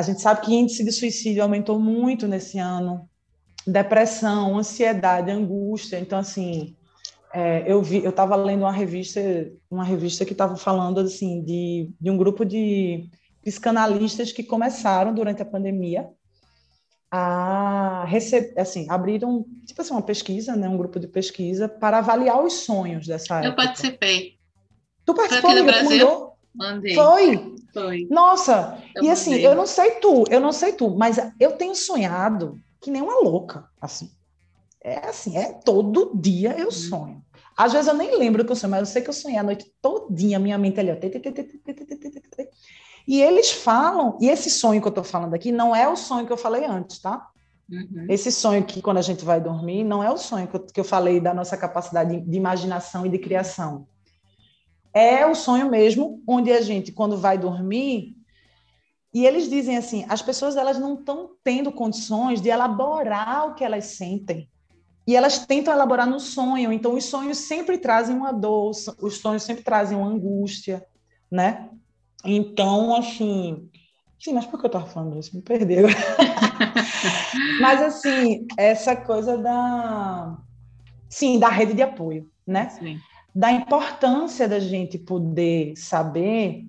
a 0.00 0.02
gente 0.02 0.22
sabe 0.22 0.40
que 0.40 0.50
o 0.50 0.54
índice 0.54 0.82
de 0.82 0.90
suicídio 0.90 1.42
aumentou 1.42 1.78
muito 1.78 2.26
nesse 2.26 2.58
ano, 2.58 3.06
depressão, 3.66 4.58
ansiedade, 4.58 5.30
angústia. 5.30 6.00
Então, 6.00 6.18
assim, 6.18 6.74
é, 7.34 7.70
eu 7.70 7.82
vi, 7.82 8.02
eu 8.02 8.08
estava 8.08 8.34
lendo 8.34 8.62
uma 8.62 8.72
revista, 8.72 9.20
uma 9.70 9.84
revista 9.84 10.24
que 10.24 10.32
estava 10.32 10.56
falando 10.56 11.00
assim 11.00 11.42
de, 11.42 11.90
de 12.00 12.10
um 12.10 12.16
grupo 12.16 12.46
de 12.46 13.10
psicanalistas 13.42 14.32
que 14.32 14.42
começaram 14.42 15.14
durante 15.14 15.42
a 15.42 15.46
pandemia 15.46 16.08
a 17.10 18.04
receber, 18.06 18.58
assim, 18.58 18.86
abriram 18.88 19.44
tipo 19.66 19.82
assim 19.82 19.92
uma 19.92 20.00
pesquisa, 20.00 20.56
né, 20.56 20.66
um 20.66 20.78
grupo 20.78 20.98
de 20.98 21.08
pesquisa 21.08 21.68
para 21.68 21.98
avaliar 21.98 22.42
os 22.42 22.54
sonhos 22.54 23.06
dessa 23.06 23.34
época. 23.34 23.48
Eu 23.48 23.56
participei. 23.56 24.38
Tu 25.04 25.14
participou? 25.14 25.50
Foi 25.50 25.60
aqui 25.60 25.66
no 25.66 25.66
Brasil? 25.66 26.29
Mandei. 26.54 26.94
Foi? 26.94 27.54
Foi. 27.72 28.06
Nossa, 28.10 28.82
eu 28.96 29.04
e 29.04 29.10
assim, 29.10 29.34
eu 29.34 29.54
não 29.54 29.66
sei 29.66 29.92
tu, 29.92 30.24
eu 30.28 30.40
não 30.40 30.52
sei 30.52 30.72
tu, 30.72 30.90
mas 30.90 31.18
eu 31.38 31.52
tenho 31.52 31.74
sonhado 31.74 32.60
que 32.80 32.90
nem 32.90 33.02
uma 33.02 33.20
louca, 33.20 33.68
assim. 33.80 34.10
É 34.82 35.08
assim, 35.08 35.36
é 35.36 35.52
todo 35.52 36.12
dia 36.14 36.56
eu 36.58 36.66
uhum. 36.66 36.70
sonho. 36.72 37.24
Às 37.56 37.72
vezes 37.72 37.88
eu 37.88 37.94
nem 37.94 38.16
lembro 38.16 38.44
que 38.44 38.50
eu 38.50 38.56
sonho, 38.56 38.70
mas 38.70 38.80
eu 38.80 38.86
sei 38.86 39.02
que 39.02 39.10
eu 39.10 39.14
sonhei 39.14 39.38
a 39.38 39.42
noite 39.42 39.70
todinha, 39.82 40.38
minha 40.38 40.56
mente 40.56 40.80
ali, 40.80 40.90
ó. 40.90 40.96
E 43.06 43.20
eles 43.20 43.50
falam, 43.50 44.16
e 44.20 44.28
esse 44.28 44.50
sonho 44.50 44.80
que 44.80 44.86
eu 44.86 44.90
estou 44.90 45.04
falando 45.04 45.34
aqui 45.34 45.52
não 45.52 45.76
é 45.76 45.88
o 45.88 45.96
sonho 45.96 46.26
que 46.26 46.32
eu 46.32 46.36
falei 46.36 46.64
antes, 46.64 46.98
tá? 47.00 47.28
Uhum. 47.70 48.06
Esse 48.08 48.32
sonho 48.32 48.64
que 48.64 48.82
quando 48.82 48.98
a 48.98 49.02
gente 49.02 49.24
vai 49.24 49.40
dormir 49.40 49.84
não 49.84 50.02
é 50.02 50.10
o 50.10 50.16
sonho 50.16 50.48
que 50.48 50.56
eu, 50.56 50.60
que 50.60 50.80
eu 50.80 50.84
falei 50.84 51.20
da 51.20 51.32
nossa 51.32 51.56
capacidade 51.56 52.16
de, 52.16 52.20
de 52.20 52.36
imaginação 52.36 53.06
e 53.06 53.08
de 53.08 53.18
criação. 53.18 53.86
É 54.92 55.26
o 55.26 55.34
sonho 55.34 55.70
mesmo 55.70 56.22
onde 56.26 56.50
a 56.52 56.60
gente, 56.60 56.92
quando 56.92 57.16
vai 57.16 57.38
dormir, 57.38 58.16
e 59.12 59.26
eles 59.26 59.48
dizem 59.48 59.76
assim, 59.76 60.04
as 60.08 60.22
pessoas 60.22 60.56
elas 60.56 60.78
não 60.78 60.94
estão 60.94 61.30
tendo 61.42 61.72
condições 61.72 62.40
de 62.40 62.48
elaborar 62.48 63.48
o 63.48 63.54
que 63.54 63.64
elas 63.64 63.86
sentem. 63.86 64.48
E 65.06 65.16
elas 65.16 65.44
tentam 65.44 65.74
elaborar 65.74 66.06
no 66.06 66.20
sonho. 66.20 66.72
Então, 66.72 66.94
os 66.94 67.04
sonhos 67.06 67.38
sempre 67.38 67.78
trazem 67.78 68.14
uma 68.14 68.32
dor, 68.32 68.70
os 68.70 69.18
sonhos 69.18 69.42
sempre 69.42 69.64
trazem 69.64 69.98
uma 69.98 70.06
angústia, 70.06 70.86
né? 71.28 71.68
Então, 72.24 72.94
assim. 72.94 73.68
Sim, 74.20 74.34
mas 74.34 74.46
por 74.46 74.60
que 74.60 74.66
eu 74.66 74.68
estava 74.68 74.86
falando 74.86 75.18
isso? 75.18 75.34
Me 75.34 75.42
perdeu. 75.42 75.88
mas, 77.60 77.82
assim, 77.82 78.46
essa 78.56 78.94
coisa 78.94 79.36
da. 79.36 80.38
Sim, 81.08 81.40
da 81.40 81.48
rede 81.48 81.74
de 81.74 81.82
apoio, 81.82 82.30
né? 82.46 82.68
Sim. 82.68 83.00
Da 83.34 83.52
importância 83.52 84.48
da 84.48 84.58
gente 84.58 84.98
poder 84.98 85.76
saber 85.76 86.66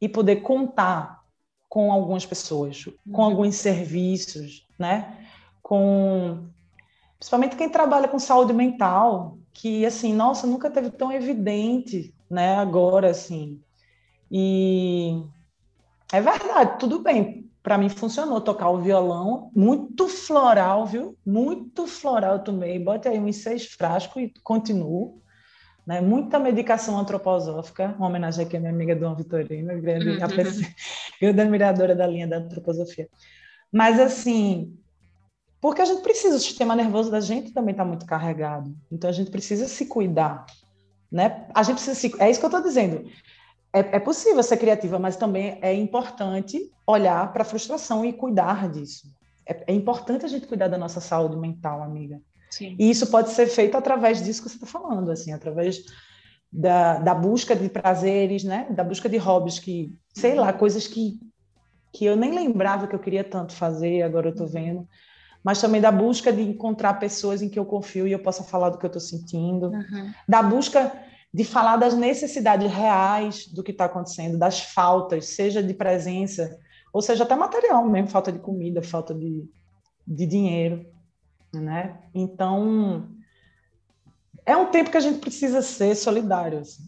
e 0.00 0.08
poder 0.08 0.36
contar 0.36 1.22
com 1.68 1.90
algumas 1.90 2.26
pessoas, 2.26 2.84
com 3.10 3.22
uhum. 3.22 3.30
alguns 3.30 3.54
serviços, 3.54 4.66
né? 4.78 5.26
Com 5.62 6.48
principalmente 7.18 7.56
quem 7.56 7.70
trabalha 7.70 8.08
com 8.08 8.18
saúde 8.18 8.52
mental, 8.52 9.38
que 9.54 9.86
assim, 9.86 10.12
nossa, 10.12 10.46
nunca 10.46 10.70
teve 10.70 10.90
tão 10.90 11.10
evidente, 11.10 12.12
né? 12.28 12.56
Agora, 12.56 13.10
assim, 13.10 13.58
e 14.30 15.22
é 16.12 16.20
verdade, 16.20 16.78
tudo 16.78 16.98
bem. 16.98 17.50
Para 17.62 17.78
mim 17.78 17.88
funcionou 17.88 18.40
tocar 18.40 18.68
o 18.70 18.80
violão, 18.80 19.50
muito 19.54 20.08
floral, 20.08 20.84
viu? 20.84 21.16
Muito 21.24 21.86
floral 21.86 22.34
eu 22.34 22.44
tomei. 22.44 22.78
Bote 22.78 23.06
aí 23.08 23.20
uns 23.20 23.36
seis 23.36 23.66
frascos 23.66 24.22
e 24.22 24.32
continuo. 24.42 25.21
Né? 25.86 26.00
Muita 26.00 26.38
medicação 26.38 26.98
antroposófica, 26.98 27.94
uma 27.98 28.06
homenagem 28.06 28.44
aqui 28.44 28.56
à 28.56 28.60
minha 28.60 28.72
amiga 28.72 28.94
Dona 28.94 29.16
Vitorina, 29.16 29.74
grande, 29.74 30.10
uhum. 30.10 30.18
grande 31.20 31.40
admiradora 31.40 31.94
da 31.94 32.06
linha 32.06 32.26
da 32.26 32.36
antroposofia. 32.36 33.08
Mas, 33.72 33.98
assim, 33.98 34.76
porque 35.60 35.82
a 35.82 35.84
gente 35.84 36.02
precisa, 36.02 36.36
o 36.36 36.40
sistema 36.40 36.76
nervoso 36.76 37.10
da 37.10 37.20
gente 37.20 37.52
também 37.52 37.72
está 37.72 37.84
muito 37.84 38.06
carregado. 38.06 38.74
Então, 38.90 39.08
a 39.10 39.12
gente 39.12 39.30
precisa 39.30 39.66
se 39.66 39.86
cuidar. 39.86 40.46
Né? 41.10 41.46
A 41.54 41.62
gente 41.62 41.76
precisa 41.76 41.96
se... 41.96 42.14
É 42.20 42.30
isso 42.30 42.38
que 42.38 42.46
eu 42.46 42.48
estou 42.48 42.62
dizendo 42.62 43.04
é, 43.72 43.96
é 43.96 43.98
possível 43.98 44.42
ser 44.42 44.58
criativa, 44.58 44.98
mas 44.98 45.16
também 45.16 45.58
é 45.62 45.72
importante 45.72 46.70
olhar 46.86 47.32
para 47.32 47.42
a 47.42 47.44
frustração 47.44 48.04
e 48.04 48.12
cuidar 48.12 48.70
disso. 48.70 49.08
É, 49.46 49.72
é, 49.72 49.74
importante 49.74 50.26
a 50.26 50.28
gente 50.28 50.46
cuidar 50.46 50.68
da 50.68 50.76
nossa 50.76 51.00
saúde 51.00 51.36
mental, 51.36 51.82
amiga. 51.82 52.20
Sim. 52.52 52.76
E 52.78 52.90
isso 52.90 53.06
pode 53.06 53.30
ser 53.30 53.46
feito 53.46 53.76
através 53.78 54.22
disso 54.22 54.42
que 54.42 54.50
você 54.50 54.56
está 54.56 54.66
falando, 54.66 55.10
assim, 55.10 55.32
através 55.32 55.82
da, 56.52 56.98
da 56.98 57.14
busca 57.14 57.56
de 57.56 57.66
prazeres, 57.70 58.44
né? 58.44 58.66
Da 58.70 58.84
busca 58.84 59.08
de 59.08 59.16
hobbies 59.16 59.58
que, 59.58 59.96
sei 60.12 60.34
lá, 60.34 60.52
coisas 60.52 60.86
que, 60.86 61.18
que 61.90 62.04
eu 62.04 62.14
nem 62.14 62.34
lembrava 62.34 62.86
que 62.86 62.94
eu 62.94 62.98
queria 62.98 63.24
tanto 63.24 63.54
fazer, 63.54 64.02
agora 64.02 64.28
eu 64.28 64.32
estou 64.32 64.46
vendo. 64.46 64.86
Mas 65.42 65.62
também 65.62 65.80
da 65.80 65.90
busca 65.90 66.30
de 66.30 66.42
encontrar 66.42 66.94
pessoas 67.00 67.40
em 67.40 67.48
que 67.48 67.58
eu 67.58 67.64
confio 67.64 68.06
e 68.06 68.12
eu 68.12 68.18
possa 68.18 68.44
falar 68.44 68.68
do 68.68 68.76
que 68.76 68.84
eu 68.84 68.88
estou 68.88 69.00
sentindo. 69.00 69.68
Uhum. 69.68 70.12
Da 70.28 70.42
busca 70.42 70.92
de 71.32 71.44
falar 71.44 71.78
das 71.78 71.94
necessidades 71.94 72.70
reais 72.70 73.46
do 73.46 73.62
que 73.62 73.70
está 73.70 73.86
acontecendo, 73.86 74.36
das 74.36 74.60
faltas, 74.60 75.28
seja 75.28 75.62
de 75.62 75.72
presença, 75.72 76.58
ou 76.92 77.00
seja, 77.00 77.24
até 77.24 77.34
material 77.34 77.88
mesmo, 77.88 78.08
falta 78.08 78.30
de 78.30 78.38
comida, 78.38 78.82
falta 78.82 79.14
de, 79.14 79.48
de 80.06 80.26
dinheiro, 80.26 80.84
né? 81.52 82.00
Então, 82.14 83.08
é 84.44 84.56
um 84.56 84.70
tempo 84.70 84.90
que 84.90 84.96
a 84.96 85.00
gente 85.00 85.18
precisa 85.18 85.62
ser 85.62 85.94
solidário. 85.94 86.60
Assim. 86.60 86.82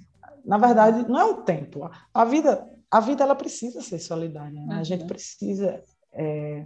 Na 0.45 0.59
verdade, 0.59 1.09
não 1.09 1.21
é 1.21 1.25
um 1.25 1.43
tempo. 1.43 1.91
A 2.13 2.25
vida, 2.25 2.69
a 2.91 3.01
vida 3.01 3.23
ela 3.23 3.35
precisa 3.35 3.81
ser 3.81 3.99
solidária. 3.99 4.61
Né? 4.61 4.77
A 4.77 4.85
gente 4.85 5.03
uhum. 5.03 5.09
precisa 5.09 5.83
é, 6.13 6.65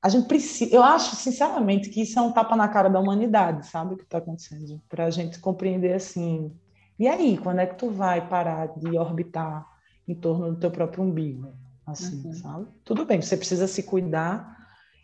a 0.00 0.08
gente 0.08 0.28
precisa, 0.28 0.74
eu 0.74 0.82
acho 0.82 1.16
sinceramente 1.16 1.90
que 1.90 2.02
isso 2.02 2.18
é 2.18 2.22
um 2.22 2.32
tapa 2.32 2.54
na 2.54 2.68
cara 2.68 2.88
da 2.88 3.00
humanidade, 3.00 3.66
sabe 3.66 3.94
o 3.94 3.96
que 3.96 4.04
está 4.04 4.18
acontecendo, 4.18 4.80
para 4.88 5.06
a 5.06 5.10
gente 5.10 5.40
compreender 5.40 5.94
assim. 5.94 6.52
E 6.98 7.08
aí, 7.08 7.36
quando 7.36 7.58
é 7.58 7.66
que 7.66 7.76
tu 7.76 7.90
vai 7.90 8.26
parar 8.28 8.66
de 8.78 8.96
orbitar 8.96 9.66
em 10.06 10.14
torno 10.14 10.52
do 10.52 10.58
teu 10.58 10.70
próprio 10.70 11.02
umbigo, 11.02 11.52
assim, 11.84 12.26
uhum. 12.26 12.32
sabe? 12.32 12.66
Tudo 12.84 13.04
bem, 13.04 13.20
você 13.20 13.36
precisa 13.36 13.66
se 13.66 13.82
cuidar 13.82 14.56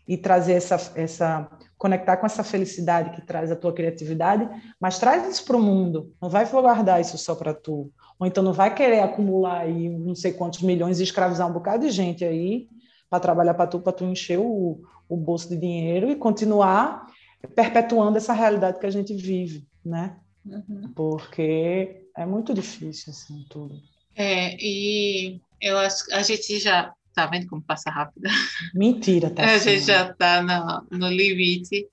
e 0.07 0.17
trazer 0.17 0.53
essa, 0.53 0.91
essa, 0.95 1.49
conectar 1.77 2.17
com 2.17 2.25
essa 2.25 2.43
felicidade 2.43 3.11
que 3.11 3.25
traz 3.25 3.51
a 3.51 3.55
tua 3.55 3.73
criatividade, 3.73 4.47
mas 4.79 4.99
traz 4.99 5.27
isso 5.27 5.45
para 5.45 5.57
o 5.57 5.61
mundo. 5.61 6.13
Não 6.21 6.29
vai 6.29 6.45
guardar 6.47 7.01
isso 7.01 7.17
só 7.17 7.35
para 7.35 7.53
tu, 7.53 7.91
ou 8.19 8.27
então 8.27 8.43
não 8.43 8.53
vai 8.53 8.73
querer 8.73 8.99
acumular 8.99 9.61
aí 9.61 9.89
não 9.89 10.15
sei 10.15 10.33
quantos 10.33 10.61
milhões 10.61 10.99
e 10.99 11.03
escravizar 11.03 11.49
um 11.49 11.53
bocado 11.53 11.85
de 11.85 11.91
gente 11.91 12.23
aí 12.23 12.67
para 13.09 13.19
trabalhar 13.19 13.53
para 13.53 13.67
tu, 13.67 13.79
para 13.79 13.93
tu 13.93 14.05
encher 14.05 14.39
o, 14.39 14.79
o 15.07 15.17
bolso 15.17 15.49
de 15.49 15.57
dinheiro 15.57 16.09
e 16.09 16.15
continuar 16.15 17.07
perpetuando 17.55 18.17
essa 18.17 18.33
realidade 18.33 18.79
que 18.79 18.85
a 18.85 18.91
gente 18.91 19.13
vive, 19.13 19.67
né? 19.83 20.17
Uhum. 20.45 20.91
Porque 20.95 22.07
é 22.15 22.25
muito 22.25 22.53
difícil, 22.53 23.11
assim, 23.11 23.45
tudo. 23.49 23.75
É, 24.15 24.55
e 24.59 25.39
eu 25.61 25.77
acho 25.77 26.05
a 26.13 26.21
gente 26.21 26.59
já 26.59 26.93
tá 27.15 27.25
vendo 27.27 27.47
como 27.47 27.61
passa 27.61 27.89
rápido. 27.89 28.29
Mentira, 28.73 29.29
tá? 29.29 29.43
a 29.55 29.57
gente 29.57 29.85
já 29.85 30.13
tá 30.13 30.41
no, 30.41 30.97
no 30.97 31.09
limite. 31.09 31.87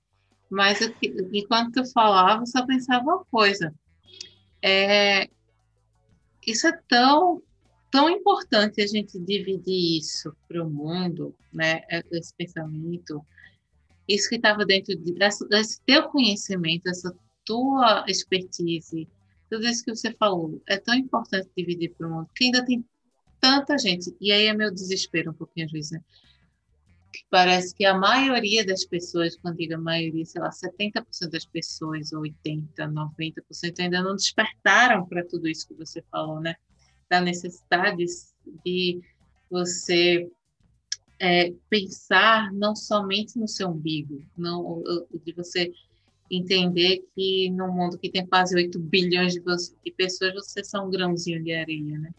Mas 0.51 0.81
eu, 0.83 0.95
enquanto 1.33 1.73
tu 1.73 1.93
falava, 1.93 2.43
eu 2.43 2.47
só 2.47 2.66
pensava 2.66 3.03
uma 3.03 3.25
coisa. 3.25 3.75
É, 4.61 5.29
isso 6.47 6.66
é 6.66 6.79
tão 6.89 7.43
tão 7.93 8.09
importante 8.09 8.81
a 8.81 8.87
gente 8.87 9.18
dividir 9.18 9.99
isso 9.99 10.35
para 10.49 10.64
o 10.64 10.70
mundo, 10.70 11.35
né? 11.53 11.83
Esse 12.11 12.35
pensamento, 12.35 13.23
isso 14.09 14.31
que 14.31 14.37
estava 14.37 14.64
dentro 14.64 14.97
de, 14.97 15.12
desse 15.12 15.79
teu 15.85 16.09
conhecimento, 16.09 16.89
essa 16.89 17.14
tua 17.45 18.03
expertise, 18.09 19.07
tudo 19.51 19.66
isso 19.66 19.85
que 19.85 19.95
você 19.95 20.11
falou, 20.14 20.62
é 20.66 20.79
tão 20.79 20.95
importante 20.95 21.51
dividir 21.55 21.93
para 21.95 22.09
o 22.09 22.11
mundo, 22.11 22.31
que 22.35 22.45
ainda 22.45 22.64
tem 22.64 22.83
tanta 23.43 23.76
gente, 23.76 24.14
e 24.20 24.30
aí 24.30 24.47
é 24.47 24.55
meu 24.55 24.72
desespero 24.72 25.32
um 25.32 25.34
pouquinho 25.34 25.66
né? 25.90 26.01
que 27.12 27.24
parece 27.28 27.74
que 27.74 27.84
a 27.84 27.93
maioria 27.93 28.64
das 28.64 28.84
pessoas, 28.84 29.36
quando 29.36 29.57
digo 29.57 29.74
a 29.74 29.78
maioria, 29.78 30.24
sei 30.24 30.40
lá, 30.40 30.49
70% 30.49 31.28
das 31.28 31.45
pessoas, 31.45 32.11
80%, 32.11 32.68
90% 32.76 33.80
ainda 33.80 34.01
não 34.01 34.14
despertaram 34.14 35.05
para 35.07 35.24
tudo 35.24 35.49
isso 35.49 35.66
que 35.66 35.74
você 35.74 36.01
falou, 36.11 36.40
né? 36.40 36.55
Da 37.11 37.20
necessidade 37.20 38.07
de 38.64 39.03
você 39.51 40.30
é, 41.18 41.53
pensar 41.68 42.51
não 42.53 42.74
somente 42.74 43.38
no 43.38 43.49
seu 43.49 43.68
umbigo, 43.68 44.24
não, 44.38 44.82
de 45.22 45.32
você 45.32 45.70
entender 46.30 47.05
que 47.14 47.51
no 47.51 47.70
mundo 47.70 47.99
que 47.99 48.09
tem 48.09 48.24
quase 48.24 48.55
8 48.55 48.78
bilhões 48.78 49.34
de, 49.34 49.43
pessoas, 49.95 50.32
você 50.32 50.61
é 50.61 50.64
só 50.64 50.86
um 50.86 50.90
grãozinho 50.90 51.43
de 51.43 51.53
areia, 51.53 51.99
né? 51.99 52.11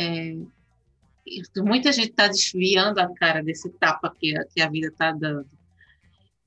É, 0.00 0.34
muita 1.62 1.92
gente 1.92 2.10
está 2.10 2.26
desviando 2.26 3.00
a 3.00 3.12
cara 3.14 3.42
desse 3.42 3.68
tapa 3.70 4.14
que, 4.18 4.32
que 4.54 4.60
a 4.60 4.70
vida 4.70 4.88
está 4.88 5.12
dando. 5.12 5.48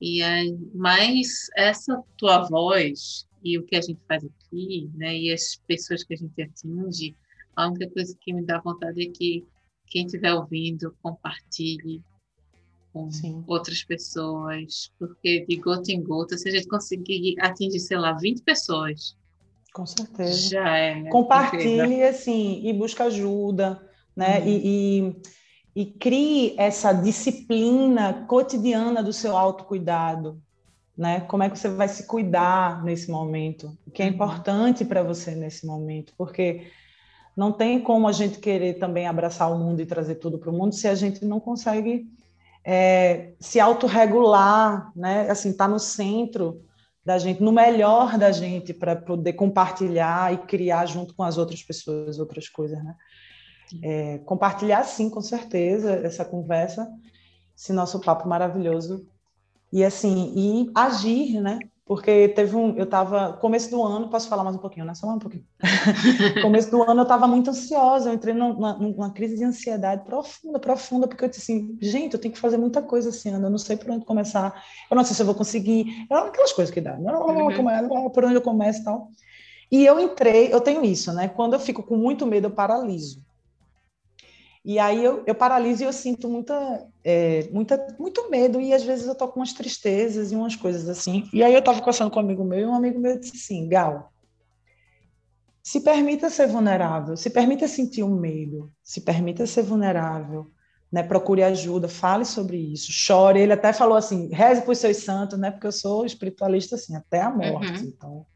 E 0.00 0.22
aí, 0.22 0.58
mas 0.74 1.48
essa 1.56 2.02
tua 2.18 2.42
voz 2.42 3.26
e 3.44 3.58
o 3.58 3.62
que 3.62 3.76
a 3.76 3.80
gente 3.80 4.00
faz 4.08 4.24
aqui, 4.24 4.90
né, 4.94 5.16
e 5.16 5.32
as 5.32 5.56
pessoas 5.66 6.02
que 6.02 6.14
a 6.14 6.16
gente 6.16 6.42
atinge, 6.42 7.14
a 7.54 7.68
única 7.68 7.88
coisa 7.90 8.16
que 8.20 8.32
me 8.32 8.42
dá 8.42 8.58
vontade 8.58 9.06
é 9.06 9.10
que 9.10 9.44
quem 9.86 10.06
estiver 10.06 10.34
ouvindo 10.34 10.96
compartilhe 11.02 12.02
com 12.92 13.10
Sim. 13.10 13.44
outras 13.46 13.84
pessoas, 13.84 14.90
porque 14.98 15.44
de 15.46 15.56
gota 15.56 15.92
em 15.92 16.02
gota, 16.02 16.38
se 16.38 16.48
a 16.48 16.52
gente 16.52 16.66
conseguir 16.66 17.36
atingir, 17.40 17.80
sei 17.80 17.98
lá, 17.98 18.12
20 18.14 18.42
pessoas, 18.42 19.16
com 19.74 19.84
certeza. 19.84 20.48
Já 20.48 20.78
é. 20.78 21.02
Né? 21.02 21.10
Compartilhe, 21.10 21.74
incrível. 21.74 22.08
assim, 22.08 22.62
e 22.64 22.72
busca 22.72 23.04
ajuda 23.04 23.78
né? 24.16 24.38
Uhum. 24.40 24.46
E, 24.46 25.16
e, 25.74 25.82
e 25.82 25.86
crie 25.86 26.54
essa 26.56 26.92
disciplina 26.92 28.24
cotidiana 28.28 29.02
do 29.02 29.12
seu 29.12 29.36
autocuidado, 29.36 30.40
né? 30.96 31.20
Como 31.22 31.42
é 31.42 31.50
que 31.50 31.58
você 31.58 31.68
vai 31.68 31.88
se 31.88 32.06
cuidar 32.06 32.84
nesse 32.84 33.10
momento? 33.10 33.76
O 33.86 33.90
que 33.90 34.02
é 34.02 34.06
uhum. 34.06 34.12
importante 34.12 34.84
para 34.84 35.02
você 35.02 35.32
nesse 35.32 35.66
momento? 35.66 36.12
Porque 36.16 36.68
não 37.36 37.50
tem 37.50 37.80
como 37.80 38.06
a 38.06 38.12
gente 38.12 38.38
querer 38.38 38.74
também 38.74 39.08
abraçar 39.08 39.50
o 39.52 39.58
mundo 39.58 39.80
e 39.80 39.86
trazer 39.86 40.16
tudo 40.16 40.38
para 40.38 40.50
o 40.50 40.52
mundo 40.52 40.74
se 40.74 40.86
a 40.86 40.94
gente 40.94 41.24
não 41.24 41.40
consegue 41.40 42.06
é, 42.64 43.32
se 43.40 43.58
autorregular, 43.58 44.92
né? 44.94 45.28
Assim, 45.28 45.52
tá 45.52 45.66
no 45.66 45.80
centro 45.80 46.62
da 47.04 47.18
gente, 47.18 47.42
no 47.42 47.52
melhor 47.52 48.18
da 48.18 48.32
gente 48.32 48.72
para 48.72 48.96
poder 48.96 49.34
compartilhar 49.34 50.32
e 50.32 50.38
criar 50.38 50.86
junto 50.86 51.14
com 51.14 51.22
as 51.22 51.36
outras 51.36 51.62
pessoas 51.62 52.18
outras 52.18 52.48
coisas, 52.48 52.82
né? 52.82 52.96
É, 53.82 54.18
compartilhar, 54.18 54.84
sim, 54.84 55.10
com 55.10 55.20
certeza, 55.20 55.90
essa 55.90 56.24
conversa, 56.24 56.88
esse 57.56 57.72
nosso 57.72 58.00
papo 58.00 58.28
maravilhoso. 58.28 59.06
E 59.72 59.84
assim, 59.84 60.32
e 60.36 60.70
agir, 60.74 61.40
né? 61.40 61.58
Porque 61.86 62.28
teve 62.28 62.56
um. 62.56 62.74
Eu 62.76 62.84
estava. 62.84 63.34
Começo 63.34 63.70
do 63.70 63.82
ano, 63.82 64.08
posso 64.08 64.26
falar 64.26 64.42
mais 64.42 64.56
um 64.56 64.58
pouquinho, 64.58 64.86
né? 64.86 64.94
Só 64.94 65.06
mais 65.06 65.16
um 65.16 65.20
pouquinho. 65.20 65.44
começo 66.40 66.70
do 66.70 66.82
ano 66.82 67.00
eu 67.00 67.02
estava 67.02 67.26
muito 67.26 67.50
ansiosa, 67.50 68.08
eu 68.08 68.14
entrei 68.14 68.32
numa, 68.32 68.72
numa, 68.74 69.10
crise 69.12 69.36
de 69.36 69.44
ansiedade 69.44 70.02
profunda, 70.02 70.58
profunda, 70.58 71.06
porque 71.06 71.24
eu 71.24 71.28
disse 71.28 71.42
assim, 71.42 71.76
gente, 71.82 72.14
eu 72.14 72.20
tenho 72.20 72.32
que 72.32 72.40
fazer 72.40 72.56
muita 72.56 72.80
coisa 72.80 73.10
esse 73.10 73.28
ano, 73.28 73.46
eu 73.46 73.50
não 73.50 73.58
sei 73.58 73.76
por 73.76 73.90
onde 73.90 74.06
começar, 74.06 74.64
eu 74.90 74.96
não 74.96 75.04
sei 75.04 75.14
se 75.14 75.20
eu 75.20 75.26
vou 75.26 75.34
conseguir. 75.34 76.06
Aquelas 76.10 76.52
coisas 76.52 76.72
que 76.72 76.80
dá, 76.80 76.94
uhum. 76.94 78.10
por 78.10 78.24
onde 78.24 78.36
eu 78.36 78.42
começo 78.42 78.80
e 78.80 78.84
tal. 78.84 79.08
E 79.70 79.84
eu 79.84 79.98
entrei, 79.98 80.52
eu 80.52 80.60
tenho 80.60 80.84
isso, 80.84 81.12
né? 81.12 81.28
Quando 81.28 81.54
eu 81.54 81.60
fico 81.60 81.82
com 81.82 81.96
muito 81.96 82.24
medo, 82.26 82.46
eu 82.46 82.50
paraliso. 82.50 83.23
E 84.64 84.78
aí 84.78 85.04
eu, 85.04 85.22
eu 85.26 85.34
paraliso 85.34 85.82
e 85.82 85.86
eu 85.86 85.92
sinto 85.92 86.26
muita, 86.26 86.86
é, 87.04 87.46
muita, 87.52 87.86
muito 87.98 88.30
medo 88.30 88.58
e 88.58 88.72
às 88.72 88.82
vezes 88.82 89.06
eu 89.06 89.14
tô 89.14 89.28
com 89.28 89.40
umas 89.40 89.52
tristezas 89.52 90.32
e 90.32 90.36
umas 90.36 90.56
coisas 90.56 90.88
assim. 90.88 91.28
E 91.34 91.42
aí 91.42 91.52
eu 91.52 91.58
estava 91.58 91.80
conversando 91.80 92.10
com 92.10 92.18
um 92.18 92.22
amigo 92.22 92.42
meu 92.44 92.60
e 92.60 92.66
um 92.66 92.74
amigo 92.74 92.98
meu 92.98 93.18
disse 93.18 93.36
assim, 93.36 93.68
Gal, 93.68 94.10
se 95.62 95.80
permita 95.80 96.30
ser 96.30 96.46
vulnerável, 96.46 97.14
se 97.14 97.28
permita 97.28 97.68
sentir 97.68 98.02
o 98.02 98.06
um 98.06 98.18
medo, 98.18 98.72
se 98.82 99.02
permita 99.02 99.46
ser 99.46 99.62
vulnerável, 99.62 100.50
né? 100.90 101.02
Procure 101.02 101.42
ajuda, 101.42 101.86
fale 101.86 102.24
sobre 102.24 102.56
isso, 102.56 102.90
chore. 102.90 103.40
Ele 103.40 103.52
até 103.52 103.70
falou 103.70 103.98
assim, 103.98 104.28
reze 104.32 104.62
por 104.62 104.74
seus 104.74 104.98
santos, 104.98 105.38
né? 105.38 105.50
Porque 105.50 105.66
eu 105.66 105.72
sou 105.72 106.06
espiritualista 106.06 106.76
assim 106.76 106.96
até 106.96 107.20
a 107.20 107.30
morte, 107.30 107.82
uhum. 107.82 107.88
então 107.88 108.26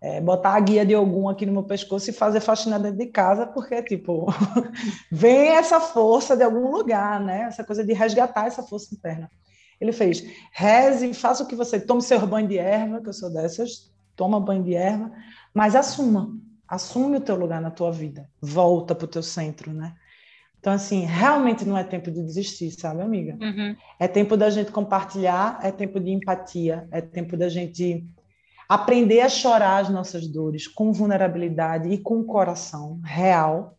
é, 0.00 0.20
botar 0.20 0.54
a 0.54 0.60
guia 0.60 0.84
de 0.84 0.94
algum 0.94 1.28
aqui 1.28 1.46
no 1.46 1.52
meu 1.52 1.62
pescoço 1.62 2.10
e 2.10 2.12
fazer 2.12 2.40
faxina 2.40 2.78
dentro 2.78 2.98
de 2.98 3.06
casa, 3.06 3.46
porque, 3.46 3.82
tipo, 3.82 4.26
vem 5.10 5.48
essa 5.48 5.80
força 5.80 6.36
de 6.36 6.42
algum 6.42 6.70
lugar, 6.70 7.20
né? 7.20 7.42
Essa 7.42 7.64
coisa 7.64 7.84
de 7.84 7.92
resgatar 7.92 8.46
essa 8.46 8.62
força 8.62 8.94
interna. 8.94 9.30
Ele 9.80 9.92
fez, 9.92 10.24
reze, 10.52 11.12
faça 11.14 11.42
o 11.42 11.46
que 11.46 11.54
você... 11.54 11.80
Tome 11.80 12.02
seu 12.02 12.26
banho 12.26 12.48
de 12.48 12.58
erva, 12.58 13.00
que 13.00 13.08
eu 13.08 13.12
sou 13.12 13.32
dessas, 13.32 13.92
toma 14.14 14.40
banho 14.40 14.62
de 14.62 14.74
erva, 14.74 15.10
mas 15.52 15.74
assuma, 15.74 16.30
assume 16.66 17.18
o 17.18 17.20
teu 17.20 17.36
lugar 17.36 17.60
na 17.60 17.70
tua 17.70 17.92
vida, 17.92 18.28
volta 18.40 18.94
para 18.94 19.04
o 19.04 19.08
teu 19.08 19.22
centro, 19.22 19.72
né? 19.72 19.94
Então, 20.58 20.72
assim, 20.72 21.04
realmente 21.04 21.64
não 21.64 21.78
é 21.78 21.84
tempo 21.84 22.10
de 22.10 22.22
desistir, 22.22 22.72
sabe, 22.72 23.00
amiga? 23.00 23.36
Uhum. 23.40 23.76
É 24.00 24.08
tempo 24.08 24.36
da 24.36 24.50
gente 24.50 24.72
compartilhar, 24.72 25.60
é 25.62 25.70
tempo 25.70 26.00
de 26.00 26.10
empatia, 26.10 26.88
é 26.90 27.00
tempo 27.00 27.36
da 27.36 27.48
gente 27.48 28.04
aprender 28.68 29.20
a 29.20 29.28
chorar 29.28 29.78
as 29.78 29.88
nossas 29.88 30.26
dores 30.26 30.66
com 30.66 30.92
vulnerabilidade 30.92 31.88
e 31.88 31.98
com 31.98 32.24
coração 32.24 33.00
real 33.04 33.78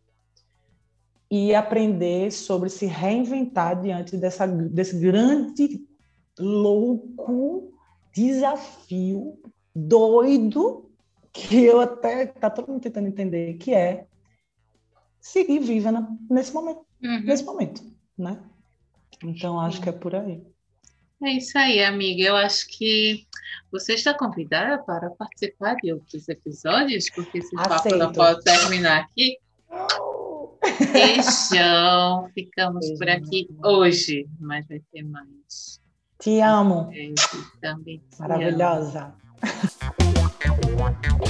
e 1.29 1.53
aprender 1.53 2.31
sobre 2.31 2.69
se 2.69 2.85
reinventar 2.85 3.81
diante 3.81 4.15
dessa, 4.15 4.47
desse 4.47 4.97
grande, 4.97 5.81
louco 6.39 7.73
desafio 8.13 9.37
doido 9.75 10.89
que 11.33 11.63
eu 11.63 11.79
até 11.79 12.25
tá 12.25 12.49
todo 12.49 12.69
mundo 12.69 12.81
tentando 12.81 13.07
entender 13.07 13.55
que 13.55 13.73
é 13.73 14.07
seguir 15.19 15.59
viva 15.59 15.91
nesse 16.29 16.53
momento, 16.53 16.81
uhum. 17.03 17.21
nesse 17.23 17.43
momento, 17.43 17.83
né? 18.17 18.41
Então 19.23 19.59
acho 19.59 19.81
que 19.81 19.89
é 19.89 19.91
por 19.91 20.15
aí. 20.15 20.41
É 21.23 21.31
isso 21.31 21.57
aí, 21.57 21.83
amiga. 21.83 22.23
Eu 22.23 22.35
acho 22.35 22.67
que 22.67 23.26
você 23.71 23.93
está 23.93 24.13
convidada 24.13 24.81
para 24.83 25.09
participar 25.11 25.75
de 25.75 25.93
outros 25.93 26.27
episódios, 26.29 27.09
porque 27.09 27.39
esse 27.39 27.55
Aceito. 27.57 27.69
papo 27.69 27.95
não 27.95 28.11
pode 28.11 28.43
terminar 28.43 29.01
aqui. 29.01 29.37
Beijão. 30.91 32.29
Ficamos 32.33 32.85
Beijo, 32.85 32.97
por 32.97 33.09
aqui 33.09 33.47
hoje, 33.63 34.27
mas 34.39 34.67
vai 34.67 34.81
ter 34.91 35.03
mais. 35.03 35.81
Te 36.19 36.39
amo. 36.41 36.89
Também 37.61 38.01
te 38.09 38.19
Maravilhosa. 38.19 39.13
Amo. 39.41 41.26